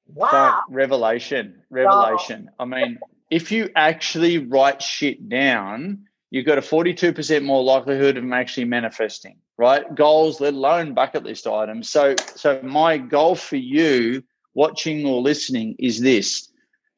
wow. 0.08 0.62
revelation. 0.70 1.62
Revelation. 1.70 2.50
Oh. 2.60 2.64
I 2.64 2.66
mean, 2.66 3.00
if 3.32 3.52
you 3.52 3.70
actually 3.76 4.40
write 4.40 4.82
shit 4.82 5.30
down, 5.30 6.07
you've 6.30 6.46
got 6.46 6.58
a 6.58 6.62
42% 6.62 7.44
more 7.44 7.64
likelihood 7.64 8.18
of 8.18 8.32
actually 8.32 8.66
manifesting, 8.66 9.38
right? 9.58 9.94
Goals, 9.96 10.42
let 10.42 10.54
alone 10.54 10.94
bucket 10.94 11.24
list 11.24 11.48
items. 11.48 11.90
So 11.90 12.16
so 12.36 12.60
my 12.64 12.98
goal 12.98 13.36
for 13.36 13.56
you 13.56 14.24
watching 14.54 15.06
or 15.06 15.22
listening 15.22 15.76
is 15.80 16.02
this 16.02 16.52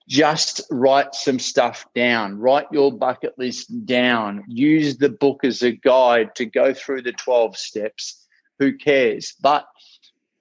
just 0.10 0.62
write 0.72 1.14
some 1.14 1.38
stuff 1.38 1.86
down. 1.94 2.40
Write 2.40 2.66
your 2.72 2.92
bucket 2.92 3.38
list 3.38 3.86
down. 3.86 4.44
Use 4.48 4.98
the 4.98 5.10
book 5.10 5.42
as 5.44 5.62
a 5.62 5.72
guide 5.72 6.34
to 6.36 6.46
go 6.46 6.74
through 6.74 7.04
the 7.04 7.12
12 7.12 7.56
steps. 7.56 8.26
Who 8.58 8.76
cares? 8.76 9.36
But 9.40 9.68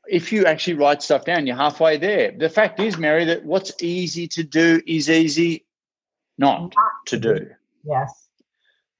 if 0.09 0.33
you 0.33 0.46
actually 0.46 0.74
write 0.74 1.03
stuff 1.03 1.27
down, 1.27 1.46
you're 1.46 1.55
halfway 1.55 1.98
there. 1.98 2.33
The 2.37 2.48
fact 2.48 2.81
is, 2.81 2.96
Mary, 2.96 3.27
that 3.27 3.44
what's 3.44 3.72
easy 3.83 4.27
to 4.29 4.42
do 4.42 4.81
is 4.87 5.11
easy 5.11 5.66
not 6.38 6.74
to 7.07 7.18
do. 7.18 7.51
Yes. 7.85 8.28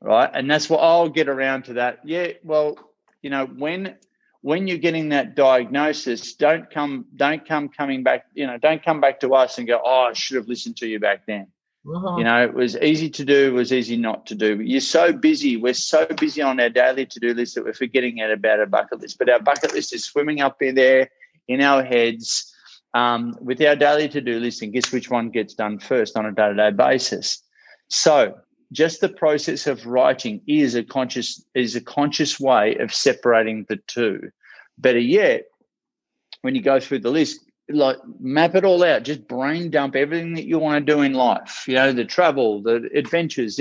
Right. 0.00 0.30
And 0.32 0.50
that's 0.50 0.70
what 0.70 0.78
I'll 0.78 1.08
get 1.08 1.28
around 1.28 1.64
to 1.64 1.74
that. 1.74 2.00
Yeah. 2.04 2.28
Well, 2.44 2.78
you 3.22 3.30
know, 3.30 3.46
when 3.46 3.96
when 4.42 4.68
you're 4.68 4.78
getting 4.78 5.08
that 5.08 5.34
diagnosis, 5.34 6.34
don't 6.34 6.70
come, 6.70 7.06
don't 7.16 7.46
come 7.46 7.68
coming 7.68 8.04
back, 8.04 8.26
you 8.34 8.46
know, 8.46 8.56
don't 8.56 8.82
come 8.84 9.00
back 9.00 9.18
to 9.20 9.34
us 9.34 9.58
and 9.58 9.66
go, 9.66 9.80
oh, 9.84 10.08
I 10.11 10.12
should 10.12 10.37
have 10.37 10.46
listened 10.46 10.76
to 10.76 10.87
you 10.87 11.00
back 11.00 11.26
then. 11.26 11.48
Uh-huh. 11.87 12.18
You 12.18 12.24
know, 12.24 12.44
it 12.44 12.54
was 12.54 12.76
easy 12.76 13.11
to 13.11 13.24
do, 13.24 13.48
it 13.48 13.52
was 13.52 13.72
easy 13.72 13.96
not 13.96 14.26
to 14.26 14.34
do. 14.34 14.56
But 14.56 14.66
you're 14.66 14.80
so 14.80 15.12
busy. 15.12 15.56
We're 15.56 15.74
so 15.74 16.06
busy 16.06 16.40
on 16.42 16.61
our 16.61 16.68
daily 16.68 17.06
to-do 17.06 17.34
list 17.34 17.56
that 17.56 17.64
we're 17.64 17.72
forgetting 17.72 18.20
about 18.20 18.61
our 18.61 18.66
bucket 18.66 19.00
list. 19.00 19.18
But 19.18 19.28
our 19.28 19.40
bucket 19.40 19.72
list 19.72 19.92
is 19.92 20.04
swimming 20.04 20.40
up 20.40 20.62
in 20.62 20.74
there 20.76 21.11
in 21.48 21.61
our 21.61 21.82
heads 21.82 22.54
um, 22.94 23.37
with 23.40 23.61
our 23.62 23.74
daily 23.74 24.08
to-do 24.08 24.38
list, 24.38 24.62
and 24.62 24.72
guess 24.72 24.92
which 24.92 25.11
one 25.11 25.30
gets 25.30 25.54
done 25.54 25.78
first 25.78 26.16
on 26.16 26.26
a 26.26 26.32
day-to-day 26.32 26.70
basis. 26.70 27.42
So 27.88 28.37
just 28.72 29.00
the 29.00 29.09
process 29.09 29.66
of 29.66 29.87
writing 29.87 30.40
is 30.46 30.74
a 30.74 30.83
conscious 30.83 31.42
is 31.54 31.74
a 31.74 31.81
conscious 31.81 32.38
way 32.38 32.76
of 32.76 32.92
separating 32.92 33.64
the 33.68 33.76
two 33.87 34.31
better 34.76 34.98
yet 34.98 35.44
when 36.42 36.54
you 36.54 36.62
go 36.62 36.78
through 36.78 36.98
the 36.98 37.11
list 37.11 37.40
like 37.70 37.96
map 38.20 38.54
it 38.54 38.64
all 38.64 38.85
out 38.85 39.02
just 39.02 39.26
brain 39.28 39.70
dump 39.70 39.96
everything 39.96 40.35
that 40.35 40.44
you 40.44 40.59
want 40.59 40.87
to 40.87 40.92
do 40.92 41.02
in 41.02 41.14
life 41.14 41.64
you 41.66 41.74
know 41.74 41.92
the 41.92 42.04
travel 42.04 42.62
the 42.62 42.88
adventures 42.94 43.59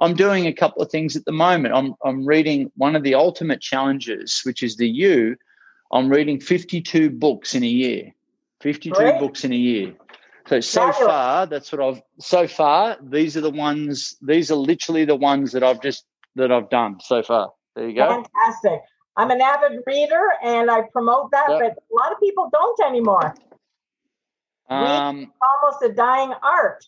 I'm 0.00 0.14
doing 0.14 0.46
a 0.46 0.52
couple 0.52 0.82
of 0.82 0.90
things 0.90 1.14
at 1.14 1.26
the 1.26 1.32
moment. 1.32 1.74
I'm 1.74 1.94
I'm 2.04 2.24
reading 2.24 2.72
one 2.76 2.96
of 2.96 3.02
the 3.02 3.14
ultimate 3.14 3.60
challenges, 3.60 4.40
which 4.44 4.62
is 4.62 4.76
the 4.76 4.88
U. 4.88 5.36
I'm 5.92 6.08
reading 6.08 6.40
52 6.40 7.10
books 7.10 7.54
in 7.54 7.62
a 7.62 7.66
year. 7.66 8.12
52 8.60 8.94
Great. 8.94 9.20
books 9.20 9.44
in 9.44 9.52
a 9.52 9.56
year. 9.56 9.92
So 10.50 10.58
so 10.58 10.90
far, 10.90 11.46
that's 11.46 11.70
what 11.70 11.80
I've 11.80 12.02
so 12.18 12.48
far. 12.48 12.96
These 13.00 13.36
are 13.36 13.40
the 13.40 13.50
ones. 13.50 14.16
These 14.20 14.50
are 14.50 14.56
literally 14.56 15.04
the 15.04 15.14
ones 15.14 15.52
that 15.52 15.62
I've 15.62 15.80
just 15.80 16.04
that 16.34 16.50
I've 16.50 16.68
done 16.70 16.98
so 16.98 17.22
far. 17.22 17.52
There 17.76 17.88
you 17.88 17.94
go. 17.94 18.08
Fantastic. 18.08 18.80
I'm 19.16 19.30
an 19.30 19.40
avid 19.40 19.78
reader 19.86 20.28
and 20.42 20.68
I 20.68 20.82
promote 20.92 21.30
that, 21.30 21.46
yep. 21.50 21.60
but 21.60 21.70
a 21.70 21.94
lot 21.94 22.10
of 22.10 22.18
people 22.18 22.50
don't 22.52 22.80
anymore. 22.84 23.32
Um, 24.68 25.32
almost 25.40 25.84
a 25.84 25.92
dying 25.92 26.32
art. 26.42 26.84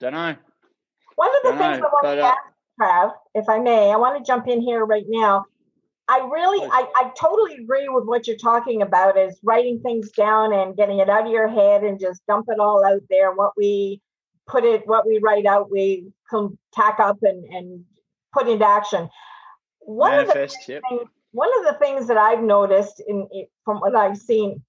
Don't 0.00 0.14
know. 0.14 0.34
One 1.16 1.36
of 1.36 1.42
the 1.42 1.50
don't 1.50 1.58
things 1.58 1.80
know, 1.80 1.86
I 1.86 1.90
want 1.90 2.04
to 2.16 2.24
uh, 2.24 2.34
ask, 2.82 3.14
if 3.34 3.48
I 3.50 3.58
may, 3.58 3.92
I 3.92 3.96
want 3.96 4.16
to 4.16 4.26
jump 4.26 4.48
in 4.48 4.62
here 4.62 4.86
right 4.86 5.04
now. 5.06 5.44
I 6.12 6.28
really, 6.30 6.62
I, 6.70 6.86
I 6.94 7.10
totally 7.18 7.54
agree 7.54 7.88
with 7.88 8.04
what 8.04 8.26
you're 8.26 8.36
talking 8.36 8.82
about 8.82 9.16
is 9.16 9.40
writing 9.42 9.80
things 9.80 10.10
down 10.10 10.52
and 10.52 10.76
getting 10.76 10.98
it 10.98 11.08
out 11.08 11.24
of 11.24 11.32
your 11.32 11.48
head 11.48 11.84
and 11.84 11.98
just 11.98 12.20
dump 12.26 12.48
it 12.50 12.60
all 12.60 12.84
out 12.84 13.00
there. 13.08 13.32
What 13.32 13.52
we 13.56 14.02
put 14.46 14.62
it, 14.62 14.86
what 14.86 15.06
we 15.06 15.20
write 15.20 15.46
out, 15.46 15.70
we 15.70 16.12
can 16.28 16.58
tack 16.74 17.00
up 17.00 17.16
and, 17.22 17.44
and 17.46 17.84
put 18.34 18.46
into 18.46 18.66
action. 18.66 19.08
One 19.78 20.10
Manifest, 20.10 20.60
of 20.60 20.66
the 20.66 20.72
yep. 20.74 20.82
things, 20.90 21.08
one 21.30 21.48
of 21.58 21.64
the 21.64 21.78
things 21.82 22.06
that 22.08 22.18
I've 22.18 22.42
noticed 22.42 23.02
in 23.08 23.26
from 23.64 23.78
what 23.78 23.96
I've 23.96 24.18
seen, 24.18 24.62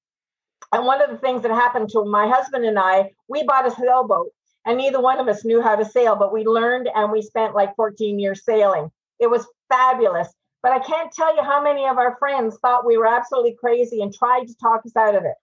and 0.71 0.85
one 0.85 1.01
of 1.01 1.09
the 1.09 1.17
things 1.17 1.41
that 1.41 1.51
happened 1.51 1.89
to 1.89 2.05
my 2.05 2.25
husband 2.25 2.63
and 2.63 2.79
I, 2.79 3.11
we 3.27 3.43
bought 3.43 3.67
a 3.67 3.71
sailboat, 3.71 4.31
and 4.65 4.77
neither 4.77 5.01
one 5.01 5.19
of 5.19 5.27
us 5.27 5.43
knew 5.43 5.61
how 5.61 5.75
to 5.75 5.83
sail, 5.83 6.15
but 6.15 6.31
we 6.31 6.45
learned 6.45 6.87
and 6.95 7.11
we 7.11 7.21
spent 7.21 7.53
like 7.53 7.75
14 7.75 8.17
years 8.17 8.45
sailing. 8.45 8.89
It 9.19 9.29
was 9.29 9.45
fabulous. 9.67 10.33
But 10.63 10.71
I 10.71 10.79
can't 10.79 11.11
tell 11.11 11.35
you 11.35 11.43
how 11.43 11.61
many 11.61 11.85
of 11.85 11.97
our 11.97 12.15
friends 12.17 12.57
thought 12.61 12.87
we 12.87 12.97
were 12.97 13.05
absolutely 13.05 13.55
crazy 13.59 14.01
and 14.01 14.13
tried 14.13 14.47
to 14.47 14.57
talk 14.57 14.85
us 14.85 14.95
out 14.95 15.13
of 15.13 15.25
it. 15.25 15.35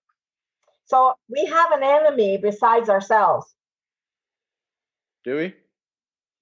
So 0.87 1.13
we 1.29 1.45
have 1.45 1.71
an 1.73 1.83
enemy 1.83 2.39
besides 2.39 2.89
ourselves. 2.89 3.47
Do 5.23 5.37
we? 5.37 5.55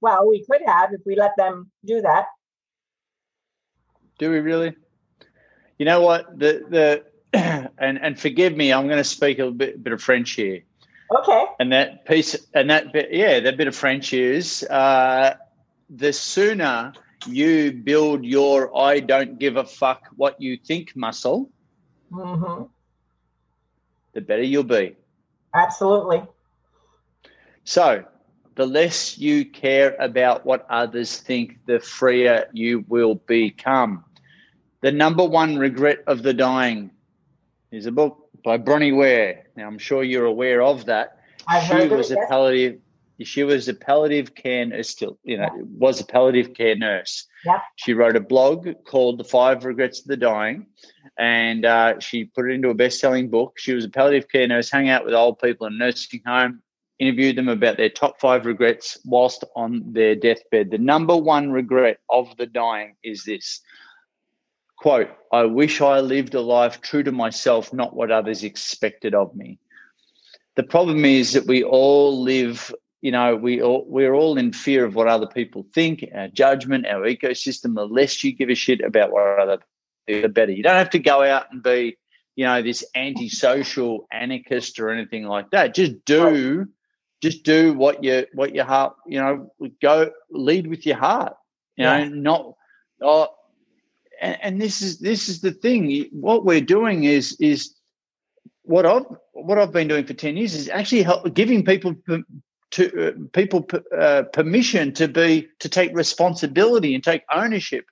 Well, 0.00 0.28
we 0.28 0.46
could 0.48 0.62
have 0.64 0.92
if 0.92 1.00
we 1.04 1.16
let 1.16 1.32
them 1.36 1.72
do 1.84 2.00
that. 2.02 2.26
Do 4.18 4.30
we 4.30 4.38
really? 4.38 4.74
You 5.78 5.84
know 5.84 6.00
what? 6.00 6.38
The 6.38 6.64
the 7.32 7.70
and 7.78 7.98
and 8.00 8.18
forgive 8.18 8.56
me, 8.56 8.72
I'm 8.72 8.86
going 8.86 8.98
to 8.98 9.04
speak 9.04 9.40
a 9.40 9.50
bit 9.50 9.82
bit 9.82 9.92
of 9.92 10.00
French 10.00 10.30
here. 10.30 10.62
Okay. 11.16 11.44
And 11.58 11.72
that 11.72 12.06
piece 12.06 12.36
and 12.54 12.70
that 12.70 12.92
bit, 12.92 13.08
yeah, 13.10 13.40
that 13.40 13.56
bit 13.56 13.66
of 13.66 13.74
French 13.74 14.12
is 14.12 14.62
uh, 14.64 15.34
the 15.90 16.12
sooner 16.12 16.92
you 17.26 17.72
build 17.72 18.24
your 18.24 18.76
I 18.76 19.00
don't 19.00 19.38
give 19.38 19.56
a 19.56 19.64
fuck 19.64 20.08
what 20.16 20.40
you 20.40 20.56
think 20.56 20.94
muscle, 20.94 21.50
mm-hmm. 22.12 22.64
the 24.12 24.20
better 24.20 24.42
you'll 24.42 24.62
be. 24.62 24.96
Absolutely. 25.54 26.22
So, 27.64 28.04
the 28.54 28.66
less 28.66 29.18
you 29.18 29.44
care 29.44 29.96
about 30.00 30.44
what 30.44 30.66
others 30.68 31.18
think, 31.18 31.58
the 31.66 31.80
freer 31.80 32.48
you 32.52 32.84
will 32.88 33.16
become. 33.16 34.04
The 34.80 34.92
number 34.92 35.24
one 35.24 35.58
regret 35.58 35.98
of 36.06 36.22
the 36.22 36.34
dying 36.34 36.90
is 37.70 37.86
a 37.86 37.92
book 37.92 38.28
by 38.44 38.56
Bronnie 38.56 38.92
Ware. 38.92 39.46
Now, 39.56 39.66
I'm 39.66 39.78
sure 39.78 40.02
you're 40.02 40.24
aware 40.24 40.62
of 40.62 40.86
that. 40.86 41.18
I've 41.46 41.64
she 41.64 41.88
was 41.88 42.10
it, 42.10 42.18
a 42.18 42.26
palliative 42.28 42.80
she 43.22 43.42
was 43.44 43.68
a 43.68 43.74
palliative 43.74 44.34
care 44.34 44.64
nurse 44.64 44.88
still 44.88 45.18
you 45.24 45.36
know 45.36 45.48
yeah. 45.56 45.62
was 45.78 46.00
a 46.00 46.06
palliative 46.06 46.54
care 46.54 46.76
nurse. 46.76 47.26
Yeah. 47.44 47.60
she 47.76 47.94
wrote 47.94 48.16
a 48.16 48.20
blog 48.20 48.68
called 48.84 49.18
the 49.18 49.24
five 49.24 49.64
regrets 49.64 50.00
of 50.00 50.06
the 50.06 50.16
dying 50.16 50.66
and 51.18 51.64
uh, 51.64 51.98
she 51.98 52.24
put 52.24 52.50
it 52.50 52.54
into 52.54 52.70
a 52.70 52.74
best-selling 52.74 53.28
book. 53.28 53.54
She 53.58 53.74
was 53.74 53.84
a 53.84 53.88
palliative 53.88 54.30
care 54.30 54.46
nurse 54.46 54.70
hung 54.70 54.88
out 54.88 55.04
with 55.04 55.14
old 55.14 55.38
people 55.40 55.66
in 55.66 55.74
a 55.74 55.76
nursing 55.76 56.22
home 56.26 56.62
interviewed 56.98 57.36
them 57.36 57.48
about 57.48 57.76
their 57.76 57.88
top 57.88 58.20
five 58.20 58.46
regrets 58.46 58.98
whilst 59.04 59.44
on 59.54 59.92
their 59.92 60.14
deathbed. 60.14 60.70
The 60.70 60.78
number 60.78 61.16
one 61.16 61.50
regret 61.50 61.98
of 62.10 62.36
the 62.36 62.46
dying 62.46 62.96
is 63.02 63.24
this. 63.24 63.60
Quote 64.78 65.10
i 65.32 65.44
wish 65.44 65.80
i 65.80 65.98
lived 65.98 66.34
a 66.34 66.40
life 66.40 66.80
true 66.80 67.02
to 67.02 67.10
myself 67.10 67.72
not 67.72 67.96
what 67.96 68.12
others 68.12 68.44
expected 68.44 69.14
of 69.14 69.34
me. 69.34 69.58
The 70.54 70.62
problem 70.62 71.04
is 71.04 71.32
that 71.32 71.46
we 71.46 71.62
all 71.62 72.20
live 72.22 72.72
you 73.00 73.12
know, 73.12 73.36
we 73.36 73.62
all, 73.62 73.84
we're 73.86 74.14
all 74.14 74.36
in 74.38 74.52
fear 74.52 74.84
of 74.84 74.94
what 74.94 75.06
other 75.06 75.26
people 75.26 75.66
think, 75.72 76.04
our 76.14 76.28
judgment, 76.28 76.86
our 76.86 77.02
ecosystem. 77.02 77.74
The 77.74 77.86
less 77.86 78.22
you 78.24 78.32
give 78.32 78.50
a 78.50 78.54
shit 78.54 78.80
about 78.80 79.12
what 79.12 79.38
other 79.38 79.58
people, 80.06 80.22
the 80.22 80.28
better. 80.28 80.52
You 80.52 80.62
don't 80.62 80.74
have 80.74 80.90
to 80.90 80.98
go 80.98 81.22
out 81.22 81.52
and 81.52 81.62
be, 81.62 81.96
you 82.34 82.44
know, 82.44 82.60
this 82.62 82.84
antisocial 82.94 84.06
anarchist 84.10 84.80
or 84.80 84.90
anything 84.90 85.24
like 85.24 85.50
that. 85.50 85.74
Just 85.74 86.04
do, 86.04 86.66
just 87.22 87.44
do 87.44 87.72
what 87.74 88.02
you 88.02 88.26
what 88.32 88.54
your 88.54 88.64
heart, 88.64 88.94
you 89.06 89.20
know, 89.20 89.52
go 89.80 90.10
lead 90.30 90.66
with 90.66 90.84
your 90.84 90.96
heart. 90.96 91.34
You 91.76 91.84
yeah. 91.84 92.04
know, 92.08 92.14
not 92.14 92.54
oh, 93.02 93.28
and, 94.20 94.38
and 94.42 94.60
this 94.60 94.82
is 94.82 94.98
this 94.98 95.28
is 95.28 95.40
the 95.40 95.52
thing. 95.52 96.06
What 96.10 96.44
we're 96.44 96.60
doing 96.60 97.04
is 97.04 97.36
is 97.38 97.74
what 98.62 98.86
I've 98.86 99.06
what 99.32 99.58
I've 99.58 99.72
been 99.72 99.88
doing 99.88 100.04
for 100.04 100.14
ten 100.14 100.36
years 100.36 100.54
is 100.54 100.68
actually 100.68 101.02
help, 101.02 101.32
giving 101.34 101.64
people 101.64 101.94
to 102.70 103.08
uh, 103.08 103.12
people 103.32 103.66
uh, 103.96 104.24
permission 104.32 104.92
to 104.94 105.08
be 105.08 105.48
to 105.60 105.68
take 105.68 105.94
responsibility 105.94 106.94
and 106.94 107.02
take 107.02 107.22
ownership 107.32 107.86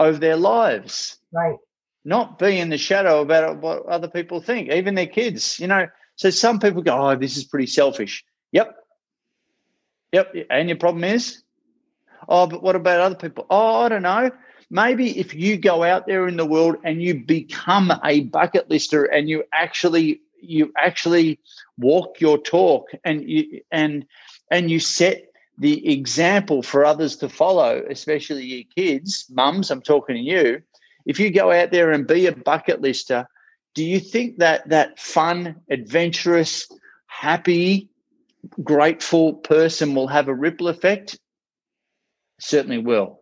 over 0.00 0.18
their 0.18 0.36
lives. 0.36 1.18
Right. 1.32 1.56
Not 2.04 2.38
be 2.38 2.58
in 2.58 2.70
the 2.70 2.78
shadow 2.78 3.20
about 3.20 3.58
what 3.60 3.84
other 3.86 4.08
people 4.08 4.40
think 4.40 4.70
even 4.70 4.94
their 4.94 5.06
kids 5.06 5.58
you 5.60 5.66
know. 5.66 5.86
So 6.16 6.30
some 6.30 6.60
people 6.60 6.82
go 6.82 7.10
oh 7.10 7.16
this 7.16 7.36
is 7.36 7.44
pretty 7.44 7.66
selfish. 7.66 8.24
Yep. 8.52 8.74
Yep 10.12 10.34
and 10.50 10.68
your 10.68 10.78
problem 10.78 11.04
is? 11.04 11.42
Oh 12.28 12.46
but 12.46 12.62
what 12.62 12.76
about 12.76 13.00
other 13.00 13.16
people? 13.16 13.46
Oh 13.50 13.82
i 13.82 13.88
don't 13.88 14.02
know. 14.02 14.30
Maybe 14.68 15.16
if 15.18 15.32
you 15.32 15.56
go 15.56 15.84
out 15.84 16.06
there 16.06 16.26
in 16.26 16.36
the 16.36 16.46
world 16.46 16.76
and 16.82 17.00
you 17.00 17.22
become 17.24 17.92
a 18.02 18.20
bucket 18.22 18.68
lister 18.68 19.04
and 19.04 19.28
you 19.28 19.44
actually 19.52 20.22
you 20.48 20.72
actually 20.78 21.38
walk 21.78 22.20
your 22.20 22.38
talk 22.38 22.88
and 23.04 23.28
you 23.28 23.60
and 23.70 24.06
and 24.50 24.70
you 24.70 24.80
set 24.80 25.32
the 25.58 25.90
example 25.90 26.62
for 26.62 26.84
others 26.84 27.16
to 27.16 27.28
follow, 27.28 27.82
especially 27.88 28.44
your 28.44 28.64
kids, 28.76 29.26
mums, 29.30 29.70
I'm 29.70 29.80
talking 29.80 30.16
to 30.16 30.20
you. 30.20 30.62
If 31.06 31.18
you 31.18 31.30
go 31.30 31.50
out 31.50 31.70
there 31.70 31.92
and 31.92 32.06
be 32.06 32.26
a 32.26 32.32
bucket 32.32 32.80
lister, 32.80 33.26
do 33.74 33.84
you 33.84 34.00
think 34.00 34.38
that 34.38 34.68
that 34.68 34.98
fun, 34.98 35.56
adventurous, 35.70 36.68
happy, 37.06 37.88
grateful 38.62 39.34
person 39.34 39.94
will 39.94 40.08
have 40.08 40.28
a 40.28 40.34
ripple 40.34 40.68
effect? 40.68 41.18
Certainly 42.38 42.78
will. 42.78 43.20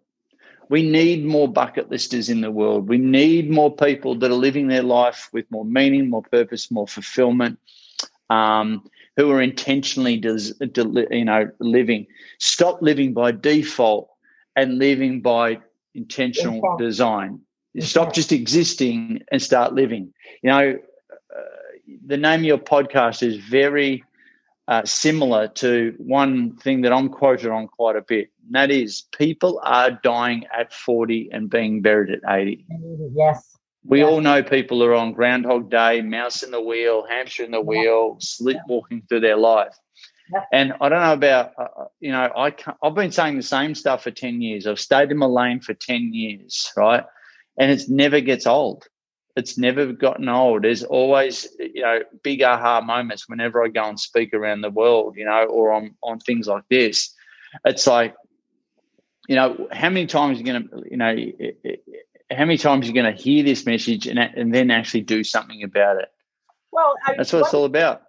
We 0.68 0.83
need 0.83 1.24
more 1.24 1.48
bucket 1.48 1.90
listers 1.90 2.29
in 2.29 2.40
the 2.40 2.50
world. 2.50 2.88
We 2.88 2.98
need 2.98 3.50
more 3.50 3.74
people 3.74 4.16
that 4.18 4.31
are 4.31 4.35
living 4.35 4.68
their 4.68 4.83
life 4.83 5.29
with 5.33 5.50
more 5.50 5.64
meaning, 5.64 6.09
more 6.11 6.22
purpose, 6.22 6.70
more 6.70 6.87
fulfillment, 6.87 7.59
um, 8.31 8.83
who 9.16 9.31
are 9.31 9.42
intentionally, 9.42 10.16
des- 10.16 10.55
de- 10.72 11.07
you 11.11 11.24
know, 11.24 11.50
living. 11.61 12.07
Stop 12.38 12.81
living 12.83 13.12
by 13.14 13.33
default 13.33 14.09
and 14.57 14.79
living 14.79 15.20
by 15.20 15.59
intentional 15.94 16.62
default. 16.62 16.79
design. 16.79 17.40
Stop 17.81 18.12
just 18.14 18.33
existing 18.33 19.11
and 19.16 19.29
start 19.29 19.61
living. 19.61 19.98
You 20.42 20.50
know, 20.50 20.61
uh, 21.37 21.42
the 22.07 22.16
name 22.16 22.40
of 22.40 22.44
your 22.44 22.59
podcast 22.59 23.22
is 23.22 23.37
very 23.37 24.05
uh, 24.66 24.85
similar 24.85 25.48
to 25.48 25.94
one 25.98 26.57
thing 26.57 26.81
that 26.83 26.92
I'm 26.92 27.09
quoted 27.09 27.50
on 27.50 27.68
quite 27.68 27.96
a 27.96 28.03
bit. 28.03 28.31
And 28.46 28.55
that 28.55 28.70
is 28.70 29.03
people 29.16 29.61
are 29.64 29.90
dying 29.90 30.46
at 30.57 30.72
40 30.72 31.31
and 31.33 31.50
being 31.50 31.83
buried 31.83 32.11
at 32.11 32.20
80. 32.29 32.64
Yes. 33.14 33.57
We 33.87 34.03
all 34.03 34.22
know 34.22 34.42
people 34.42 34.83
are 34.83 34.94
on 34.94 35.12
Groundhog 35.12 35.70
Day, 35.70 36.00
mouse 36.00 36.42
in 36.42 36.50
the 36.50 36.61
wheel, 36.61 37.07
hamster 37.07 37.44
in 37.44 37.50
the 37.50 37.61
wheel, 37.61 38.16
sleepwalking 38.18 39.03
through 39.09 39.20
their 39.20 39.37
life. 39.37 39.77
And 40.50 40.72
I 40.81 40.88
don't 40.88 41.03
know 41.03 41.12
about, 41.12 41.53
uh, 41.59 41.66
uh 41.79 41.85
you 42.00 42.11
know, 42.11 42.31
I 42.35 42.55
I've 42.83 42.94
been 42.94 43.12
saying 43.12 43.37
the 43.37 43.42
same 43.42 43.74
stuff 43.74 44.05
for 44.05 44.11
10 44.11 44.40
years. 44.40 44.66
I've 44.66 44.81
stayed 44.81 45.11
in 45.11 45.18
my 45.18 45.27
lane 45.27 45.61
for 45.61 45.74
10 45.74 46.14
years, 46.14 46.72
right? 46.79 47.05
And 47.59 47.70
it 47.70 47.83
never 47.88 48.20
gets 48.20 48.46
old 48.46 48.87
it's 49.37 49.59
never 49.59 49.92
gotten 49.92 50.29
old. 50.29 50.62
There's 50.62 50.85
always, 50.85 51.49
you 51.59 51.83
know, 51.83 52.01
big 52.23 52.42
aha 52.42 52.81
moments 52.81 53.29
whenever 53.29 53.64
I 53.64 53.68
go 53.68 53.85
and 53.85 53.99
speak 53.99 54.33
around 54.33 54.61
the 54.61 54.70
world, 54.70 55.16
you 55.16 55.25
know, 55.25 55.44
or 55.44 55.73
on 55.73 55.94
on 56.03 56.20
things 56.20 56.47
like 56.47 56.64
this. 56.70 57.12
It's 57.64 57.87
like, 57.87 58.14
you 59.29 59.37
know, 59.37 59.68
how 59.73 59.88
many 59.88 60.07
times 60.07 60.38
you're 60.38 60.47
going 60.47 60.68
to, 60.68 60.83
you 60.90 60.97
know, 60.97 61.16
how 62.31 62.44
many 62.44 62.59
times 62.59 62.87
you're 62.87 62.94
going 62.94 63.14
to 63.14 63.23
hear 63.23 63.42
this 63.42 63.66
message 63.66 64.07
and 64.07 64.18
and 64.18 64.55
then 64.55 64.70
actually 64.70 65.03
do 65.03 65.25
something 65.25 65.62
about 65.62 65.99
it. 65.99 66.09
Well, 66.70 66.94
I, 67.07 67.14
that's 67.16 67.33
what 67.33 67.40
one, 67.40 67.47
it's 67.47 67.55
all 67.55 67.64
about. 67.64 68.03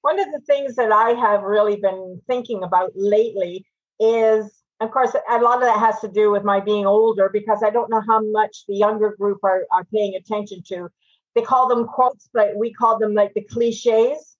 One 0.00 0.18
of 0.18 0.26
the 0.32 0.40
things 0.46 0.76
that 0.76 0.90
I 0.90 1.10
have 1.10 1.42
really 1.42 1.76
been 1.76 2.20
thinking 2.26 2.62
about 2.62 2.92
lately 2.94 3.66
is 4.00 4.61
of 4.82 4.90
course, 4.90 5.14
a 5.14 5.38
lot 5.38 5.56
of 5.56 5.62
that 5.62 5.78
has 5.78 6.00
to 6.00 6.08
do 6.08 6.30
with 6.30 6.44
my 6.44 6.60
being 6.60 6.86
older 6.86 7.28
because 7.32 7.62
I 7.62 7.70
don't 7.70 7.90
know 7.90 8.02
how 8.06 8.20
much 8.22 8.64
the 8.66 8.74
younger 8.74 9.14
group 9.18 9.38
are, 9.42 9.66
are 9.72 9.84
paying 9.84 10.14
attention 10.14 10.62
to. 10.68 10.88
They 11.34 11.42
call 11.42 11.68
them 11.68 11.86
quotes, 11.86 12.28
but 12.32 12.56
we 12.56 12.72
call 12.72 12.98
them 12.98 13.14
like 13.14 13.34
the 13.34 13.42
cliches. 13.42 14.36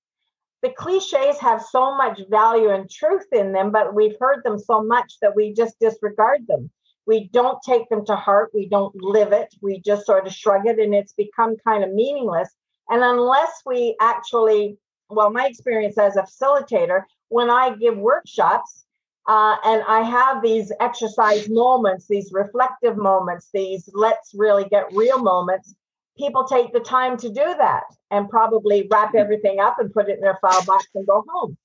The 0.62 0.70
cliches 0.70 1.38
have 1.40 1.62
so 1.62 1.96
much 1.96 2.20
value 2.30 2.70
and 2.70 2.88
truth 2.88 3.26
in 3.32 3.52
them, 3.52 3.72
but 3.72 3.94
we've 3.94 4.16
heard 4.20 4.42
them 4.44 4.58
so 4.58 4.82
much 4.82 5.14
that 5.20 5.34
we 5.34 5.52
just 5.52 5.78
disregard 5.80 6.46
them. 6.46 6.70
We 7.06 7.28
don't 7.32 7.58
take 7.62 7.88
them 7.88 8.06
to 8.06 8.14
heart. 8.14 8.50
We 8.54 8.68
don't 8.68 8.94
live 9.02 9.32
it. 9.32 9.52
We 9.60 9.80
just 9.80 10.06
sort 10.06 10.26
of 10.26 10.32
shrug 10.32 10.66
it, 10.66 10.78
and 10.78 10.94
it's 10.94 11.14
become 11.14 11.56
kind 11.66 11.82
of 11.82 11.92
meaningless. 11.92 12.48
And 12.88 13.02
unless 13.02 13.62
we 13.66 13.96
actually, 14.00 14.76
well, 15.08 15.30
my 15.30 15.46
experience 15.46 15.98
as 15.98 16.16
a 16.16 16.22
facilitator, 16.22 17.02
when 17.28 17.50
I 17.50 17.74
give 17.74 17.96
workshops, 17.96 18.81
uh, 19.28 19.56
and 19.64 19.82
I 19.86 20.00
have 20.02 20.42
these 20.42 20.72
exercise 20.80 21.48
moments, 21.48 22.06
these 22.08 22.30
reflective 22.32 22.96
moments, 22.96 23.50
these 23.52 23.88
let's 23.94 24.32
really 24.34 24.64
get 24.64 24.92
real 24.92 25.18
moments. 25.18 25.74
People 26.18 26.44
take 26.44 26.72
the 26.72 26.80
time 26.80 27.16
to 27.18 27.28
do 27.28 27.54
that 27.58 27.84
and 28.10 28.28
probably 28.28 28.88
wrap 28.90 29.14
everything 29.14 29.60
up 29.60 29.76
and 29.78 29.92
put 29.92 30.08
it 30.08 30.16
in 30.16 30.20
their 30.20 30.38
file 30.40 30.64
box 30.64 30.86
and 30.94 31.06
go 31.06 31.24
home. 31.28 31.56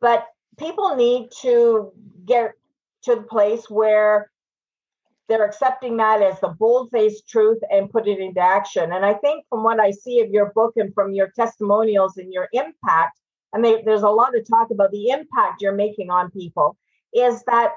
But 0.00 0.26
people 0.58 0.96
need 0.96 1.28
to 1.42 1.92
get 2.26 2.52
to 3.04 3.14
the 3.14 3.22
place 3.22 3.70
where 3.70 4.30
they're 5.28 5.44
accepting 5.44 5.98
that 5.98 6.20
as 6.20 6.40
the 6.40 6.48
bold 6.48 6.90
faced 6.90 7.28
truth 7.28 7.58
and 7.70 7.90
put 7.90 8.08
it 8.08 8.18
into 8.18 8.40
action. 8.40 8.92
And 8.92 9.04
I 9.04 9.14
think 9.14 9.44
from 9.48 9.62
what 9.62 9.78
I 9.78 9.92
see 9.92 10.20
of 10.20 10.30
your 10.30 10.52
book 10.52 10.72
and 10.76 10.92
from 10.94 11.12
your 11.12 11.30
testimonials 11.36 12.16
and 12.16 12.32
your 12.32 12.48
impact, 12.52 13.20
and 13.52 13.64
they, 13.64 13.82
there's 13.82 14.02
a 14.02 14.08
lot 14.08 14.36
of 14.36 14.46
talk 14.48 14.70
about 14.70 14.90
the 14.90 15.10
impact 15.10 15.62
you're 15.62 15.74
making 15.74 16.10
on 16.10 16.30
people 16.30 16.76
is 17.14 17.42
that 17.44 17.72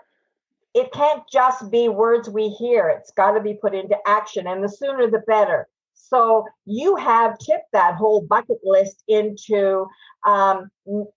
it 0.73 0.91
can't 0.91 1.23
just 1.31 1.69
be 1.69 1.89
words 1.89 2.29
we 2.29 2.49
hear. 2.49 2.89
It's 2.89 3.11
got 3.11 3.31
to 3.31 3.41
be 3.41 3.53
put 3.53 3.75
into 3.75 3.97
action, 4.05 4.47
and 4.47 4.63
the 4.63 4.69
sooner 4.69 5.09
the 5.09 5.23
better. 5.27 5.67
So 5.93 6.45
you 6.65 6.95
have 6.95 7.37
tipped 7.39 7.71
that 7.73 7.95
whole 7.95 8.21
bucket 8.21 8.59
list 8.63 9.03
into 9.07 9.87
um, 10.25 10.69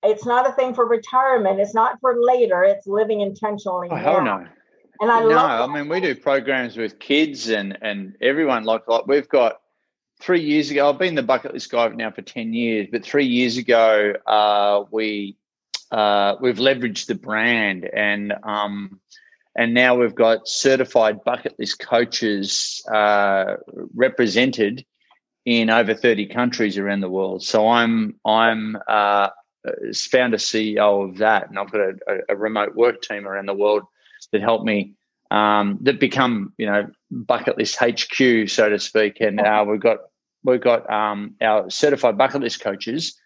it's 0.02 0.24
not 0.24 0.48
a 0.48 0.52
thing 0.52 0.74
for 0.74 0.86
retirement. 0.86 1.60
It's 1.60 1.74
not 1.74 1.98
for 2.00 2.16
later. 2.20 2.62
It's 2.64 2.86
living 2.86 3.20
intentionally. 3.20 3.88
Oh, 3.90 3.96
hell 3.96 4.24
no. 4.24 4.46
And 5.00 5.10
I 5.10 5.20
no, 5.20 5.38
I 5.38 5.66
mean 5.66 5.88
we 5.88 6.00
do 6.00 6.14
programs 6.14 6.76
with 6.76 6.98
kids 6.98 7.48
and 7.48 7.76
and 7.82 8.16
everyone. 8.20 8.64
Like 8.64 8.86
like 8.86 9.06
we've 9.06 9.28
got 9.28 9.60
three 10.20 10.40
years 10.40 10.70
ago. 10.70 10.88
I've 10.88 10.98
been 10.98 11.16
the 11.16 11.22
bucket 11.22 11.52
list 11.52 11.70
guy 11.70 11.88
now 11.88 12.10
for 12.10 12.22
ten 12.22 12.54
years, 12.54 12.88
but 12.90 13.04
three 13.04 13.26
years 13.26 13.56
ago 13.56 14.14
uh, 14.26 14.84
we 14.90 15.36
uh, 15.90 16.36
we've 16.40 16.58
leveraged 16.58 17.06
the 17.06 17.14
brand 17.14 17.88
and 17.92 18.34
um, 18.42 19.00
and 19.56 19.72
now 19.72 19.96
we've 19.96 20.14
got 20.14 20.48
certified 20.48 21.22
bucket 21.24 21.54
list 21.58 21.78
coaches 21.78 22.84
uh, 22.92 23.56
represented 23.94 24.84
in 25.44 25.70
over 25.70 25.94
30 25.94 26.26
countries 26.26 26.78
around 26.78 27.00
the 27.00 27.10
world. 27.10 27.42
So 27.42 27.68
I'm 27.68 28.18
I'm 28.24 28.76
uh, 28.88 29.28
founder 30.10 30.38
CEO 30.38 31.08
of 31.08 31.18
that, 31.18 31.48
and 31.48 31.58
I've 31.58 31.70
got 31.70 31.80
a, 31.80 31.94
a, 32.30 32.36
remote 32.36 32.74
work 32.74 33.02
team 33.02 33.26
around 33.26 33.46
the 33.46 33.54
world 33.54 33.82
that 34.32 34.42
help 34.42 34.64
me 34.64 34.94
um, 35.30 35.78
that 35.82 36.00
become 36.00 36.52
you 36.58 36.66
know 36.66 36.88
bucket 37.10 37.58
list 37.58 37.76
HQ, 37.78 38.48
so 38.48 38.68
to 38.68 38.78
speak. 38.78 39.20
And 39.20 39.40
uh, 39.40 39.64
we've 39.68 39.80
got 39.80 39.98
we've 40.42 40.60
got 40.60 40.90
um, 40.90 41.34
our 41.40 41.70
certified 41.70 42.18
bucket 42.18 42.40
list 42.40 42.60
coaches, 42.60 43.18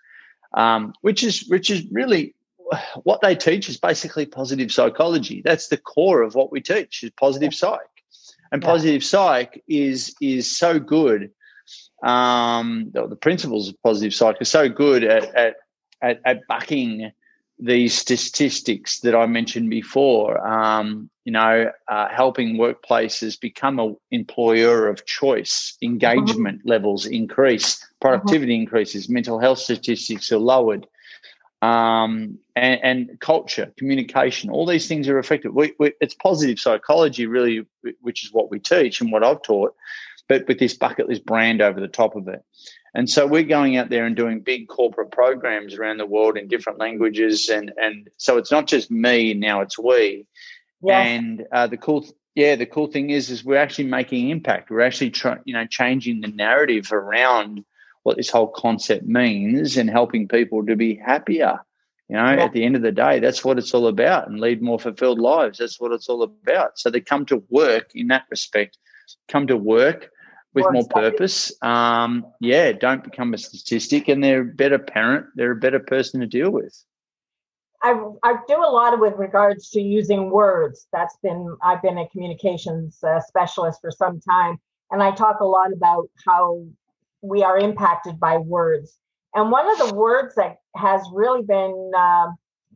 um, 0.54 0.92
which 1.00 1.24
is 1.24 1.48
which 1.48 1.70
is 1.70 1.84
really 1.90 2.34
what 3.04 3.20
they 3.20 3.34
teach 3.34 3.68
is 3.68 3.78
basically 3.78 4.26
positive 4.26 4.70
psychology. 4.70 5.42
That's 5.44 5.68
the 5.68 5.76
core 5.76 6.22
of 6.22 6.34
what 6.34 6.52
we 6.52 6.60
teach 6.60 7.02
is 7.02 7.10
positive 7.10 7.54
psych. 7.54 7.80
And 8.50 8.62
positive 8.62 9.04
psych 9.04 9.62
is 9.68 10.14
is 10.20 10.56
so 10.56 10.78
good. 10.78 11.30
Um, 12.02 12.90
the, 12.94 13.06
the 13.06 13.16
principles 13.16 13.68
of 13.68 13.82
positive 13.82 14.14
psych 14.14 14.40
are 14.40 14.46
so 14.46 14.68
good 14.68 15.04
at, 15.04 15.34
at 15.34 15.56
at, 16.00 16.20
at 16.24 16.46
bucking 16.46 17.12
these 17.58 17.92
statistics 17.92 19.00
that 19.00 19.14
I 19.14 19.26
mentioned 19.26 19.68
before. 19.68 20.46
Um, 20.46 21.10
you 21.24 21.32
know, 21.32 21.70
uh, 21.88 22.08
helping 22.08 22.56
workplaces 22.56 23.38
become 23.38 23.78
an 23.80 23.96
employer 24.12 24.88
of 24.88 25.04
choice, 25.04 25.76
engagement 25.82 26.60
mm-hmm. 26.60 26.68
levels 26.68 27.04
increase, 27.04 27.84
productivity 28.00 28.54
mm-hmm. 28.54 28.62
increases, 28.62 29.08
mental 29.08 29.38
health 29.38 29.58
statistics 29.58 30.32
are 30.32 30.38
lowered 30.38 30.86
um, 31.60 32.38
and, 32.54 32.80
and, 32.82 33.20
culture, 33.20 33.72
communication, 33.76 34.50
all 34.50 34.66
these 34.66 34.86
things 34.86 35.08
are 35.08 35.18
affected. 35.18 35.54
We, 35.54 35.74
we, 35.78 35.92
it's 36.00 36.14
positive 36.14 36.58
psychology, 36.58 37.26
really, 37.26 37.66
which 38.00 38.24
is 38.24 38.32
what 38.32 38.50
we 38.50 38.60
teach 38.60 39.00
and 39.00 39.10
what 39.10 39.24
I've 39.24 39.42
taught, 39.42 39.74
but 40.28 40.46
with 40.46 40.58
this 40.58 40.74
bucket 40.74 41.08
list 41.08 41.24
brand 41.24 41.60
over 41.60 41.80
the 41.80 41.88
top 41.88 42.14
of 42.14 42.28
it. 42.28 42.44
And 42.94 43.10
so 43.10 43.26
we're 43.26 43.42
going 43.42 43.76
out 43.76 43.90
there 43.90 44.06
and 44.06 44.16
doing 44.16 44.40
big 44.40 44.68
corporate 44.68 45.10
programs 45.10 45.74
around 45.74 45.98
the 45.98 46.06
world 46.06 46.38
in 46.38 46.48
different 46.48 46.78
languages, 46.78 47.48
and 47.48 47.72
and 47.76 48.08
so 48.16 48.38
it's 48.38 48.50
not 48.50 48.66
just 48.66 48.90
me 48.90 49.34
now; 49.34 49.60
it's 49.60 49.78
we. 49.78 50.26
Yeah. 50.82 51.00
And 51.00 51.46
uh, 51.52 51.66
the 51.66 51.76
cool, 51.76 52.06
yeah, 52.34 52.56
the 52.56 52.66
cool 52.66 52.86
thing 52.86 53.10
is, 53.10 53.30
is 53.30 53.44
we're 53.44 53.56
actually 53.58 53.88
making 53.88 54.30
impact. 54.30 54.70
We're 54.70 54.80
actually, 54.80 55.10
trying, 55.10 55.40
you 55.44 55.54
know, 55.54 55.66
changing 55.66 56.20
the 56.20 56.28
narrative 56.28 56.92
around 56.92 57.64
what 58.08 58.16
this 58.16 58.30
whole 58.30 58.48
concept 58.48 59.04
means 59.04 59.76
and 59.76 59.90
helping 59.90 60.26
people 60.26 60.64
to 60.64 60.74
be 60.74 60.94
happier. 60.94 61.60
You 62.08 62.16
know, 62.16 62.24
yeah. 62.24 62.44
at 62.44 62.54
the 62.54 62.64
end 62.64 62.74
of 62.74 62.80
the 62.80 62.90
day, 62.90 63.20
that's 63.20 63.44
what 63.44 63.58
it's 63.58 63.74
all 63.74 63.86
about 63.86 64.28
and 64.28 64.40
lead 64.40 64.62
more 64.62 64.78
fulfilled 64.78 65.18
lives. 65.18 65.58
That's 65.58 65.78
what 65.78 65.92
it's 65.92 66.08
all 66.08 66.22
about. 66.22 66.78
So 66.78 66.88
they 66.88 67.02
come 67.02 67.26
to 67.26 67.44
work 67.50 67.90
in 67.94 68.06
that 68.06 68.24
respect, 68.30 68.78
come 69.28 69.46
to 69.48 69.58
work 69.58 70.08
with 70.54 70.64
more, 70.72 70.88
purpose. 70.88 71.52
Um, 71.60 72.24
yeah, 72.40 72.72
don't 72.72 73.04
become 73.04 73.34
a 73.34 73.38
statistic 73.38 74.08
and 74.08 74.24
they're 74.24 74.40
a 74.40 74.44
better 74.46 74.78
parent, 74.78 75.26
they're 75.34 75.52
a 75.52 75.56
better 75.56 75.80
person 75.80 76.20
to 76.20 76.26
deal 76.26 76.50
with. 76.50 76.82
I, 77.82 77.92
I 78.22 78.36
do 78.48 78.56
a 78.56 78.72
lot 78.72 78.94
of 78.94 79.00
with 79.00 79.16
regards 79.18 79.68
to 79.72 79.82
using 79.82 80.30
words. 80.30 80.86
That's 80.94 81.18
been 81.22 81.58
I've 81.62 81.82
been 81.82 81.98
a 81.98 82.08
communications 82.08 83.04
uh, 83.04 83.20
specialist 83.20 83.82
for 83.82 83.90
some 83.90 84.18
time, 84.18 84.56
and 84.90 85.02
I 85.02 85.10
talk 85.10 85.40
a 85.40 85.44
lot 85.44 85.74
about 85.74 86.08
how 86.26 86.64
we 87.22 87.42
are 87.42 87.58
impacted 87.58 88.18
by 88.20 88.36
words. 88.36 88.98
And 89.34 89.50
one 89.50 89.70
of 89.70 89.88
the 89.88 89.94
words 89.94 90.34
that 90.36 90.56
has 90.76 91.02
really 91.12 91.42
been 91.42 91.90
uh, 91.96 92.28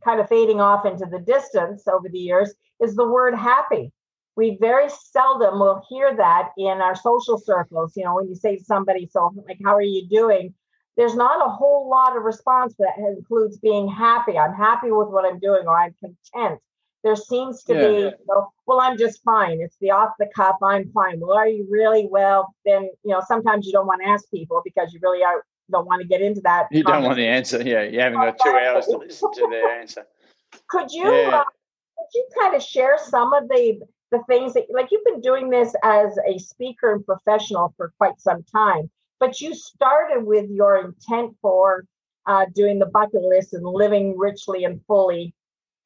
kind 0.03 0.19
of 0.19 0.29
fading 0.29 0.61
off 0.61 0.85
into 0.85 1.05
the 1.05 1.19
distance 1.19 1.87
over 1.87 2.09
the 2.09 2.19
years 2.19 2.53
is 2.81 2.95
the 2.95 3.07
word 3.07 3.35
happy. 3.35 3.91
We 4.35 4.57
very 4.59 4.89
seldom 4.89 5.59
will 5.59 5.83
hear 5.89 6.15
that 6.15 6.49
in 6.57 6.81
our 6.81 6.95
social 6.95 7.37
circles. 7.37 7.93
You 7.95 8.03
know, 8.05 8.15
when 8.15 8.27
you 8.27 8.35
say 8.35 8.57
to 8.57 8.63
somebody, 8.63 9.07
so 9.11 9.31
like, 9.47 9.59
how 9.63 9.75
are 9.75 9.81
you 9.81 10.07
doing? 10.09 10.53
There's 10.97 11.15
not 11.15 11.45
a 11.45 11.49
whole 11.49 11.89
lot 11.89 12.15
of 12.15 12.23
response 12.23 12.75
that 12.77 12.97
includes 12.97 13.57
being 13.57 13.87
happy. 13.87 14.37
I'm 14.37 14.53
happy 14.53 14.91
with 14.91 15.07
what 15.07 15.25
I'm 15.25 15.39
doing, 15.39 15.65
or 15.65 15.77
I'm 15.77 15.95
content 15.99 16.59
there 17.03 17.15
seems 17.15 17.63
to 17.63 17.73
yeah, 17.73 17.87
be, 17.87 17.93
you 17.95 18.11
know, 18.27 18.51
well, 18.65 18.79
I'm 18.79 18.97
just 18.97 19.21
fine. 19.23 19.59
It's 19.61 19.75
the 19.81 19.91
off 19.91 20.11
the 20.19 20.29
cuff, 20.33 20.55
I'm 20.63 20.89
fine. 20.91 21.19
Well, 21.19 21.37
are 21.37 21.47
you 21.47 21.67
really? 21.69 22.07
Well, 22.09 22.53
then, 22.65 22.83
you 23.03 23.11
know, 23.11 23.21
sometimes 23.27 23.65
you 23.65 23.73
don't 23.73 23.87
want 23.87 24.01
to 24.01 24.09
ask 24.09 24.29
people 24.31 24.61
because 24.63 24.93
you 24.93 24.99
really 25.03 25.23
are 25.23 25.43
don't 25.71 25.87
want 25.87 26.01
to 26.01 26.07
get 26.07 26.21
into 26.21 26.41
that. 26.41 26.67
You 26.71 26.83
don't 26.83 27.03
want 27.03 27.17
the 27.17 27.27
answer. 27.27 27.61
Yeah, 27.61 27.83
you 27.83 27.99
haven't 27.99 28.19
got 28.19 28.39
two 28.39 28.49
hours 28.49 28.85
to 28.85 28.97
listen 28.97 29.31
to 29.33 29.47
their 29.49 29.79
answer. 29.79 30.05
Could 30.69 30.91
you, 30.91 31.11
yeah. 31.11 31.39
uh, 31.39 31.43
could 31.43 32.07
you 32.13 32.27
kind 32.39 32.55
of 32.55 32.61
share 32.61 32.97
some 33.03 33.33
of 33.33 33.49
the 33.49 33.81
the 34.11 34.19
things 34.29 34.53
that, 34.53 34.65
like, 34.71 34.89
you've 34.91 35.03
been 35.03 35.21
doing 35.21 35.49
this 35.49 35.73
as 35.83 36.15
a 36.27 36.37
speaker 36.37 36.93
and 36.93 37.03
professional 37.03 37.73
for 37.75 37.91
quite 37.97 38.21
some 38.21 38.43
time, 38.43 38.87
but 39.19 39.41
you 39.41 39.55
started 39.55 40.23
with 40.23 40.47
your 40.51 40.77
intent 40.77 41.35
for 41.41 41.85
uh, 42.27 42.45
doing 42.53 42.77
the 42.77 42.85
bucket 42.85 43.23
list 43.23 43.53
and 43.53 43.65
living 43.65 44.15
richly 44.15 44.63
and 44.63 44.79
fully, 44.85 45.33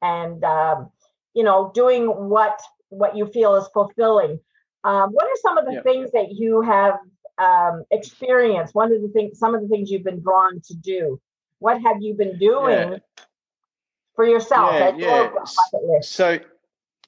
and 0.01 0.43
um, 0.43 0.89
you 1.37 1.43
know 1.43 1.71
doing 1.75 2.07
what 2.07 2.59
what 2.89 3.15
you 3.15 3.27
feel 3.27 3.55
is 3.55 3.67
fulfilling 3.73 4.39
um, 4.83 5.11
what 5.11 5.25
are 5.25 5.39
some 5.41 5.57
of 5.57 5.65
the 5.65 5.73
yeah. 5.73 5.81
things 5.83 6.11
that 6.11 6.31
you 6.31 6.61
have 6.61 6.95
um, 7.37 7.83
experienced 7.91 8.73
one 8.73 8.91
of 8.91 9.01
the 9.01 9.09
things 9.09 9.37
some 9.37 9.53
of 9.53 9.61
the 9.61 9.67
things 9.67 9.91
you've 9.91 10.03
been 10.03 10.19
drawn 10.19 10.59
to 10.61 10.73
do 10.73 11.21
what 11.59 11.79
have 11.81 12.01
you 12.01 12.15
been 12.15 12.37
doing 12.39 12.93
yeah. 12.93 13.23
for 14.15 14.25
yourself 14.25 14.73
yeah, 14.73 14.91
yeah. 14.97 15.29
so 16.01 16.39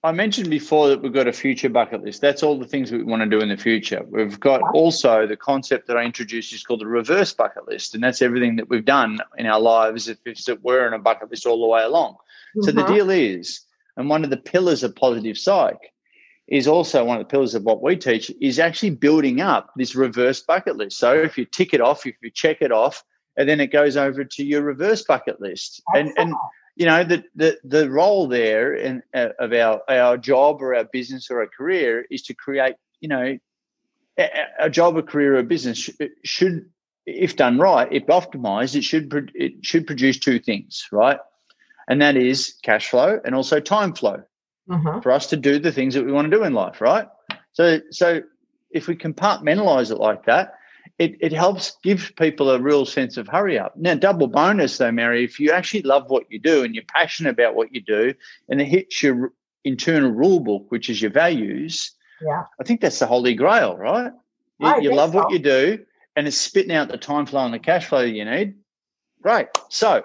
I 0.01 0.13
mentioned 0.13 0.49
before 0.49 0.87
that 0.87 1.01
we've 1.01 1.11
got 1.11 1.27
a 1.27 1.33
future 1.33 1.67
bucket 1.67 2.05
list. 2.05 2.21
That's 2.21 2.41
all 2.41 2.57
the 2.57 2.65
things 2.65 2.89
we 2.89 3.03
want 3.03 3.21
to 3.21 3.27
do 3.27 3.41
in 3.41 3.49
the 3.49 3.57
future. 3.57 4.01
We've 4.07 4.39
got 4.39 4.61
also 4.73 5.27
the 5.27 5.35
concept 5.35 5.87
that 5.87 5.97
I 5.97 6.03
introduced 6.03 6.53
is 6.53 6.63
called 6.63 6.79
the 6.79 6.87
reverse 6.87 7.33
bucket 7.33 7.67
list, 7.67 7.95
and 7.95 8.01
that's 8.01 8.21
everything 8.21 8.55
that 8.55 8.69
we've 8.69 8.85
done 8.85 9.19
in 9.37 9.45
our 9.45 9.59
lives 9.59 10.07
if, 10.07 10.17
if 10.25 10.47
we're 10.61 10.87
in 10.87 10.93
a 10.93 10.99
bucket 10.99 11.29
list 11.29 11.45
all 11.45 11.61
the 11.61 11.67
way 11.67 11.83
along. 11.83 12.13
Mm-hmm. 12.13 12.61
So 12.61 12.71
the 12.71 12.83
mm-hmm. 12.83 12.93
deal 12.93 13.09
is 13.09 13.65
and 13.99 14.09
one 14.09 14.23
of 14.23 14.29
the 14.29 14.37
pillars 14.37 14.81
of 14.81 14.95
positive 14.95 15.37
psych 15.37 15.91
is 16.47 16.67
also 16.67 17.03
one 17.03 17.17
of 17.17 17.27
the 17.27 17.29
pillars 17.29 17.53
of 17.53 17.63
what 17.63 17.83
we 17.83 17.97
teach 17.97 18.31
is 18.41 18.57
actually 18.57 18.91
building 18.91 19.41
up 19.41 19.71
this 19.75 19.93
reverse 19.93 20.41
bucket 20.41 20.77
list. 20.77 20.97
So 20.97 21.13
if 21.13 21.37
you 21.37 21.45
tick 21.45 21.73
it 21.73 21.81
off, 21.81 22.05
if 22.07 22.15
you 22.23 22.31
check 22.31 22.61
it 22.61 22.71
off, 22.71 23.03
and 23.37 23.47
then 23.47 23.59
it 23.59 23.67
goes 23.67 23.97
over 23.97 24.23
to 24.23 24.43
your 24.43 24.63
reverse 24.63 25.03
bucket 25.03 25.39
list. 25.41 25.83
And 25.93 26.13
and 26.17 26.33
you 26.77 26.85
know 26.85 27.03
the 27.03 27.25
the 27.35 27.59
the 27.65 27.89
role 27.89 28.27
there 28.27 28.73
in 28.73 29.03
uh, 29.13 29.29
of 29.37 29.51
our 29.51 29.81
our 29.89 30.17
job 30.17 30.61
or 30.61 30.75
our 30.75 30.85
business 30.85 31.29
or 31.29 31.41
our 31.41 31.47
career 31.47 32.05
is 32.09 32.23
to 32.23 32.33
create 32.33 32.75
you 33.01 33.09
know 33.09 33.37
a, 34.17 34.69
job 34.69 34.97
a 34.97 35.03
career 35.03 35.35
or 35.35 35.39
a 35.39 35.43
business 35.43 35.77
should, 35.77 36.11
should 36.23 36.69
if 37.05 37.35
done 37.35 37.57
right 37.57 37.91
if 37.91 38.05
optimized 38.07 38.75
it 38.75 38.83
should 38.83 39.31
it 39.35 39.53
should 39.65 39.87
produce 39.87 40.19
two 40.19 40.39
things 40.39 40.87
right 40.91 41.19
and 41.89 42.01
that 42.01 42.15
is 42.15 42.55
cash 42.63 42.89
flow 42.89 43.19
and 43.25 43.35
also 43.35 43.59
time 43.59 43.93
flow 43.93 44.21
mm-hmm. 44.69 44.99
for 45.01 45.11
us 45.11 45.27
to 45.27 45.35
do 45.35 45.59
the 45.59 45.71
things 45.71 45.93
that 45.93 46.05
we 46.05 46.11
want 46.11 46.29
to 46.29 46.37
do 46.37 46.43
in 46.43 46.53
life 46.53 46.79
right 46.79 47.07
so 47.51 47.79
so 47.91 48.21
if 48.71 48.87
we 48.87 48.95
compartmentalize 48.95 49.91
it 49.91 49.97
like 49.97 50.25
that 50.25 50.53
it, 50.99 51.15
it 51.21 51.31
helps 51.31 51.77
give 51.81 52.11
people 52.17 52.49
a 52.49 52.59
real 52.59 52.85
sense 52.85 53.15
of 53.15 53.27
hurry 53.27 53.57
up. 53.57 53.75
Now, 53.77 53.95
double 53.95 54.27
bonus 54.27 54.77
though, 54.77 54.91
Mary, 54.91 55.23
if 55.23 55.39
you 55.39 55.51
actually 55.51 55.83
love 55.83 56.09
what 56.09 56.29
you 56.29 56.39
do 56.39 56.63
and 56.63 56.75
you're 56.75 56.83
passionate 56.93 57.31
about 57.31 57.55
what 57.55 57.73
you 57.73 57.81
do 57.81 58.13
and 58.49 58.59
it 58.59 58.65
hits 58.65 59.01
your 59.01 59.31
internal 59.63 60.11
rule 60.11 60.41
book, 60.41 60.65
which 60.69 60.89
is 60.89 61.01
your 61.01 61.11
values, 61.11 61.93
yeah, 62.21 62.43
I 62.59 62.63
think 62.65 62.81
that's 62.81 62.99
the 62.99 63.05
holy 63.05 63.33
grail, 63.33 63.77
right? 63.77 64.11
You, 64.59 64.81
you 64.81 64.93
love 64.93 65.13
so. 65.13 65.19
what 65.19 65.31
you 65.31 65.39
do 65.39 65.79
and 66.17 66.27
it's 66.27 66.35
spitting 66.35 66.73
out 66.73 66.89
the 66.89 66.97
time 66.97 67.25
flow 67.25 67.45
and 67.45 67.53
the 67.53 67.59
cash 67.59 67.85
flow 67.85 68.01
you 68.01 68.25
need. 68.25 68.55
Great. 69.21 69.47
So 69.69 70.03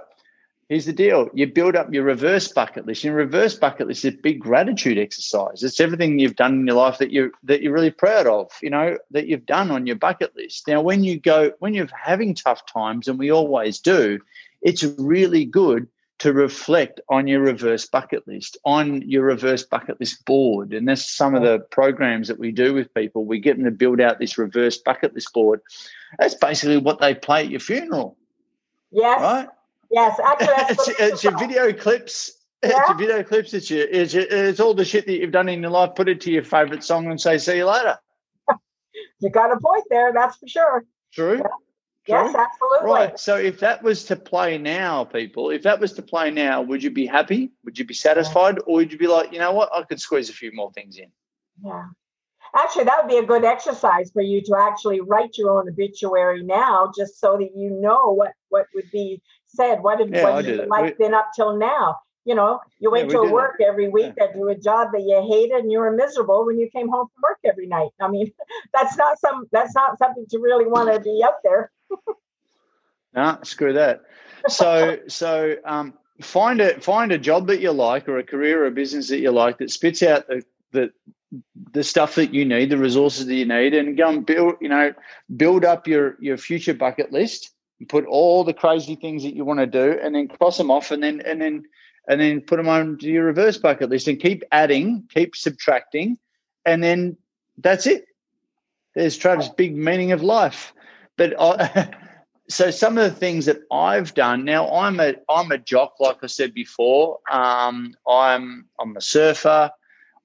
here's 0.69 0.87
the 0.87 0.93
deal. 0.93 1.29
You 1.35 1.47
build 1.47 1.77
up 1.77 1.93
your 1.93 2.05
reverse 2.05 2.49
bucket 2.49 2.87
list. 2.87 3.05
Your 3.05 3.15
reverse 3.15 3.55
bucket 3.55 3.89
list 3.89 4.05
is 4.05 4.15
a 4.15 4.17
big 4.17 4.41
gratitude 4.41 4.99
exercise. 4.99 5.63
It's 5.63 5.81
everything 5.81 6.19
you've 6.19 6.37
done 6.37 6.55
in 6.55 6.67
your 6.67 6.77
life 6.77 6.99
that 6.99 7.11
you 7.11 7.33
that 7.43 7.63
you're 7.63 7.73
really 7.73 7.91
proud 7.91 8.27
of 8.27 8.51
you 8.63 8.71
know 8.71 8.99
that 9.11 9.27
you've 9.27 9.47
done 9.47 9.71
on 9.71 9.87
your 9.87 9.97
bucket 9.97 10.35
list. 10.37 10.67
Now 10.69 10.81
when 10.81 11.05
you 11.05 11.19
go 11.19 11.53
when 11.59 11.75
you're 11.75 11.89
having 12.01 12.35
tough 12.35 12.65
times 12.67 13.09
and 13.09 13.19
we 13.19 13.31
always 13.31 13.79
do 13.81 14.21
it's 14.63 14.83
really 14.83 15.45
good 15.45 15.87
to 16.17 16.33
reflect 16.33 17.01
on 17.09 17.27
your 17.27 17.41
reverse 17.41 17.87
bucket 17.87 18.27
list 18.27 18.57
on 18.65 19.03
your 19.03 19.25
reverse 19.25 19.65
bucket 19.65 19.99
list 20.01 20.25
board. 20.25 20.73
And 20.73 20.89
that's 20.89 21.11
some 21.11 21.35
of 21.35 21.43
the 21.43 21.55
oh. 21.55 21.59
programs 21.71 22.29
that 22.29 22.39
we 22.39 22.53
do 22.53 22.73
with 22.73 22.95
people. 22.95 23.25
We 23.25 23.41
get 23.41 23.57
them 23.57 23.65
to 23.65 23.71
build 23.71 24.01
out 24.01 24.21
this 24.21 24.39
reverse 24.39 24.79
bucket 24.79 25.13
list 25.15 25.33
board. 25.35 25.61
That's 26.19 26.37
basically 26.37 26.79
what 26.79 27.01
they 27.01 27.15
play 27.15 27.45
at 27.45 27.51
your 27.51 27.61
funeral. 27.61 28.17
Yes. 28.93 29.21
Right 29.21 29.49
Yes, 29.95 30.19
actually, 30.19 30.49
it's, 30.71 30.89
it's 31.01 31.25
your 31.25 31.39
video 31.39 31.73
clips. 31.73 32.33
Yeah. 32.63 32.71
It's 32.71 32.89
your 32.89 32.99
video 32.99 33.23
clips. 33.23 33.55
It's 33.55 33.71
your, 33.71 33.87
it's 33.87 34.13
your, 34.13 34.25
it's 34.29 34.59
all 34.59 34.75
the 34.75 34.85
shit 34.85 35.07
that 35.07 35.13
you've 35.13 35.31
done 35.31 35.49
in 35.49 35.63
your 35.63 35.71
life. 35.71 35.95
Put 35.95 36.09
it 36.09 36.21
to 36.23 36.33
your 36.33 36.43
favorite 36.43 36.83
song 36.83 37.07
and 37.07 37.21
say, 37.21 37.39
"See 37.39 37.59
you 37.59 37.67
later." 37.67 37.99
you 39.21 39.31
got 39.31 39.53
a 39.53 39.61
point 39.61 39.85
there. 39.91 40.13
That's 40.13 40.37
for 40.37 40.49
sure. 40.49 40.85
True. 41.13 41.37
Yeah. 41.37 41.43
True. 41.43 41.49
Yes, 42.09 42.35
absolutely. 42.35 42.91
Right. 42.91 43.19
So 43.19 43.37
if 43.37 43.61
that 43.61 43.83
was 43.83 44.05
to 44.05 44.17
play 44.17 44.59
now, 44.59 45.05
people, 45.05 45.51
if 45.51 45.63
that 45.63 45.79
was 45.79 45.93
to 45.95 46.03
play 46.03 46.31
now, 46.31 46.61
would 46.61 46.83
you 46.83 46.91
be 46.91 47.07
happy? 47.07 47.53
Would 47.65 47.79
you 47.79 47.87
be 47.87 47.95
satisfied? 47.95 48.59
Or 48.67 48.75
would 48.75 48.93
you 48.93 48.99
be 48.99 49.07
like, 49.07 49.33
you 49.33 49.39
know 49.39 49.53
what, 49.53 49.71
I 49.73 49.85
could 49.85 50.01
squeeze 50.01 50.29
a 50.29 50.35
few 50.35 50.51
more 50.53 50.71
things 50.73 50.99
in? 50.99 51.11
Yeah. 51.65 51.85
Actually, 52.57 52.85
that 52.85 53.03
would 53.03 53.11
be 53.11 53.19
a 53.19 53.27
good 53.27 53.45
exercise 53.45 54.11
for 54.13 54.23
you 54.23 54.41
to 54.43 54.57
actually 54.57 55.01
write 55.01 55.37
your 55.37 55.59
own 55.59 55.69
obituary 55.69 56.43
now, 56.43 56.93
just 56.97 57.19
so 57.19 57.37
that 57.39 57.51
you 57.57 57.71
know 57.71 58.13
what 58.13 58.33
what 58.49 58.67
would 58.75 58.91
be 58.93 59.21
said. 59.55 59.83
What 59.83 60.01
had 60.01 60.11
yeah, 60.11 60.39
your 60.41 60.67
life 60.67 60.97
been 60.99 61.15
up 61.15 61.31
till 61.35 61.57
now? 61.57 61.97
You 62.25 62.35
know, 62.35 62.61
you 62.79 62.91
went 62.91 63.11
yeah, 63.11 63.19
to 63.19 63.31
work 63.31 63.57
it. 63.59 63.67
every 63.69 63.89
week 63.89 64.15
yeah. 64.17 64.33
do 64.33 64.49
a 64.49 64.55
job 64.55 64.89
that 64.93 65.03
you 65.03 65.21
hated, 65.29 65.63
and 65.63 65.71
you 65.71 65.79
were 65.79 65.93
miserable 65.93 66.47
when 66.47 66.59
you 66.59 66.71
came 66.71 66.89
home 66.89 67.09
from 67.15 67.23
work 67.23 67.39
every 67.45 67.67
night. 67.67 67.91
I 68.01 68.09
mean, 68.09 68.33
that's 68.73 68.97
not 68.97 69.19
some 69.21 69.47
that's 69.53 69.75
not 69.75 69.99
something 69.99 70.27
to 70.31 70.39
really 70.39 70.67
want 70.67 70.93
to 70.93 71.01
be 71.01 71.23
out 71.25 71.43
there. 71.45 71.71
nah, 73.15 73.43
screw 73.43 73.75
that. 73.75 74.03
So 74.49 74.99
so 75.07 75.57
um, 75.67 75.95
find 76.23 76.61
a 76.61 76.81
find 76.81 77.13
a 77.13 77.19
job 77.19 77.47
that 77.49 77.61
you 77.61 77.73
like, 77.73 78.09
or 78.09 78.19
a 78.19 78.25
career 78.25 78.65
or 78.65 78.67
a 78.67 78.71
business 78.71 79.09
that 79.09 79.19
you 79.19 79.31
like 79.31 79.59
that 79.59 79.71
spits 79.71 80.03
out 80.03 80.27
the 80.27 80.43
the 80.73 80.91
the 81.73 81.85
stuff 81.85 82.15
that 82.15 82.33
you 82.33 82.45
need, 82.45 82.71
the 82.71 82.79
resources 82.79 83.27
that 83.27 83.35
you 83.35 83.45
need, 83.45 83.75
and 83.75 83.97
go 83.99 84.09
and 84.09 84.25
build, 84.25 84.55
you 84.61 84.69
know, 84.69 84.95
build 85.37 85.65
up 85.65 85.87
your 85.87 86.17
your 86.21 86.39
future 86.39 86.75
bucket 86.75 87.13
list 87.13 87.51
put 87.89 88.07
all 88.07 88.45
the 88.45 88.55
crazy 88.55 88.97
things 88.97 89.23
that 89.23 89.35
you 89.35 89.45
want 89.45 89.61
to 89.61 89.67
do, 89.67 89.99
and 90.03 90.15
then 90.15 90.29
cross 90.29 90.57
them 90.57 90.71
off, 90.71 90.91
and 90.91 91.03
then 91.03 91.21
and 91.23 91.41
then 91.41 91.65
and 92.09 92.21
then 92.21 92.41
put 92.41 92.57
them 92.57 92.69
onto 92.69 93.07
your 93.07 93.25
reverse 93.25 93.59
bucket 93.59 93.91
list, 93.91 94.09
and 94.09 94.21
keep 94.21 94.43
adding, 94.53 95.05
keep 95.13 95.35
subtracting, 95.35 96.19
and 96.65 96.83
then 96.83 97.17
that's 97.59 97.87
it. 97.87 98.07
There's 98.95 99.17
Travis' 99.17 99.49
big 99.49 99.77
meaning 99.77 100.13
of 100.13 100.23
life. 100.23 100.73
But 101.17 101.35
I, 101.41 101.91
so 102.49 102.71
some 102.71 102.99
of 102.99 103.05
the 103.05 103.19
things 103.19 103.47
that 103.47 103.61
I've 103.73 104.15
done 104.15 104.45
now, 104.45 104.71
I'm 104.71 105.01
a 105.01 105.15
I'm 105.29 105.51
a 105.51 105.59
jock, 105.59 105.95
like 106.01 106.19
I 106.23 106.27
said 106.27 106.55
before. 106.55 107.19
Um, 107.31 107.95
I'm 108.09 108.67
I'm 108.81 108.97
a 108.97 109.01
surfer. 109.01 109.71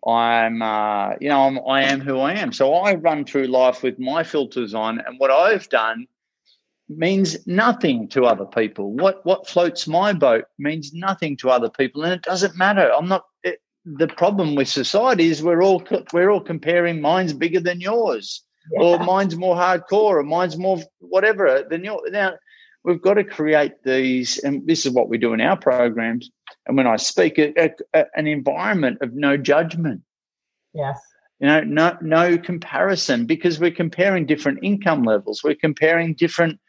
I'm, 0.08 0.62
uh, 0.62 1.16
you 1.20 1.28
know, 1.28 1.42
I'm, 1.42 1.60
I 1.68 1.84
am 1.84 2.00
who 2.00 2.20
I 2.20 2.34
am. 2.34 2.54
So 2.54 2.74
I 2.74 2.96
run 2.96 3.26
through 3.26 3.48
life 3.48 3.84
with 3.84 4.00
my 4.00 4.24
filters 4.24 4.74
on, 4.74 5.00
and 5.00 5.20
what 5.20 5.30
I've 5.30 5.68
done 5.68 6.08
means 6.90 7.48
nothing 7.48 8.08
to 8.10 8.26
other 8.26 8.46
people. 8.46 8.92
What 8.94 9.26
what 9.26 9.48
floats 9.48 9.88
my 9.88 10.14
boat 10.14 10.46
means 10.58 10.94
nothing 10.94 11.38
to 11.38 11.50
other 11.50 11.70
people, 11.70 12.04
and 12.04 12.14
it 12.14 12.24
doesn't 12.24 12.58
matter. 12.58 12.92
I'm 12.94 13.08
not. 13.08 13.26
It, 13.44 13.62
the 13.86 14.08
problem 14.08 14.56
with 14.56 14.68
society 14.68 15.30
is 15.30 15.42
we're 15.42 15.64
all 15.64 15.84
we're 16.12 16.30
all 16.30 16.42
comparing 16.42 17.02
mine's 17.02 17.34
bigger 17.34 17.60
than 17.60 17.80
yours, 17.80 18.44
yeah. 18.74 18.82
or 18.82 19.00
mine's 19.00 19.36
more 19.36 19.56
hardcore, 19.56 20.20
or 20.20 20.24
mine's 20.24 20.58
more 20.58 20.80
whatever 21.00 21.66
than 21.70 21.84
yours. 21.84 22.02
Now 22.12 22.34
we've 22.84 23.02
got 23.02 23.16
to 23.16 23.24
create 23.24 23.84
these, 23.84 24.38
and 24.40 24.66
this 24.68 24.86
is 24.86 24.92
what 24.94 25.10
we 25.10 25.18
do 25.18 25.34
in 25.34 25.42
our 25.42 25.58
programs 25.58 26.30
and 26.70 26.78
when 26.78 26.88
I 26.88 26.98
speak, 26.98 27.38
a, 27.38 27.72
a, 27.94 28.06
an 28.16 28.28
environment 28.28 29.00
of 29.02 29.14
no 29.14 29.38
judgment. 29.38 30.02
Yes. 30.74 31.00
You 31.40 31.48
know, 31.48 31.62
no 31.62 31.98
no 32.02 32.38
comparison 32.38 33.26
because 33.26 33.60
we're 33.60 33.72
comparing 33.72 34.26
different 34.26 34.60
income 34.62 35.04
levels. 35.04 35.42
We're 35.44 35.56
comparing 35.56 36.14
different, 36.14 36.60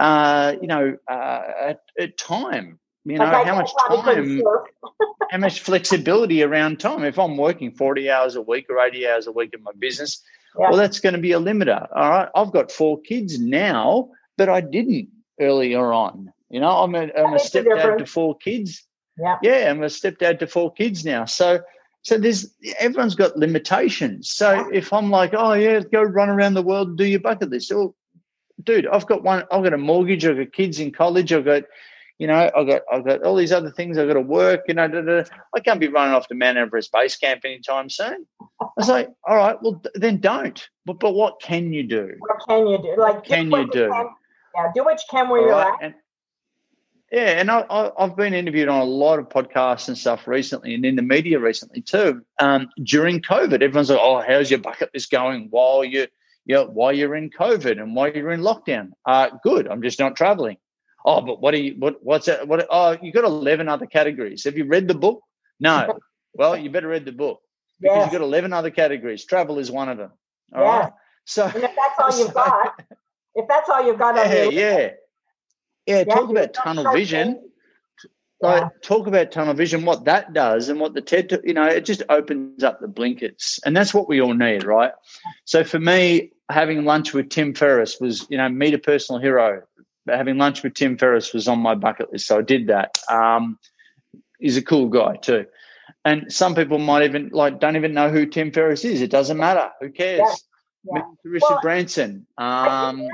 uh, 0.00 0.54
you 0.60 0.68
know, 0.68 0.96
uh, 1.10 1.42
at, 1.60 1.80
at 1.98 2.18
time. 2.18 2.78
You 3.04 3.16
know, 3.16 3.26
how 3.26 3.54
much 3.54 3.70
time, 3.88 4.42
how 5.30 5.38
much 5.38 5.60
flexibility 5.60 6.42
around 6.42 6.78
time. 6.78 7.04
If 7.04 7.18
I'm 7.18 7.38
working 7.38 7.70
40 7.72 8.10
hours 8.10 8.36
a 8.36 8.42
week 8.42 8.66
or 8.68 8.78
80 8.78 9.08
hours 9.08 9.26
a 9.26 9.32
week 9.32 9.54
in 9.54 9.62
my 9.62 9.70
business, 9.78 10.22
yeah. 10.58 10.68
well, 10.68 10.78
that's 10.78 11.00
going 11.00 11.14
to 11.14 11.20
be 11.20 11.32
a 11.32 11.40
limiter. 11.40 11.88
All 11.94 12.10
right. 12.10 12.28
I've 12.34 12.52
got 12.52 12.70
four 12.70 13.00
kids 13.00 13.38
now, 13.38 14.10
but 14.36 14.50
I 14.50 14.60
didn't 14.60 15.08
earlier 15.40 15.90
on. 15.90 16.32
You 16.50 16.60
know, 16.60 16.68
I'm 16.68 16.94
a, 16.94 17.04
I'm 17.16 17.32
a 17.32 17.38
stepdad 17.38 17.98
to 17.98 18.06
four 18.06 18.36
kids. 18.36 18.84
Yeah. 19.18 19.36
Yeah, 19.42 19.70
I'm 19.70 19.82
a 19.82 19.86
stepdad 19.86 20.40
to 20.40 20.46
four 20.46 20.72
kids 20.72 21.02
now. 21.04 21.24
So 21.24 21.60
so 22.02 22.16
there's 22.16 22.54
everyone's 22.78 23.14
got 23.14 23.36
limitations. 23.36 24.32
So 24.32 24.68
if 24.72 24.92
I'm 24.92 25.10
like, 25.10 25.34
oh 25.36 25.52
yeah, 25.52 25.80
go 25.80 26.02
run 26.02 26.28
around 26.28 26.54
the 26.54 26.62
world 26.62 26.88
and 26.88 26.98
do 26.98 27.04
your 27.04 27.20
bucket 27.20 27.50
list. 27.50 27.72
Oh, 27.72 27.94
dude, 28.62 28.86
I've 28.86 29.06
got 29.06 29.22
one, 29.22 29.44
I've 29.50 29.62
got 29.62 29.72
a 29.72 29.78
mortgage, 29.78 30.24
I've 30.26 30.36
got 30.36 30.52
kids 30.52 30.80
in 30.80 30.92
college, 30.92 31.32
I've 31.32 31.44
got, 31.44 31.64
you 32.18 32.26
know, 32.26 32.50
I've 32.56 32.66
got 32.66 32.82
I've 32.92 33.04
got 33.04 33.22
all 33.22 33.36
these 33.36 33.52
other 33.52 33.70
things, 33.70 33.98
I've 33.98 34.08
got 34.08 34.14
to 34.14 34.20
work, 34.20 34.62
you 34.68 34.74
know, 34.74 34.88
da, 34.88 35.00
da, 35.02 35.22
da. 35.22 35.28
I 35.54 35.60
can't 35.60 35.80
be 35.80 35.88
running 35.88 36.14
off 36.14 36.28
to 36.28 36.34
Mount 36.34 36.58
Everest 36.58 36.92
base 36.92 37.16
camp 37.16 37.42
anytime 37.44 37.90
soon. 37.90 38.26
I 38.60 38.66
was 38.76 38.88
like, 38.88 39.08
all 39.26 39.36
right, 39.36 39.56
well 39.62 39.82
then 39.94 40.18
don't. 40.18 40.68
But 40.84 41.00
but 41.00 41.12
what 41.12 41.40
can 41.40 41.72
you 41.72 41.84
do? 41.84 42.14
What 42.18 42.38
can 42.48 42.66
you 42.66 42.78
do? 42.78 42.94
Like 42.98 43.24
can 43.24 43.50
you 43.50 43.70
do? 43.70 43.88
Can, 43.90 44.08
yeah, 44.54 44.72
do 44.74 44.84
what 44.84 45.00
you 45.00 45.06
can 45.10 45.28
where 45.28 45.40
all 45.40 45.46
you're 45.46 45.56
right? 45.56 45.74
at. 45.74 45.84
And, 45.84 45.94
yeah, 47.10 47.40
and 47.40 47.50
I, 47.50 47.90
have 47.98 48.16
been 48.16 48.34
interviewed 48.34 48.68
on 48.68 48.82
a 48.82 48.84
lot 48.84 49.18
of 49.18 49.30
podcasts 49.30 49.88
and 49.88 49.96
stuff 49.96 50.28
recently, 50.28 50.74
and 50.74 50.84
in 50.84 50.94
the 50.94 51.02
media 51.02 51.38
recently 51.38 51.80
too. 51.80 52.22
Um, 52.38 52.68
during 52.82 53.22
COVID, 53.22 53.62
everyone's 53.62 53.88
like, 53.88 53.98
"Oh, 54.00 54.20
how's 54.20 54.50
your 54.50 54.60
bucket 54.60 54.90
list 54.92 55.10
going?" 55.10 55.48
While 55.48 55.84
you, 55.84 56.06
you 56.48 56.54
know, 56.54 56.64
while 56.64 56.92
you're 56.92 57.14
in 57.14 57.28
COVID 57.28 57.80
and 57.80 57.94
while 57.94 58.10
you're 58.10 58.30
in 58.30 58.40
lockdown, 58.40 58.92
uh, 59.04 59.28
good. 59.44 59.68
I'm 59.68 59.82
just 59.82 60.00
not 60.00 60.16
traveling. 60.16 60.56
Oh, 61.04 61.20
but 61.20 61.40
what 61.40 61.54
are 61.54 61.58
you? 61.58 61.74
What? 61.78 62.02
What's 62.02 62.26
that? 62.26 62.48
What? 62.48 62.66
Oh, 62.70 62.96
you 63.00 63.12
got 63.12 63.24
eleven 63.24 63.68
other 63.68 63.86
categories. 63.86 64.44
Have 64.44 64.56
you 64.56 64.64
read 64.64 64.88
the 64.88 64.94
book? 64.94 65.20
No. 65.60 65.98
well, 66.34 66.56
you 66.56 66.70
better 66.70 66.88
read 66.88 67.04
the 67.04 67.12
book 67.12 67.40
because 67.78 68.04
you've 68.04 68.12
got 68.12 68.22
eleven 68.22 68.54
other 68.54 68.70
categories. 68.70 69.26
Travel 69.26 69.58
is 69.58 69.70
one 69.70 69.90
of 69.90 69.98
them. 69.98 70.10
All 70.54 70.62
yeah. 70.62 70.78
Right? 70.78 70.92
So, 71.26 71.44
and 71.44 71.62
if 71.62 71.76
that's 71.76 72.00
all 72.00 72.18
you've 72.24 72.34
got, 72.34 72.82
if 73.34 73.46
that's 73.46 73.68
all 73.68 73.86
you've 73.86 73.98
got, 73.98 74.16
yeah, 74.16 74.44
yeah. 74.44 74.50
Yeah, 74.50 74.90
yeah 75.86 76.04
talk 76.04 76.30
about 76.30 76.54
tunnel 76.54 76.90
vision. 76.92 77.42
Like, 78.40 78.62
yeah. 78.62 78.68
talk 78.82 79.08
about 79.08 79.32
tunnel 79.32 79.54
vision, 79.54 79.84
what 79.84 80.04
that 80.04 80.32
does, 80.32 80.68
and 80.68 80.78
what 80.78 80.94
the 80.94 81.00
TED, 81.00 81.40
you 81.42 81.54
know, 81.54 81.66
it 81.66 81.84
just 81.84 82.04
opens 82.08 82.62
up 82.62 82.80
the 82.80 82.86
blinkers, 82.86 83.58
and 83.66 83.76
that's 83.76 83.92
what 83.92 84.08
we 84.08 84.20
all 84.20 84.32
need, 84.32 84.62
right? 84.62 84.92
So 85.44 85.64
for 85.64 85.80
me, 85.80 86.30
having 86.50 86.84
lunch 86.84 87.12
with 87.12 87.28
Tim 87.28 87.54
Ferriss 87.54 88.00
was, 88.00 88.26
you 88.30 88.38
know, 88.38 88.48
meet 88.48 88.74
a 88.74 88.78
personal 88.78 89.20
hero. 89.20 89.62
Having 90.06 90.38
lunch 90.38 90.62
with 90.62 90.74
Tim 90.74 90.96
Ferriss 90.96 91.34
was 91.34 91.48
on 91.48 91.58
my 91.58 91.74
bucket 91.74 92.10
list, 92.10 92.26
so 92.26 92.38
I 92.38 92.42
did 92.42 92.68
that. 92.68 92.98
Um, 93.10 93.58
he's 94.38 94.56
a 94.56 94.62
cool 94.62 94.88
guy 94.88 95.16
too, 95.16 95.44
and 96.04 96.32
some 96.32 96.54
people 96.54 96.78
might 96.78 97.02
even 97.02 97.28
like 97.28 97.60
don't 97.60 97.76
even 97.76 97.92
know 97.92 98.08
who 98.08 98.24
Tim 98.24 98.50
Ferriss 98.50 98.86
is. 98.86 99.02
It 99.02 99.10
doesn't 99.10 99.36
matter. 99.36 99.68
Who 99.80 99.90
cares? 99.90 100.20
Yeah. 100.20 100.34
Yeah. 100.94 101.02
Richard 101.24 101.46
well, 101.50 101.60
Branson. 101.60 102.26
Um, 102.38 103.06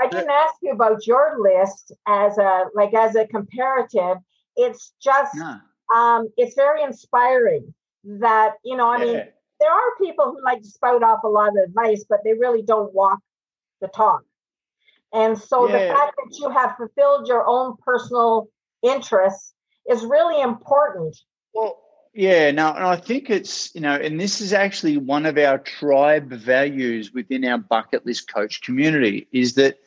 I 0.00 0.08
didn't 0.10 0.30
ask 0.30 0.54
you 0.62 0.72
about 0.72 1.06
your 1.06 1.36
list 1.40 1.92
as 2.08 2.38
a 2.38 2.64
like 2.74 2.94
as 2.94 3.14
a 3.14 3.26
comparative. 3.26 4.18
it's 4.56 4.92
just 5.00 5.34
no. 5.34 5.58
um, 5.94 6.28
it's 6.36 6.54
very 6.54 6.82
inspiring 6.82 7.72
that 8.04 8.54
you 8.64 8.76
know. 8.76 8.88
I 8.88 9.04
yeah. 9.04 9.12
mean, 9.12 9.22
there 9.60 9.70
are 9.70 9.96
people 10.00 10.26
who 10.26 10.42
like 10.42 10.62
to 10.62 10.68
spout 10.68 11.02
off 11.02 11.22
a 11.24 11.28
lot 11.28 11.50
of 11.50 11.56
advice, 11.56 12.04
but 12.08 12.20
they 12.24 12.32
really 12.32 12.62
don't 12.62 12.92
walk 12.94 13.20
the 13.80 13.88
talk. 13.88 14.22
And 15.12 15.36
so 15.38 15.68
yeah. 15.68 15.72
the 15.72 15.94
fact 15.94 16.14
that 16.16 16.38
you 16.38 16.50
have 16.50 16.76
fulfilled 16.76 17.26
your 17.28 17.46
own 17.46 17.76
personal 17.84 18.48
interests 18.82 19.54
is 19.88 20.04
really 20.04 20.40
important. 20.40 21.16
Well, 21.52 21.78
yeah, 22.14 22.50
no, 22.50 22.72
and 22.72 22.84
I 22.84 22.96
think 22.96 23.30
it's, 23.30 23.74
you 23.74 23.80
know, 23.80 23.94
and 23.94 24.20
this 24.20 24.40
is 24.40 24.52
actually 24.52 24.96
one 24.96 25.26
of 25.26 25.38
our 25.38 25.58
tribe 25.58 26.30
values 26.30 27.12
within 27.12 27.44
our 27.44 27.58
bucket 27.58 28.04
list 28.04 28.32
coach 28.32 28.62
community 28.62 29.28
is 29.32 29.54
that 29.54 29.78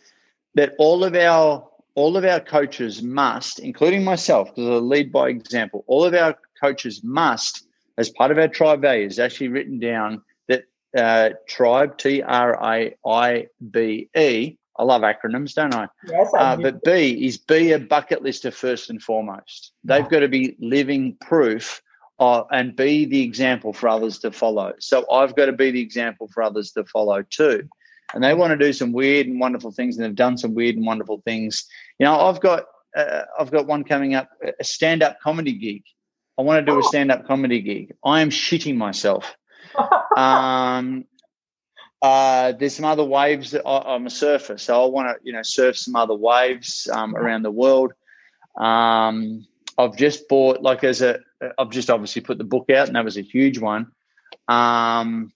that 0.56 0.74
all 0.78 1.04
of 1.04 1.16
our 1.16 1.68
all 1.96 2.18
of 2.18 2.26
our 2.26 2.40
coaches 2.40 3.04
must, 3.04 3.60
including 3.60 4.04
myself, 4.04 4.50
because 4.50 4.70
I 4.70 4.74
lead 4.76 5.12
by 5.12 5.30
example, 5.30 5.84
all 5.86 6.04
of 6.06 6.14
our 6.14 6.36
coaches 6.60 7.04
must, 7.04 7.68
as 7.98 8.10
part 8.10 8.32
of 8.32 8.38
our 8.38 8.48
tribe 8.48 8.82
values, 8.82 9.20
actually 9.20 9.50
written 9.50 9.80
down 9.80 10.22
that 10.48 10.64
uh, 10.98 11.32
tribe 11.48 11.98
T 11.98 12.22
R 12.22 12.54
A 12.54 12.96
I 13.06 13.48
B 13.72 14.10
E. 14.16 14.58
I 14.76 14.84
love 14.84 15.04
acronyms, 15.04 15.54
don't 15.54 15.74
I? 15.76 15.88
Yes, 16.08 16.34
I 16.34 16.54
uh, 16.54 16.56
But 16.56 16.84
B 16.84 17.28
is 17.28 17.38
be 17.38 17.74
a 17.74 17.80
bucket 17.80 18.24
lister 18.24 18.50
first 18.50 18.90
and 18.90 19.02
foremost. 19.02 19.72
They've 19.84 20.08
got 20.10 20.20
to 20.22 20.28
be 20.28 20.56
living 20.60 21.16
proof 21.22 21.82
uh, 22.20 22.44
and 22.52 22.76
be 22.76 23.06
the 23.06 23.22
example 23.22 23.74
for 23.74 23.88
others 23.88 24.20
to 24.20 24.32
follow. 24.32 24.74
So 24.80 25.10
I've 25.12 25.36
got 25.36 25.46
to 25.46 25.54
be 25.54 25.72
the 25.72 25.82
example 25.82 26.28
for 26.34 26.42
others 26.42 26.72
to 26.72 26.86
follow 26.86 27.22
too. 27.22 27.70
And 28.14 28.24
they 28.24 28.34
want 28.34 28.52
to 28.52 28.66
do 28.66 28.74
some 28.74 28.94
weird 28.94 29.28
and 29.28 29.40
wonderful 29.40 29.72
things, 29.72 29.98
and 29.98 30.06
they've 30.06 30.16
done 30.16 30.38
some 30.38 30.54
weird 30.54 30.76
and 30.76 30.86
wonderful 30.86 31.22
things. 31.26 31.66
You 32.00 32.06
know, 32.06 32.20
I've 32.20 32.40
got 32.40 32.66
uh, 32.96 33.24
I've 33.40 33.52
got 33.52 33.68
one 33.68 33.84
coming 33.84 34.14
up, 34.14 34.30
a 34.60 34.64
stand 34.64 35.02
up 35.02 35.20
comedy 35.20 35.54
gig. 35.54 35.84
I 36.38 36.42
want 36.42 36.66
to 36.66 36.72
do 36.72 36.78
a 36.78 36.80
oh. 36.80 36.88
stand 36.88 37.12
up 37.12 37.28
comedy 37.28 37.62
gig. 37.62 37.94
I 38.04 38.22
am 38.22 38.30
shitting 38.30 38.76
myself. 38.76 39.36
um, 40.18 41.06
uh, 42.02 42.52
there's 42.54 42.76
some 42.76 42.86
other 42.86 43.04
waves 43.04 43.52
that 43.52 43.66
I, 43.66 43.96
am 43.96 44.08
a 44.08 44.10
surfer, 44.10 44.58
so 44.58 44.84
I 44.84 44.88
want 44.88 45.08
to 45.08 45.16
you 45.24 45.32
know 45.34 45.42
surf 45.44 45.78
some 45.78 45.96
other 45.96 46.16
waves 46.16 46.88
um, 46.92 47.16
around 47.16 47.44
the 47.44 47.52
world. 47.52 47.94
Um, 48.58 49.48
I've 49.78 49.96
just 49.96 50.28
bought 50.28 50.62
like 50.62 50.84
as 50.84 51.02
a 51.02 51.20
I've 51.58 51.70
just 51.70 51.90
obviously 51.90 52.22
put 52.22 52.38
the 52.38 52.44
book 52.44 52.70
out, 52.70 52.88
and 52.88 52.96
that 52.96 53.06
was 53.06 53.18
a 53.18 53.22
huge 53.22 53.60
one. 53.60 53.88
Um, 54.48 55.32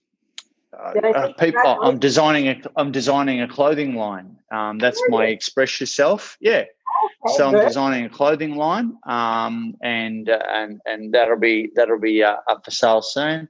uh, 0.78 1.32
people, 1.38 1.60
I'm 1.64 1.98
designing 1.98 2.48
a 2.48 2.60
I'm 2.76 2.92
designing 2.92 3.40
a 3.40 3.48
clothing 3.48 3.94
line. 3.94 4.38
Um, 4.50 4.78
that's 4.78 5.02
my 5.08 5.26
express 5.26 5.80
yourself. 5.80 6.36
Yeah. 6.40 6.64
So 7.34 7.48
I'm 7.48 7.66
designing 7.66 8.04
a 8.04 8.08
clothing 8.08 8.56
line, 8.56 8.96
um, 9.06 9.74
and 9.82 10.28
uh, 10.28 10.38
and 10.48 10.80
and 10.86 11.12
that'll 11.12 11.38
be 11.38 11.70
that'll 11.74 11.98
be 11.98 12.22
uh, 12.22 12.36
up 12.48 12.64
for 12.64 12.70
sale 12.70 13.02
soon. 13.02 13.48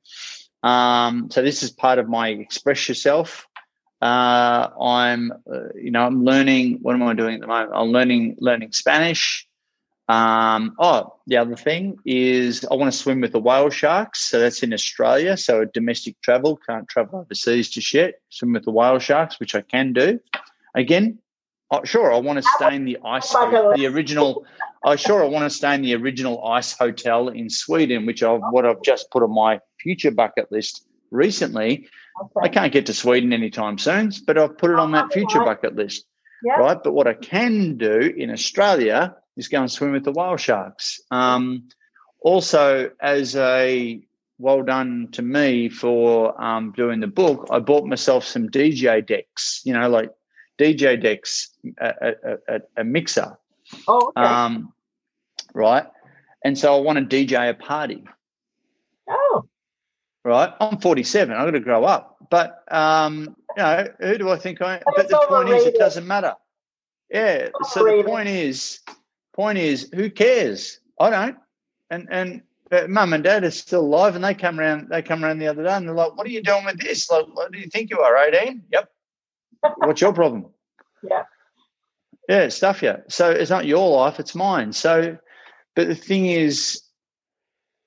Um, 0.62 1.30
so 1.30 1.42
this 1.42 1.62
is 1.62 1.70
part 1.70 1.99
of 1.99 2.09
my 2.09 2.28
express 2.28 2.88
yourself. 2.88 3.46
Uh, 4.01 4.68
I'm, 4.80 5.32
uh, 5.53 5.72
you 5.74 5.90
know, 5.90 6.03
I'm 6.03 6.24
learning. 6.24 6.78
What 6.82 6.94
am 6.94 7.03
I 7.03 7.14
doing 7.14 7.36
at 7.36 7.40
the 7.40 7.46
moment? 7.46 7.72
I'm 7.74 7.88
learning 7.88 8.36
learning 8.40 8.72
Spanish. 8.72 9.46
Um, 10.09 10.74
oh, 10.78 11.16
the 11.26 11.36
other 11.36 11.57
thing 11.57 11.99
is 12.07 12.64
I 12.70 12.74
want 12.74 12.90
to 12.90 12.99
swim 12.99 13.20
with 13.20 13.32
the 13.32 13.40
whale 13.40 13.68
sharks. 13.68 14.20
So 14.30 14.40
that's 14.40 14.62
in 14.62 14.72
Australia. 14.72 15.36
So 15.36 15.66
domestic 15.66 16.20
travel, 16.22 16.59
can't 16.66 16.88
travel 16.88 17.20
overseas 17.20 17.68
just 17.68 17.92
yet. 17.92 18.14
Swim 18.30 18.55
with 18.55 18.64
the 18.64 18.70
whale 18.70 18.99
sharks, 18.99 19.38
which 19.38 19.55
I 19.55 19.61
can 19.61 19.92
do. 19.92 20.18
Again, 20.74 21.18
oh, 21.71 21.85
sure, 21.85 22.12
I 22.12 22.19
want 22.19 22.39
to 22.39 22.49
stay 22.57 22.75
in 22.75 22.85
the 22.85 22.99
ice, 23.05 23.31
the 23.31 23.89
original. 23.93 24.45
I 24.85 24.93
oh, 24.93 24.97
sure 24.97 25.25
I 25.25 25.27
want 25.27 25.45
to 25.45 25.51
stay 25.51 25.75
in 25.75 25.83
the 25.83 25.95
original 25.97 26.45
ice 26.47 26.73
hotel 26.73 27.29
in 27.29 27.51
Sweden, 27.51 28.07
which 28.07 28.23
I've 28.23 28.41
what 28.51 28.64
I've 28.64 28.83
just 28.83 29.11
put 29.11 29.23
on 29.23 29.35
my 29.35 29.61
future 29.81 30.11
bucket 30.11 30.51
list 30.53 30.87
recently. 31.11 31.89
I 32.41 32.49
can't 32.49 32.73
get 32.73 32.87
to 32.87 32.95
Sweden 32.95 33.33
anytime 33.33 33.79
soon, 33.79 34.12
but 34.27 34.39
I've 34.39 34.59
put 34.59 34.71
it 34.71 34.79
on 34.79 34.93
that 34.93 35.12
future 35.12 35.41
bucket 35.41 35.77
list. 35.77 36.05
Right. 36.45 36.79
But 36.83 36.93
what 36.93 37.07
I 37.07 37.14
can 37.14 37.77
do 37.77 38.12
in 38.16 38.31
Australia 38.31 39.14
is 39.37 39.49
go 39.49 39.61
and 39.61 39.71
swim 39.71 39.93
with 39.93 40.05
the 40.05 40.12
whale 40.12 40.37
sharks. 40.37 41.01
Um, 41.11 41.69
also, 42.21 42.91
as 43.01 43.37
a 43.37 44.01
well 44.39 44.62
done 44.62 45.09
to 45.12 45.23
me 45.23 45.69
for 45.69 46.41
um, 46.41 46.73
doing 46.77 47.01
the 47.01 47.07
book, 47.09 47.49
I 47.51 47.59
bought 47.59 47.87
myself 47.87 48.25
some 48.25 48.49
DJ 48.49 49.05
decks, 49.05 49.62
you 49.64 49.73
know, 49.73 49.89
like 49.89 50.11
DJ 50.59 51.00
decks, 51.00 51.50
a, 51.80 52.14
a, 52.48 52.61
a 52.78 52.84
mixer. 52.84 53.38
Oh, 53.86 54.09
okay. 54.09 54.20
Um, 54.20 54.72
right. 55.54 55.86
And 56.44 56.59
so 56.59 56.76
I 56.76 56.80
want 56.80 56.98
to 56.98 57.16
DJ 57.16 57.50
a 57.50 57.54
party. 57.54 58.04
Oh. 59.09 59.44
Right. 60.24 60.52
I'm 60.61 60.78
47. 60.78 61.34
I've 61.34 61.46
got 61.46 61.50
to 61.52 61.61
grow 61.61 61.84
up. 61.84 62.16
But, 62.30 62.62
um, 62.70 63.36
you 63.56 63.62
know, 63.62 63.88
who 64.00 64.18
do 64.18 64.30
I 64.30 64.36
think 64.36 64.61
I? 64.61 64.82
But, 64.84 64.94
but 64.96 65.09
the 65.09 65.26
point 65.28 65.48
is, 65.50 65.64
it 65.64 65.78
doesn't 65.78 66.06
matter. 66.06 66.34
Yeah. 67.11 67.48
So 67.70 67.84
the 67.84 68.04
point 68.04 68.28
is, 68.28 68.80
point 69.32 69.59
is, 69.59 69.88
who 69.94 70.11
cares? 70.11 70.80
I 71.00 71.11
don't. 71.11 71.36
And 71.90 72.09
and 72.11 72.42
mum 72.88 73.14
and 73.14 73.24
dad 73.24 73.44
are 73.44 73.50
still 73.50 73.80
alive, 73.80 74.14
and 74.14 74.22
they 74.22 74.34
come 74.34 74.61
around. 74.61 74.88
They 74.90 75.00
come 75.00 75.24
around 75.24 75.38
the 75.38 75.46
other 75.46 75.62
day, 75.62 75.72
and 75.72 75.88
they're 75.88 75.94
like, 75.94 76.16
"What 76.16 76.26
are 76.26 76.30
you 76.30 76.42
doing 76.42 76.66
with 76.66 76.78
this? 76.78 77.11
Like, 77.11 77.26
what 77.32 77.50
do 77.50 77.59
you 77.59 77.68
think 77.68 77.90
you 77.90 78.00
are? 78.00 78.16
18? 78.16 78.62
Yep. 78.70 78.90
What's 79.78 80.00
your 80.00 80.12
problem? 80.12 80.46
Yeah. 81.02 81.22
Yeah, 82.28 82.48
stuff 82.48 82.82
you. 82.82 82.96
So 83.09 83.30
it's 83.30 83.50
not 83.50 83.66
your 83.66 83.88
life; 83.90 84.20
it's 84.20 84.34
mine. 84.34 84.72
So, 84.72 85.16
but 85.74 85.88
the 85.88 85.94
thing 85.94 86.26
is, 86.26 86.82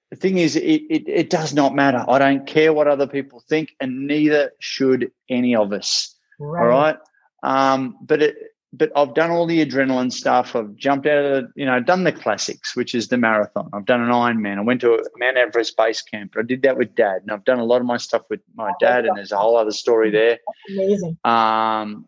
the 0.10 0.18
thing 0.18 0.38
is, 0.40 0.56
it, 0.56 0.82
it, 0.90 1.04
it 1.08 1.30
does 1.30 1.54
not 1.54 1.76
matter. 1.76 2.04
I 2.08 2.18
don't 2.18 2.48
care 2.48 2.74
what 2.74 2.88
other 2.88 3.08
people 3.08 3.44
think, 3.48 3.70
and 3.80 4.08
neither 4.08 4.52
should 4.60 5.12
any 5.30 5.56
of 5.56 5.72
us. 5.74 6.16
Right. 6.40 6.62
All 6.62 6.68
right. 6.68 6.98
Um, 7.44 7.98
but 8.02 8.22
it, 8.22 8.36
but 8.74 8.92
I've 8.96 9.14
done 9.14 9.32
all 9.32 9.46
the 9.46 9.66
adrenaline 9.66 10.12
stuff. 10.12 10.56
I've 10.56 10.76
jumped 10.76 11.06
out 11.06 11.26
of, 11.26 11.44
the, 11.44 11.52
you 11.56 11.66
know, 11.66 11.80
done 11.82 12.06
the 12.06 12.12
classics, 12.12 12.76
which 12.76 12.96
is 12.96 13.10
the 13.10 13.18
marathon. 13.18 13.70
I've 13.74 13.86
done 13.86 14.02
an 14.02 14.10
Ironman. 14.10 14.58
I 14.58 14.62
went 14.62 14.82
to 14.82 14.94
a 14.94 15.04
Mount 15.18 15.38
Everest 15.38 15.76
base 15.76 16.02
camp. 16.02 16.36
I 16.38 16.44
did 16.44 16.62
that 16.62 16.78
with 16.78 16.96
dad, 16.96 17.22
and 17.22 17.32
I've 17.32 17.44
done 17.44 17.60
a 17.60 17.66
lot 17.66 17.82
of 17.82 17.88
my 17.88 17.98
stuff 17.98 18.24
with 18.30 18.40
my 18.56 18.72
dad. 18.80 19.06
And 19.06 19.18
there's 19.18 19.34
a 19.34 19.38
whole 19.38 19.58
other 19.58 19.72
story 19.72 20.10
there. 20.10 20.40
Amazing. 20.70 21.18
Um, 21.26 22.08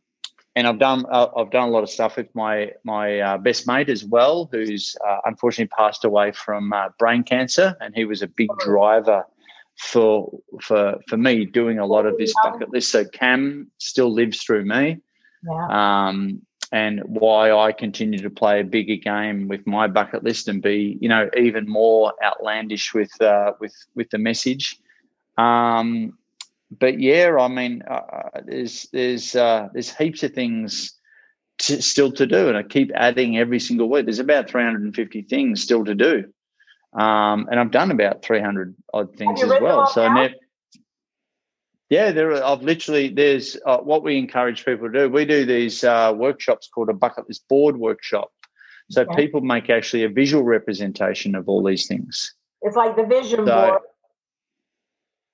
and 0.55 0.67
I've 0.67 0.79
done 0.79 1.05
uh, 1.11 1.27
I've 1.35 1.51
done 1.51 1.67
a 1.67 1.71
lot 1.71 1.83
of 1.83 1.89
stuff 1.89 2.15
with 2.15 2.33
my 2.35 2.71
my 2.83 3.19
uh, 3.19 3.37
best 3.39 3.67
mate 3.67 3.89
as 3.89 4.05
well, 4.05 4.47
who's 4.51 4.95
uh, 5.05 5.17
unfortunately 5.25 5.73
passed 5.77 6.05
away 6.05 6.31
from 6.31 6.71
uh, 6.71 6.89
brain 6.99 7.23
cancer, 7.23 7.75
and 7.81 7.95
he 7.95 8.05
was 8.05 8.21
a 8.21 8.27
big 8.27 8.49
oh. 8.51 8.63
driver 8.63 9.25
for 9.77 10.31
for 10.61 10.99
for 11.07 11.17
me 11.17 11.45
doing 11.45 11.79
a 11.79 11.85
lot 11.85 12.05
of 12.05 12.17
this 12.17 12.33
bucket 12.43 12.71
list. 12.71 12.91
So 12.91 13.03
Cam 13.03 13.69
still 13.79 14.13
lives 14.13 14.43
through 14.43 14.65
me. 14.65 14.99
Yeah. 15.43 16.07
Um, 16.07 16.41
and 16.73 17.01
why 17.05 17.51
I 17.51 17.71
continue 17.71 18.17
to 18.17 18.31
play 18.31 18.59
a 18.59 18.63
bigger 18.63 18.95
game 18.95 19.47
with 19.47 19.65
my 19.67 19.87
bucket 19.87 20.23
list 20.23 20.47
and 20.47 20.59
be, 20.59 20.97
you 20.99 21.07
know, 21.07 21.29
even 21.37 21.69
more 21.69 22.13
outlandish 22.21 22.95
with 22.95 23.11
uh, 23.21 23.53
with 23.59 23.75
with 23.93 24.09
the 24.09 24.17
message. 24.17 24.79
Um, 25.37 26.17
but 26.71 26.99
yeah, 26.99 27.37
I 27.39 27.47
mean, 27.47 27.83
uh, 27.87 27.93
uh, 27.93 28.41
there's 28.43 28.87
there's 28.91 29.35
uh, 29.35 29.69
there's 29.71 29.95
heaps 29.95 30.23
of 30.23 30.33
things 30.33 30.99
to, 31.59 31.79
still 31.79 32.11
to 32.13 32.25
do, 32.25 32.49
and 32.49 32.57
I 32.57 32.63
keep 32.63 32.91
adding 32.95 33.37
every 33.37 33.59
single 33.59 33.87
week. 33.87 34.05
There's 34.05 34.17
about 34.17 34.49
350 34.49 35.21
things 35.21 35.61
still 35.61 35.85
to 35.85 35.93
do, 35.93 36.25
um, 36.93 37.47
and 37.51 37.59
I've 37.59 37.69
done 37.69 37.91
about 37.91 38.25
300 38.25 38.73
odd 38.91 39.15
things 39.15 39.43
as 39.43 39.51
well. 39.61 39.85
So 39.85 40.11
now? 40.11 40.29
Yeah, 41.93 42.11
there. 42.11 42.31
Are, 42.31 42.43
I've 42.43 42.63
literally 42.63 43.09
there's 43.09 43.55
uh, 43.67 43.77
what 43.77 44.01
we 44.01 44.17
encourage 44.17 44.65
people 44.65 44.91
to 44.91 44.99
do. 45.01 45.09
We 45.09 45.25
do 45.25 45.45
these 45.45 45.83
uh, 45.83 46.11
workshops 46.15 46.67
called 46.67 46.89
a 46.89 46.93
bucket 46.93 47.27
list 47.27 47.47
board 47.47 47.77
workshop. 47.77 48.31
So 48.89 49.05
people 49.15 49.41
make 49.41 49.69
actually 49.69 50.03
a 50.03 50.09
visual 50.09 50.43
representation 50.43 51.35
of 51.35 51.47
all 51.47 51.63
these 51.63 51.85
things. 51.87 52.33
It's 52.63 52.75
like 52.75 52.95
the 52.95 53.05
vision 53.05 53.45
so, 53.45 53.45
board. 53.45 53.81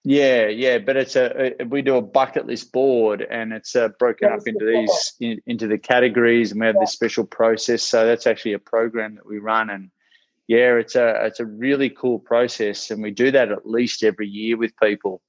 Yeah, 0.04 0.48
yeah, 0.48 0.80
but 0.80 0.98
it's 0.98 1.16
a, 1.16 1.62
a, 1.62 1.66
we 1.66 1.82
do 1.82 1.96
a 1.96 2.02
bucket 2.02 2.46
list 2.46 2.74
board, 2.74 3.26
and 3.30 3.54
it's 3.54 3.74
uh, 3.78 3.90
broken 3.98 4.30
up 4.30 4.46
into 4.46 4.66
these 4.66 5.14
in, 5.22 5.42
into 5.46 5.66
the 5.66 5.78
categories, 5.78 6.52
and 6.52 6.60
we 6.60 6.68
have 6.68 6.76
yeah. 6.76 6.82
this 6.82 6.92
special 6.92 7.26
process. 7.26 7.84
So 7.84 8.06
that's 8.06 8.28
actually 8.28 8.54
a 8.54 8.60
program 8.60 9.16
that 9.16 9.26
we 9.26 9.40
run, 9.40 9.70
and 9.70 9.92
yeah, 10.48 10.76
it's 10.76 10.98
a 10.98 11.26
it's 11.26 11.40
a 11.40 11.46
really 11.46 11.90
cool 11.90 12.20
process, 12.20 12.92
and 12.92 13.02
we 13.02 13.12
do 13.12 13.32
that 13.32 13.50
at 13.50 13.66
least 13.66 14.04
every 14.04 14.28
year 14.28 14.58
with 14.58 14.74
people. 14.84 15.22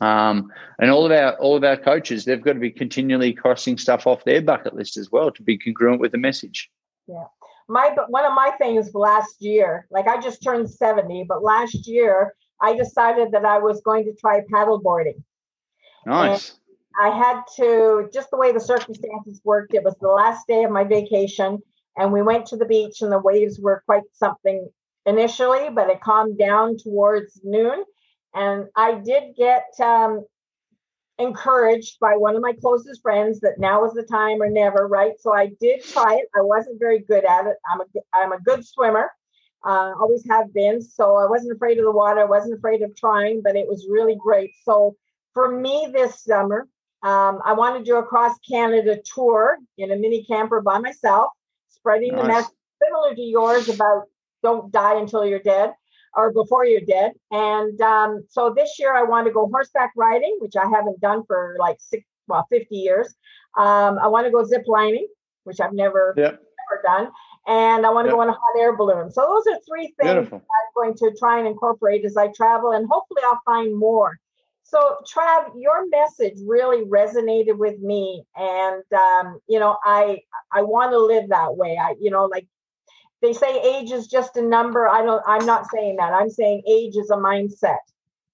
Um, 0.00 0.52
and 0.78 0.90
all 0.90 1.06
of 1.06 1.12
our 1.12 1.34
all 1.38 1.56
of 1.56 1.64
our 1.64 1.76
coaches, 1.76 2.24
they've 2.24 2.42
got 2.42 2.54
to 2.54 2.60
be 2.60 2.70
continually 2.70 3.32
crossing 3.32 3.78
stuff 3.78 4.06
off 4.06 4.24
their 4.24 4.42
bucket 4.42 4.74
list 4.74 4.96
as 4.96 5.10
well 5.10 5.30
to 5.30 5.42
be 5.42 5.58
congruent 5.58 6.00
with 6.00 6.12
the 6.12 6.18
message. 6.18 6.70
Yeah, 7.06 7.24
my 7.68 7.94
one 8.08 8.24
of 8.24 8.34
my 8.34 8.52
things 8.58 8.94
last 8.94 9.40
year, 9.40 9.86
like 9.90 10.06
I 10.06 10.20
just 10.20 10.42
turned 10.42 10.68
seventy, 10.70 11.24
but 11.28 11.42
last 11.42 11.86
year 11.86 12.34
I 12.60 12.76
decided 12.76 13.32
that 13.32 13.44
I 13.44 13.58
was 13.58 13.80
going 13.82 14.04
to 14.04 14.14
try 14.14 14.40
paddleboarding. 14.52 15.22
Nice. 16.04 16.50
And 16.98 17.12
I 17.12 17.16
had 17.16 17.42
to 17.56 18.08
just 18.12 18.30
the 18.30 18.36
way 18.36 18.52
the 18.52 18.60
circumstances 18.60 19.40
worked. 19.44 19.74
It 19.74 19.84
was 19.84 19.96
the 20.00 20.08
last 20.08 20.46
day 20.46 20.64
of 20.64 20.70
my 20.70 20.84
vacation, 20.84 21.62
and 21.96 22.12
we 22.12 22.22
went 22.22 22.46
to 22.46 22.56
the 22.56 22.64
beach, 22.64 23.02
and 23.02 23.12
the 23.12 23.18
waves 23.18 23.58
were 23.58 23.82
quite 23.86 24.04
something 24.12 24.68
initially, 25.04 25.70
but 25.70 25.88
it 25.88 26.00
calmed 26.00 26.38
down 26.38 26.76
towards 26.76 27.40
noon. 27.44 27.84
And 28.36 28.66
I 28.76 28.94
did 28.94 29.34
get 29.34 29.64
um, 29.82 30.24
encouraged 31.18 31.98
by 32.00 32.16
one 32.16 32.36
of 32.36 32.42
my 32.42 32.52
closest 32.52 33.00
friends 33.00 33.40
that 33.40 33.58
now 33.58 33.84
is 33.86 33.94
the 33.94 34.02
time 34.02 34.42
or 34.42 34.50
never, 34.50 34.86
right? 34.86 35.12
So 35.18 35.34
I 35.34 35.50
did 35.58 35.82
try 35.82 36.16
it. 36.16 36.28
I 36.36 36.42
wasn't 36.42 36.78
very 36.78 36.98
good 36.98 37.24
at 37.24 37.46
it. 37.46 37.56
I'm 37.72 37.80
a 37.80 37.84
I'm 38.12 38.32
a 38.32 38.40
good 38.40 38.66
swimmer, 38.66 39.10
uh, 39.64 39.94
always 39.98 40.24
have 40.28 40.52
been. 40.52 40.82
So 40.82 41.16
I 41.16 41.26
wasn't 41.26 41.52
afraid 41.52 41.78
of 41.78 41.84
the 41.84 41.92
water. 41.92 42.20
I 42.20 42.24
wasn't 42.24 42.58
afraid 42.58 42.82
of 42.82 42.94
trying, 42.94 43.40
but 43.42 43.56
it 43.56 43.66
was 43.66 43.86
really 43.88 44.16
great. 44.22 44.50
So 44.62 44.96
for 45.32 45.50
me 45.50 45.88
this 45.90 46.22
summer, 46.22 46.68
um, 47.02 47.40
I 47.44 47.54
want 47.54 47.78
to 47.78 47.84
do 47.84 47.96
a 47.96 48.02
cross 48.02 48.36
Canada 48.48 49.00
tour 49.14 49.56
in 49.78 49.92
a 49.92 49.96
mini 49.96 50.24
camper 50.24 50.60
by 50.60 50.78
myself, 50.78 51.30
spreading 51.68 52.12
nice. 52.12 52.22
the 52.22 52.28
message 52.28 52.54
similar 52.82 53.14
to 53.14 53.22
yours 53.22 53.68
about 53.70 54.04
don't 54.42 54.70
die 54.70 54.98
until 54.98 55.24
you're 55.24 55.40
dead 55.40 55.72
or 56.16 56.32
before 56.32 56.64
you're 56.64 56.80
dead. 56.80 57.12
And 57.30 57.80
um, 57.80 58.24
so 58.28 58.52
this 58.56 58.78
year 58.78 58.94
I 58.94 59.02
want 59.02 59.26
to 59.26 59.32
go 59.32 59.48
horseback 59.48 59.92
riding, 59.96 60.36
which 60.40 60.56
I 60.56 60.66
haven't 60.68 61.00
done 61.00 61.24
for 61.26 61.56
like 61.60 61.76
six, 61.78 62.04
well, 62.26 62.46
50 62.50 62.74
years. 62.74 63.14
Um, 63.56 63.98
I 63.98 64.08
want 64.08 64.26
to 64.26 64.30
go 64.30 64.44
zip 64.44 64.64
lining, 64.66 65.06
which 65.44 65.60
I've 65.60 65.74
never, 65.74 66.14
yep. 66.16 66.40
never 66.40 66.82
done. 66.82 67.12
And 67.46 67.86
I 67.86 67.90
want 67.90 68.06
to 68.06 68.08
yep. 68.08 68.16
go 68.16 68.22
on 68.22 68.28
a 68.28 68.32
hot 68.32 68.58
air 68.58 68.76
balloon. 68.76 69.10
So 69.10 69.20
those 69.22 69.54
are 69.54 69.60
three 69.68 69.94
things. 70.00 70.28
I'm 70.32 70.40
going 70.74 70.94
to 70.94 71.14
try 71.18 71.38
and 71.38 71.46
incorporate 71.46 72.04
as 72.04 72.16
I 72.16 72.28
travel, 72.32 72.72
and 72.72 72.88
hopefully 72.90 73.22
I'll 73.24 73.40
find 73.44 73.76
more. 73.76 74.18
So 74.64 74.96
Trav, 75.08 75.52
your 75.56 75.88
message 75.88 76.34
really 76.44 76.84
resonated 76.86 77.56
with 77.56 77.78
me, 77.78 78.24
and 78.34 78.82
um, 78.92 79.38
you 79.46 79.60
know, 79.60 79.76
I 79.84 80.22
I 80.52 80.62
want 80.62 80.90
to 80.90 80.98
live 80.98 81.28
that 81.28 81.56
way. 81.56 81.78
I, 81.80 81.94
you 82.00 82.10
know, 82.10 82.24
like 82.24 82.48
they 83.22 83.32
say 83.32 83.60
age 83.60 83.90
is 83.90 84.06
just 84.06 84.36
a 84.36 84.42
number. 84.42 84.88
I 84.88 85.02
don't, 85.02 85.22
I'm 85.26 85.46
not 85.46 85.66
saying 85.72 85.96
that. 85.96 86.12
I'm 86.12 86.30
saying 86.30 86.62
age 86.68 86.96
is 86.96 87.10
a 87.10 87.16
mindset 87.16 87.78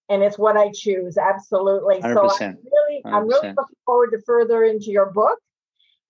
and 0.09 0.23
it's 0.23 0.39
what 0.39 0.57
I 0.57 0.71
choose. 0.75 1.17
Absolutely. 1.17 2.01
100%. 2.01 2.15
So 2.15 2.45
I'm 2.45 2.59
really, 2.65 3.03
i 3.05 3.17
am 3.17 3.29
really 3.29 3.49
looking 3.49 3.77
forward 3.87 4.11
to 4.11 4.21
further 4.27 4.65
into 4.65 4.91
your 4.91 5.11
book 5.11 5.39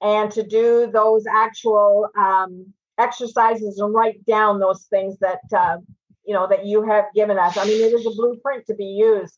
and 0.00 0.30
to 0.32 0.42
do 0.42 0.90
those 0.92 1.24
actual 1.32 2.08
um, 2.18 2.72
exercises 2.98 3.78
and 3.78 3.94
write 3.94 4.24
down 4.26 4.58
those 4.58 4.84
things 4.84 5.18
that, 5.20 5.40
uh, 5.56 5.76
you 6.26 6.34
know, 6.34 6.46
that 6.48 6.66
you 6.66 6.82
have 6.82 7.04
given 7.14 7.38
us. 7.38 7.56
I 7.56 7.64
mean, 7.64 7.80
it 7.80 7.92
is 7.92 8.06
a 8.06 8.10
blueprint 8.10 8.66
to 8.66 8.74
be 8.74 8.86
used. 8.86 9.36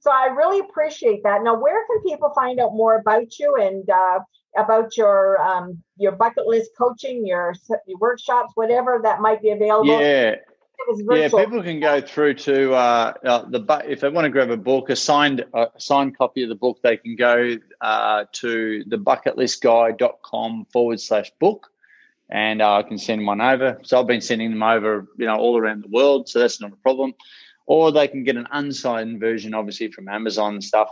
So 0.00 0.10
I 0.12 0.26
really 0.26 0.60
appreciate 0.60 1.22
that. 1.24 1.42
Now, 1.42 1.58
where 1.58 1.84
can 1.86 2.02
people 2.02 2.30
find 2.34 2.60
out 2.60 2.74
more 2.74 2.96
about 2.96 3.38
you 3.38 3.56
and 3.56 3.88
uh, 3.90 4.20
about 4.56 4.96
your 4.96 5.40
um, 5.40 5.82
your 5.96 6.12
bucket 6.12 6.46
list 6.46 6.70
coaching, 6.76 7.26
your, 7.26 7.54
your 7.86 7.98
workshops, 7.98 8.52
whatever 8.54 9.00
that 9.02 9.20
might 9.20 9.42
be 9.42 9.50
available? 9.50 10.00
Yeah. 10.00 10.36
Yeah, 11.10 11.28
people 11.28 11.62
can 11.62 11.80
go 11.80 12.00
through 12.00 12.34
to 12.34 12.74
uh, 12.74 13.14
uh, 13.24 13.44
the 13.48 13.82
if 13.88 14.00
they 14.00 14.08
want 14.08 14.26
to 14.26 14.30
grab 14.30 14.50
a 14.50 14.56
book, 14.56 14.90
a 14.90 14.94
signed 14.94 15.44
a 15.52 15.68
signed 15.78 16.16
copy 16.16 16.42
of 16.42 16.48
the 16.48 16.54
book, 16.54 16.78
they 16.82 16.96
can 16.96 17.16
go 17.16 17.56
uh, 17.80 18.24
to 18.32 18.84
the 18.86 18.96
bucketlistguy.com 18.96 20.66
forward 20.72 21.00
slash 21.00 21.32
book, 21.40 21.68
and 22.30 22.62
uh, 22.62 22.74
I 22.74 22.82
can 22.82 22.98
send 22.98 23.26
one 23.26 23.40
over. 23.40 23.80
So 23.82 23.98
I've 23.98 24.06
been 24.06 24.20
sending 24.20 24.50
them 24.50 24.62
over, 24.62 25.08
you 25.16 25.26
know, 25.26 25.36
all 25.36 25.58
around 25.58 25.82
the 25.82 25.88
world, 25.88 26.28
so 26.28 26.38
that's 26.38 26.60
not 26.60 26.72
a 26.72 26.76
problem. 26.76 27.14
Or 27.66 27.90
they 27.90 28.06
can 28.06 28.22
get 28.22 28.36
an 28.36 28.46
unsigned 28.52 29.18
version, 29.18 29.54
obviously 29.54 29.90
from 29.90 30.08
Amazon 30.08 30.54
and 30.54 30.64
stuff. 30.64 30.90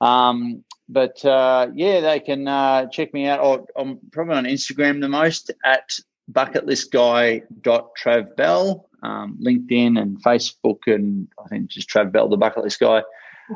Um, 0.00 0.62
but 0.88 1.24
uh, 1.24 1.68
yeah, 1.74 2.00
they 2.00 2.20
can 2.20 2.48
uh, 2.48 2.86
check 2.86 3.12
me 3.14 3.26
out. 3.26 3.40
Or 3.40 3.66
I'm 3.76 3.98
probably 4.12 4.36
on 4.36 4.44
Instagram 4.44 5.00
the 5.00 5.08
most 5.08 5.50
at 5.64 5.90
bucketlistguy.travbell, 6.30 8.84
um, 9.02 9.38
LinkedIn 9.42 10.00
and 10.00 10.22
Facebook, 10.22 10.78
and 10.86 11.26
I 11.42 11.48
think 11.48 11.66
just 11.68 11.90
Trav 11.90 12.12
Bell, 12.12 12.28
the 12.28 12.36
bucket 12.36 12.62
list 12.64 12.78
guy. 12.80 13.02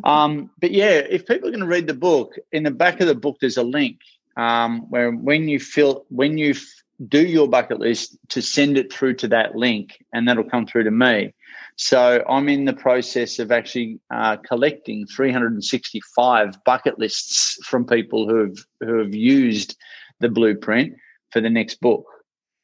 Um, 0.04 0.50
but 0.60 0.72
yeah, 0.72 1.00
if 1.08 1.26
people 1.26 1.48
are 1.48 1.52
going 1.52 1.60
to 1.60 1.66
read 1.66 1.86
the 1.86 1.94
book, 1.94 2.34
in 2.52 2.62
the 2.62 2.70
back 2.70 3.00
of 3.00 3.06
the 3.06 3.14
book 3.14 3.38
there's 3.40 3.56
a 3.56 3.62
link 3.62 4.00
um, 4.36 4.82
where 4.90 5.10
when 5.10 5.48
you 5.48 5.58
fill 5.58 6.04
when 6.10 6.36
you 6.36 6.50
f- 6.50 6.82
do 7.08 7.26
your 7.26 7.48
bucket 7.48 7.80
list 7.80 8.18
to 8.28 8.42
send 8.42 8.76
it 8.76 8.92
through 8.92 9.14
to 9.14 9.28
that 9.28 9.56
link, 9.56 10.04
and 10.12 10.28
that'll 10.28 10.44
come 10.44 10.66
through 10.66 10.84
to 10.84 10.90
me. 10.90 11.32
So 11.80 12.24
I'm 12.28 12.48
in 12.48 12.64
the 12.64 12.72
process 12.72 13.38
of 13.38 13.52
actually 13.52 14.00
uh, 14.12 14.36
collecting 14.38 15.06
365 15.06 16.64
bucket 16.64 16.98
lists 16.98 17.56
from 17.64 17.86
people 17.86 18.28
who 18.28 18.46
have 18.46 18.56
who 18.80 18.98
have 18.98 19.14
used 19.14 19.76
the 20.18 20.28
blueprint 20.28 20.96
for 21.30 21.40
the 21.40 21.50
next 21.50 21.80
book. 21.80 22.04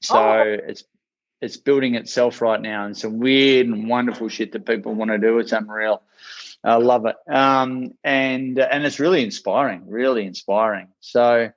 So 0.03 0.19
oh. 0.19 0.57
it's 0.67 0.83
it's 1.41 1.57
building 1.57 1.95
itself 1.95 2.43
right 2.43 2.61
now, 2.61 2.87
and 2.87 2.97
some 2.97 3.21
weird 3.21 3.69
and 3.69 3.89
wonderful 3.89 4.29
shit 4.29 4.51
that 4.51 4.67
people 4.67 4.95
want 4.95 5.12
to 5.12 5.19
do. 5.19 5.39
It's 5.39 5.53
unreal. 5.53 6.03
I 6.65 6.75
love 6.77 7.07
it, 7.07 7.17
um, 7.33 7.93
and 8.03 8.59
and 8.59 8.85
it's 8.85 8.99
really 8.99 9.23
inspiring, 9.23 9.85
really 9.87 10.27
inspiring. 10.27 10.89
So 10.99 11.51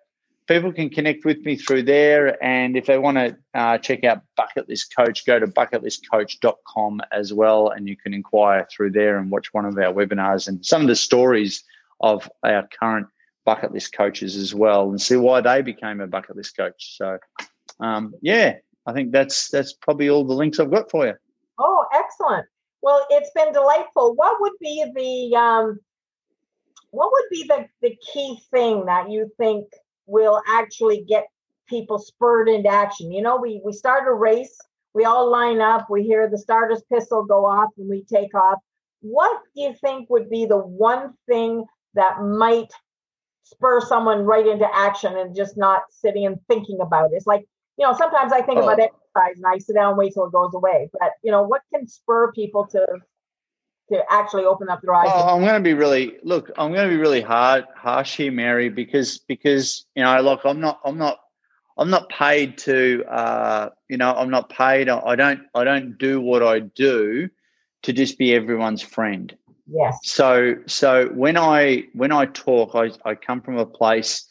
people 0.47 0.71
can 0.71 0.89
connect 0.89 1.25
with 1.25 1.39
me 1.39 1.55
through 1.55 1.83
there. 1.83 2.41
And 2.43 2.77
if 2.77 2.85
they 2.85 2.97
want 2.97 3.17
to 3.17 3.37
uh, 3.53 3.77
check 3.77 4.03
out 4.03 4.21
Bucket 4.35 4.67
List 4.67 4.95
Coach, 4.95 5.25
go 5.25 5.39
to 5.39 5.47
bucketlistcoach.com 5.47 7.01
as 7.11 7.33
well. 7.33 7.69
And 7.69 7.87
you 7.87 7.97
can 7.97 8.13
inquire 8.13 8.67
through 8.71 8.91
there 8.91 9.17
and 9.17 9.29
watch 9.29 9.53
one 9.53 9.65
of 9.65 9.77
our 9.77 9.93
webinars 9.93 10.47
and 10.47 10.65
some 10.65 10.81
of 10.81 10.87
the 10.87 10.95
stories 10.95 11.63
of 11.99 12.29
our 12.43 12.67
current 12.79 13.07
bucket 13.45 13.71
list 13.71 13.93
coaches 13.93 14.35
as 14.35 14.53
well 14.53 14.89
and 14.89 15.01
see 15.01 15.15
why 15.15 15.39
they 15.39 15.61
became 15.61 16.01
a 16.01 16.07
bucket 16.07 16.35
list 16.35 16.57
coach. 16.57 16.97
So, 16.97 17.17
um, 17.79 18.13
yeah, 18.21 18.57
I 18.85 18.93
think 18.93 19.11
that's 19.11 19.49
that's 19.49 19.73
probably 19.73 20.09
all 20.09 20.25
the 20.25 20.33
links 20.33 20.59
I've 20.59 20.71
got 20.71 20.91
for 20.91 21.07
you. 21.07 21.13
Oh, 21.57 21.85
excellent. 21.93 22.45
Well, 22.81 23.05
it's 23.09 23.31
been 23.33 23.53
delightful. 23.53 24.15
What 24.15 24.39
would 24.41 24.53
be 24.59 24.85
the 24.93 25.37
um, 25.37 25.79
what 26.91 27.11
would 27.11 27.29
be 27.31 27.45
the, 27.47 27.67
the 27.81 27.95
key 28.13 28.39
thing 28.51 28.85
that 28.85 29.09
you 29.09 29.31
think 29.37 29.65
will 30.07 30.41
actually 30.47 31.03
get 31.07 31.27
people 31.67 31.99
spurred 31.99 32.49
into 32.49 32.69
action. 32.69 33.11
You 33.11 33.21
know, 33.21 33.37
we 33.37 33.61
we 33.63 33.73
start 33.73 34.07
a 34.07 34.13
race, 34.13 34.57
we 34.93 35.05
all 35.05 35.29
line 35.29 35.61
up, 35.61 35.89
we 35.89 36.03
hear 36.03 36.29
the 36.29 36.37
starter's 36.37 36.83
pistol 36.91 37.23
go 37.23 37.45
off, 37.45 37.69
and 37.77 37.89
we 37.89 38.03
take 38.03 38.33
off. 38.33 38.59
What 39.01 39.41
do 39.55 39.61
you 39.61 39.75
think 39.79 40.09
would 40.09 40.29
be 40.29 40.45
the 40.45 40.57
one 40.57 41.13
thing 41.27 41.65
that 41.93 42.21
might 42.21 42.71
spur 43.43 43.79
someone 43.81 44.25
right 44.25 44.47
into 44.47 44.67
action 44.73 45.17
and 45.17 45.35
just 45.35 45.55
not 45.55 45.83
sitting 45.89 46.25
and 46.25 46.39
thinking 46.47 46.79
about 46.81 47.11
it? 47.11 47.15
It's 47.15 47.27
like, 47.27 47.45
you 47.77 47.85
know, 47.85 47.93
sometimes 47.93 48.33
I 48.33 48.41
think 48.41 48.59
oh. 48.59 48.63
about 48.63 48.79
exercise 48.79 49.37
and 49.37 49.45
I 49.45 49.59
sit 49.59 49.75
down 49.75 49.89
and 49.89 49.97
wait 49.97 50.13
till 50.13 50.25
it 50.25 50.31
goes 50.31 50.53
away. 50.53 50.89
But 50.93 51.11
you 51.23 51.31
know, 51.31 51.43
what 51.43 51.61
can 51.73 51.87
spur 51.87 52.31
people 52.31 52.65
to 52.67 52.85
to 53.89 54.03
actually 54.09 54.43
open 54.43 54.69
up 54.69 54.81
their 54.81 54.93
eyes. 54.93 55.09
Oh, 55.11 55.35
I'm 55.35 55.41
going 55.41 55.53
to 55.53 55.59
be 55.61 55.73
really 55.73 56.17
look. 56.23 56.51
I'm 56.57 56.73
going 56.73 56.89
to 56.89 56.93
be 56.93 56.99
really 56.99 57.21
hard 57.21 57.65
harsh 57.75 58.17
here, 58.17 58.31
Mary, 58.31 58.69
because 58.69 59.19
because 59.19 59.85
you 59.95 60.03
know, 60.03 60.21
like 60.21 60.45
I'm 60.45 60.59
not 60.59 60.79
I'm 60.83 60.97
not 60.97 61.19
I'm 61.77 61.89
not 61.89 62.09
paid 62.09 62.57
to 62.59 63.03
uh, 63.09 63.69
you 63.89 63.97
know 63.97 64.13
I'm 64.13 64.29
not 64.29 64.49
paid. 64.49 64.89
I 64.89 65.15
don't 65.15 65.41
I 65.55 65.63
don't 65.63 65.97
do 65.97 66.19
what 66.19 66.43
I 66.43 66.59
do 66.59 67.29
to 67.83 67.93
just 67.93 68.17
be 68.17 68.33
everyone's 68.33 68.81
friend. 68.81 69.35
Yes. 69.67 69.99
So 70.03 70.55
so 70.65 71.07
when 71.13 71.37
I 71.37 71.85
when 71.93 72.11
I 72.11 72.25
talk, 72.25 72.75
I 72.75 72.91
I 73.05 73.15
come 73.15 73.41
from 73.41 73.57
a 73.57 73.65
place, 73.65 74.25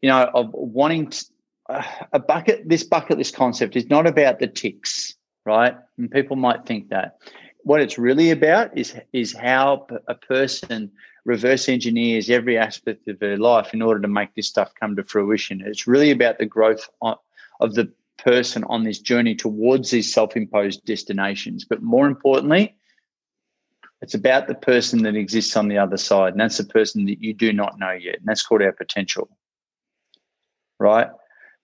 you 0.00 0.08
know, 0.08 0.30
of 0.32 0.50
wanting 0.52 1.10
to, 1.10 1.24
uh, 1.68 1.82
a 2.12 2.18
bucket. 2.18 2.68
This 2.68 2.84
bucket 2.84 3.18
list 3.18 3.34
concept 3.34 3.76
is 3.76 3.90
not 3.90 4.06
about 4.06 4.38
the 4.38 4.46
ticks, 4.46 5.14
right? 5.44 5.76
And 5.98 6.10
people 6.10 6.36
might 6.36 6.64
think 6.64 6.88
that 6.88 7.18
what 7.62 7.80
it's 7.80 7.98
really 7.98 8.30
about 8.30 8.76
is 8.76 8.96
is 9.12 9.32
how 9.32 9.86
a 10.06 10.14
person 10.14 10.90
reverse 11.24 11.68
engineers 11.68 12.30
every 12.30 12.56
aspect 12.56 13.06
of 13.08 13.18
their 13.18 13.36
life 13.36 13.74
in 13.74 13.82
order 13.82 14.00
to 14.00 14.08
make 14.08 14.34
this 14.34 14.48
stuff 14.48 14.72
come 14.80 14.96
to 14.96 15.04
fruition. 15.04 15.62
It's 15.64 15.86
really 15.86 16.10
about 16.10 16.38
the 16.38 16.46
growth 16.46 16.88
of 17.02 17.74
the 17.74 17.92
person 18.16 18.64
on 18.64 18.84
this 18.84 18.98
journey 18.98 19.34
towards 19.34 19.90
these 19.90 20.12
self-imposed 20.12 20.84
destinations. 20.86 21.64
But 21.64 21.82
more 21.82 22.06
importantly, 22.06 22.74
it's 24.00 24.14
about 24.14 24.46
the 24.46 24.54
person 24.54 25.02
that 25.02 25.16
exists 25.16 25.56
on 25.56 25.68
the 25.68 25.78
other 25.78 25.96
side, 25.96 26.32
and 26.32 26.40
that's 26.40 26.58
the 26.58 26.64
person 26.64 27.04
that 27.06 27.20
you 27.20 27.34
do 27.34 27.52
not 27.52 27.78
know 27.78 27.92
yet, 27.92 28.18
and 28.18 28.26
that's 28.26 28.42
called 28.42 28.62
our 28.62 28.72
potential. 28.72 29.28
Right? 30.78 31.08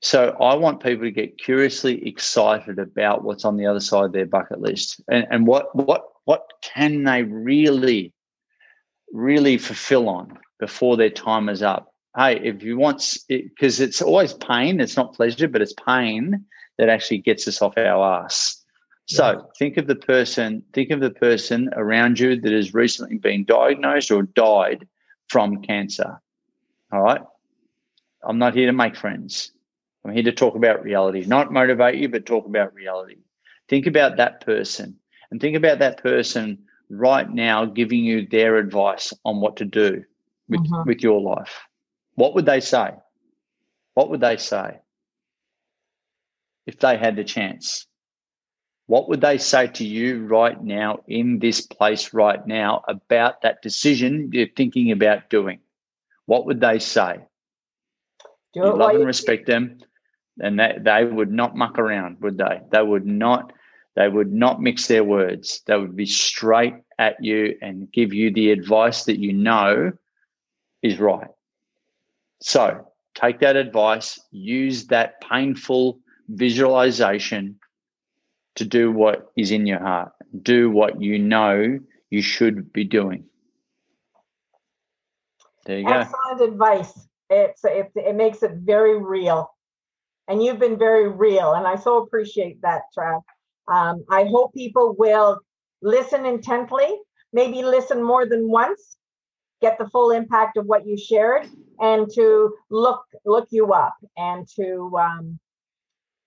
So 0.04 0.36
I 0.38 0.54
want 0.54 0.82
people 0.82 1.04
to 1.04 1.10
get 1.10 1.38
curiously 1.38 2.06
excited 2.06 2.78
about 2.78 3.24
what's 3.24 3.46
on 3.46 3.56
the 3.56 3.64
other 3.64 3.80
side 3.80 4.04
of 4.04 4.12
their 4.12 4.26
bucket 4.26 4.60
list 4.60 5.00
and, 5.08 5.26
and 5.30 5.46
what 5.46 5.74
what 5.74 6.04
what 6.26 6.42
can 6.60 7.04
they 7.04 7.22
really, 7.22 8.12
really 9.14 9.56
fulfill 9.56 10.10
on 10.10 10.38
before 10.60 10.98
their 10.98 11.08
time 11.08 11.48
is 11.48 11.62
up. 11.62 11.94
Hey, 12.14 12.38
if 12.44 12.62
you 12.62 12.76
want, 12.76 13.16
because 13.30 13.80
it, 13.80 13.84
it's 13.84 14.02
always 14.02 14.34
pain, 14.34 14.78
it's 14.78 14.94
not 14.94 15.14
pleasure, 15.14 15.48
but 15.48 15.62
it's 15.62 15.72
pain 15.86 16.44
that 16.76 16.90
actually 16.90 17.18
gets 17.18 17.48
us 17.48 17.62
off 17.62 17.78
our 17.78 18.24
ass. 18.24 18.62
So 19.06 19.30
yeah. 19.30 19.40
think 19.58 19.78
of 19.78 19.86
the 19.86 19.96
person, 19.96 20.62
think 20.74 20.90
of 20.90 21.00
the 21.00 21.12
person 21.12 21.70
around 21.72 22.20
you 22.20 22.38
that 22.38 22.52
has 22.52 22.74
recently 22.74 23.16
been 23.16 23.46
diagnosed 23.46 24.10
or 24.10 24.24
died 24.24 24.86
from 25.28 25.62
cancer. 25.62 26.20
All 26.92 27.00
right. 27.00 27.22
I'm 28.22 28.38
not 28.38 28.54
here 28.54 28.66
to 28.66 28.72
make 28.74 28.96
friends. 28.96 29.53
I'm 30.04 30.12
here 30.12 30.22
to 30.24 30.32
talk 30.32 30.54
about 30.54 30.82
reality, 30.82 31.24
not 31.24 31.52
motivate 31.52 31.96
you, 31.96 32.08
but 32.08 32.26
talk 32.26 32.46
about 32.46 32.74
reality. 32.74 33.16
Think 33.68 33.86
about 33.86 34.18
that 34.18 34.44
person 34.44 34.96
and 35.30 35.40
think 35.40 35.56
about 35.56 35.78
that 35.78 36.02
person 36.02 36.58
right 36.90 37.28
now 37.28 37.64
giving 37.64 38.04
you 38.04 38.26
their 38.26 38.56
advice 38.56 39.12
on 39.24 39.40
what 39.40 39.56
to 39.56 39.64
do 39.64 40.04
with, 40.48 40.60
mm-hmm. 40.60 40.88
with 40.88 41.02
your 41.02 41.20
life. 41.20 41.62
What 42.14 42.34
would 42.34 42.46
they 42.46 42.60
say? 42.60 42.90
What 43.94 44.10
would 44.10 44.20
they 44.20 44.36
say 44.36 44.80
if 46.66 46.78
they 46.78 46.96
had 46.96 47.16
the 47.16 47.24
chance? 47.24 47.86
What 48.86 49.08
would 49.08 49.22
they 49.22 49.38
say 49.38 49.68
to 49.68 49.84
you 49.84 50.26
right 50.26 50.62
now 50.62 51.00
in 51.08 51.38
this 51.38 51.62
place 51.66 52.12
right 52.12 52.46
now 52.46 52.82
about 52.86 53.40
that 53.42 53.62
decision 53.62 54.30
you're 54.32 54.48
thinking 54.54 54.92
about 54.92 55.30
doing? 55.30 55.60
What 56.26 56.44
would 56.46 56.60
they 56.60 56.78
say? 56.78 57.20
Do 58.52 58.60
you 58.60 58.76
love 58.76 58.94
and 58.94 59.06
respect 59.06 59.46
them, 59.46 59.78
and 60.40 60.58
they, 60.58 60.76
they 60.80 61.04
would 61.04 61.30
not 61.30 61.56
muck 61.56 61.78
around, 61.78 62.20
would 62.20 62.38
they? 62.38 62.60
They 62.70 62.82
would 62.82 63.06
not. 63.06 63.52
They 63.96 64.08
would 64.08 64.32
not 64.32 64.60
mix 64.60 64.88
their 64.88 65.04
words. 65.04 65.62
They 65.66 65.78
would 65.78 65.94
be 65.94 66.06
straight 66.06 66.74
at 66.98 67.22
you 67.22 67.56
and 67.62 67.90
give 67.92 68.12
you 68.12 68.32
the 68.32 68.50
advice 68.50 69.04
that 69.04 69.20
you 69.20 69.32
know 69.32 69.92
is 70.82 70.98
right. 70.98 71.28
So 72.40 72.88
take 73.14 73.38
that 73.40 73.54
advice, 73.56 74.20
use 74.32 74.88
that 74.88 75.20
painful 75.20 76.00
visualization 76.28 77.56
to 78.56 78.64
do 78.64 78.90
what 78.90 79.32
is 79.36 79.50
in 79.50 79.66
your 79.66 79.80
heart, 79.80 80.12
do 80.42 80.70
what 80.70 81.00
you 81.00 81.18
know 81.18 81.78
you 82.10 82.22
should 82.22 82.72
be 82.72 82.84
doing. 82.84 83.24
There 85.66 85.78
you 85.78 85.86
go. 85.86 85.92
Excellent 85.92 86.52
advice. 86.52 87.08
It's 87.30 87.64
it, 87.64 87.90
it 87.94 88.14
makes 88.14 88.42
it 88.42 88.52
very 88.52 89.00
real, 89.00 89.53
and 90.28 90.42
you've 90.42 90.58
been 90.58 90.78
very 90.78 91.08
real, 91.08 91.52
and 91.54 91.66
I 91.66 91.76
so 91.76 91.98
appreciate 92.02 92.60
that, 92.62 92.82
Trav. 92.96 93.22
Um, 93.68 94.04
I 94.10 94.24
hope 94.24 94.54
people 94.54 94.94
will 94.98 95.40
listen 95.82 96.26
intently, 96.26 96.98
maybe 97.32 97.62
listen 97.62 98.02
more 98.02 98.26
than 98.26 98.50
once, 98.50 98.96
get 99.60 99.78
the 99.78 99.88
full 99.88 100.10
impact 100.10 100.56
of 100.56 100.66
what 100.66 100.86
you 100.86 100.96
shared, 100.96 101.46
and 101.80 102.08
to 102.14 102.54
look 102.70 103.02
look 103.24 103.48
you 103.50 103.72
up 103.72 103.94
and 104.16 104.46
to 104.56 104.90
um, 104.98 105.38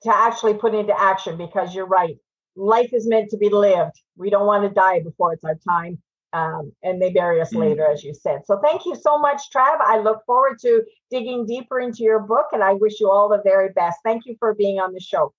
to 0.03 0.15
actually 0.15 0.53
put 0.53 0.75
into 0.75 0.99
action 0.99 1.37
because 1.37 1.73
you're 1.73 1.87
right. 1.87 2.17
Life 2.55 2.89
is 2.93 3.07
meant 3.07 3.29
to 3.31 3.37
be 3.37 3.49
lived. 3.49 4.01
We 4.17 4.29
don't 4.29 4.47
want 4.47 4.63
to 4.63 4.69
die 4.69 5.01
before 5.01 5.33
it's 5.33 5.43
our 5.43 5.57
time. 5.67 6.01
Um, 6.33 6.73
and 6.83 7.01
they 7.01 7.11
bury 7.11 7.39
us 7.41 7.51
mm-hmm. 7.51 7.61
later, 7.61 7.89
as 7.89 8.03
you 8.03 8.13
said. 8.13 8.41
So 8.45 8.59
thank 8.61 8.85
you 8.85 8.95
so 8.95 9.17
much, 9.17 9.43
Trav. 9.55 9.77
I 9.79 9.99
look 9.99 10.25
forward 10.25 10.59
to 10.61 10.83
digging 11.09 11.45
deeper 11.45 11.79
into 11.79 12.03
your 12.03 12.19
book, 12.19 12.47
and 12.51 12.61
I 12.63 12.73
wish 12.73 12.99
you 12.99 13.09
all 13.09 13.29
the 13.29 13.41
very 13.43 13.69
best. 13.73 13.99
Thank 14.03 14.25
you 14.25 14.35
for 14.39 14.53
being 14.53 14.79
on 14.79 14.93
the 14.93 14.99
show. 14.99 15.33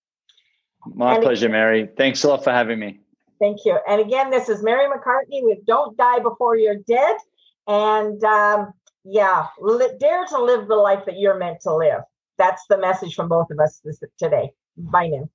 My 0.87 1.15
and 1.15 1.23
pleasure, 1.23 1.49
Mary. 1.49 1.89
Thanks 1.97 2.25
a 2.25 2.29
lot 2.29 2.43
for 2.43 2.51
having 2.51 2.79
me. 2.79 3.01
Thank 3.39 3.65
you. 3.65 3.79
And 3.87 4.01
again, 4.01 4.31
this 4.31 4.49
is 4.49 4.63
Mary 4.63 4.87
McCartney 4.87 5.43
with 5.43 5.65
Don't 5.67 5.97
Die 5.97 6.19
Before 6.21 6.57
You're 6.57 6.79
Dead. 6.87 7.17
And 7.67 8.23
um, 8.25 8.73
yeah, 9.05 9.47
li- 9.61 9.95
dare 10.01 10.25
to 10.27 10.43
live 10.43 10.69
the 10.69 10.77
life 10.77 11.05
that 11.07 11.19
you're 11.19 11.39
meant 11.39 11.61
to 11.63 11.75
live. 11.75 12.01
That's 12.39 12.63
the 12.69 12.79
message 12.79 13.15
from 13.15 13.29
both 13.29 13.51
of 13.51 13.59
us 13.61 13.81
this, 13.85 14.03
today. 14.19 14.53
Bye 14.77 15.09
now. 15.09 15.29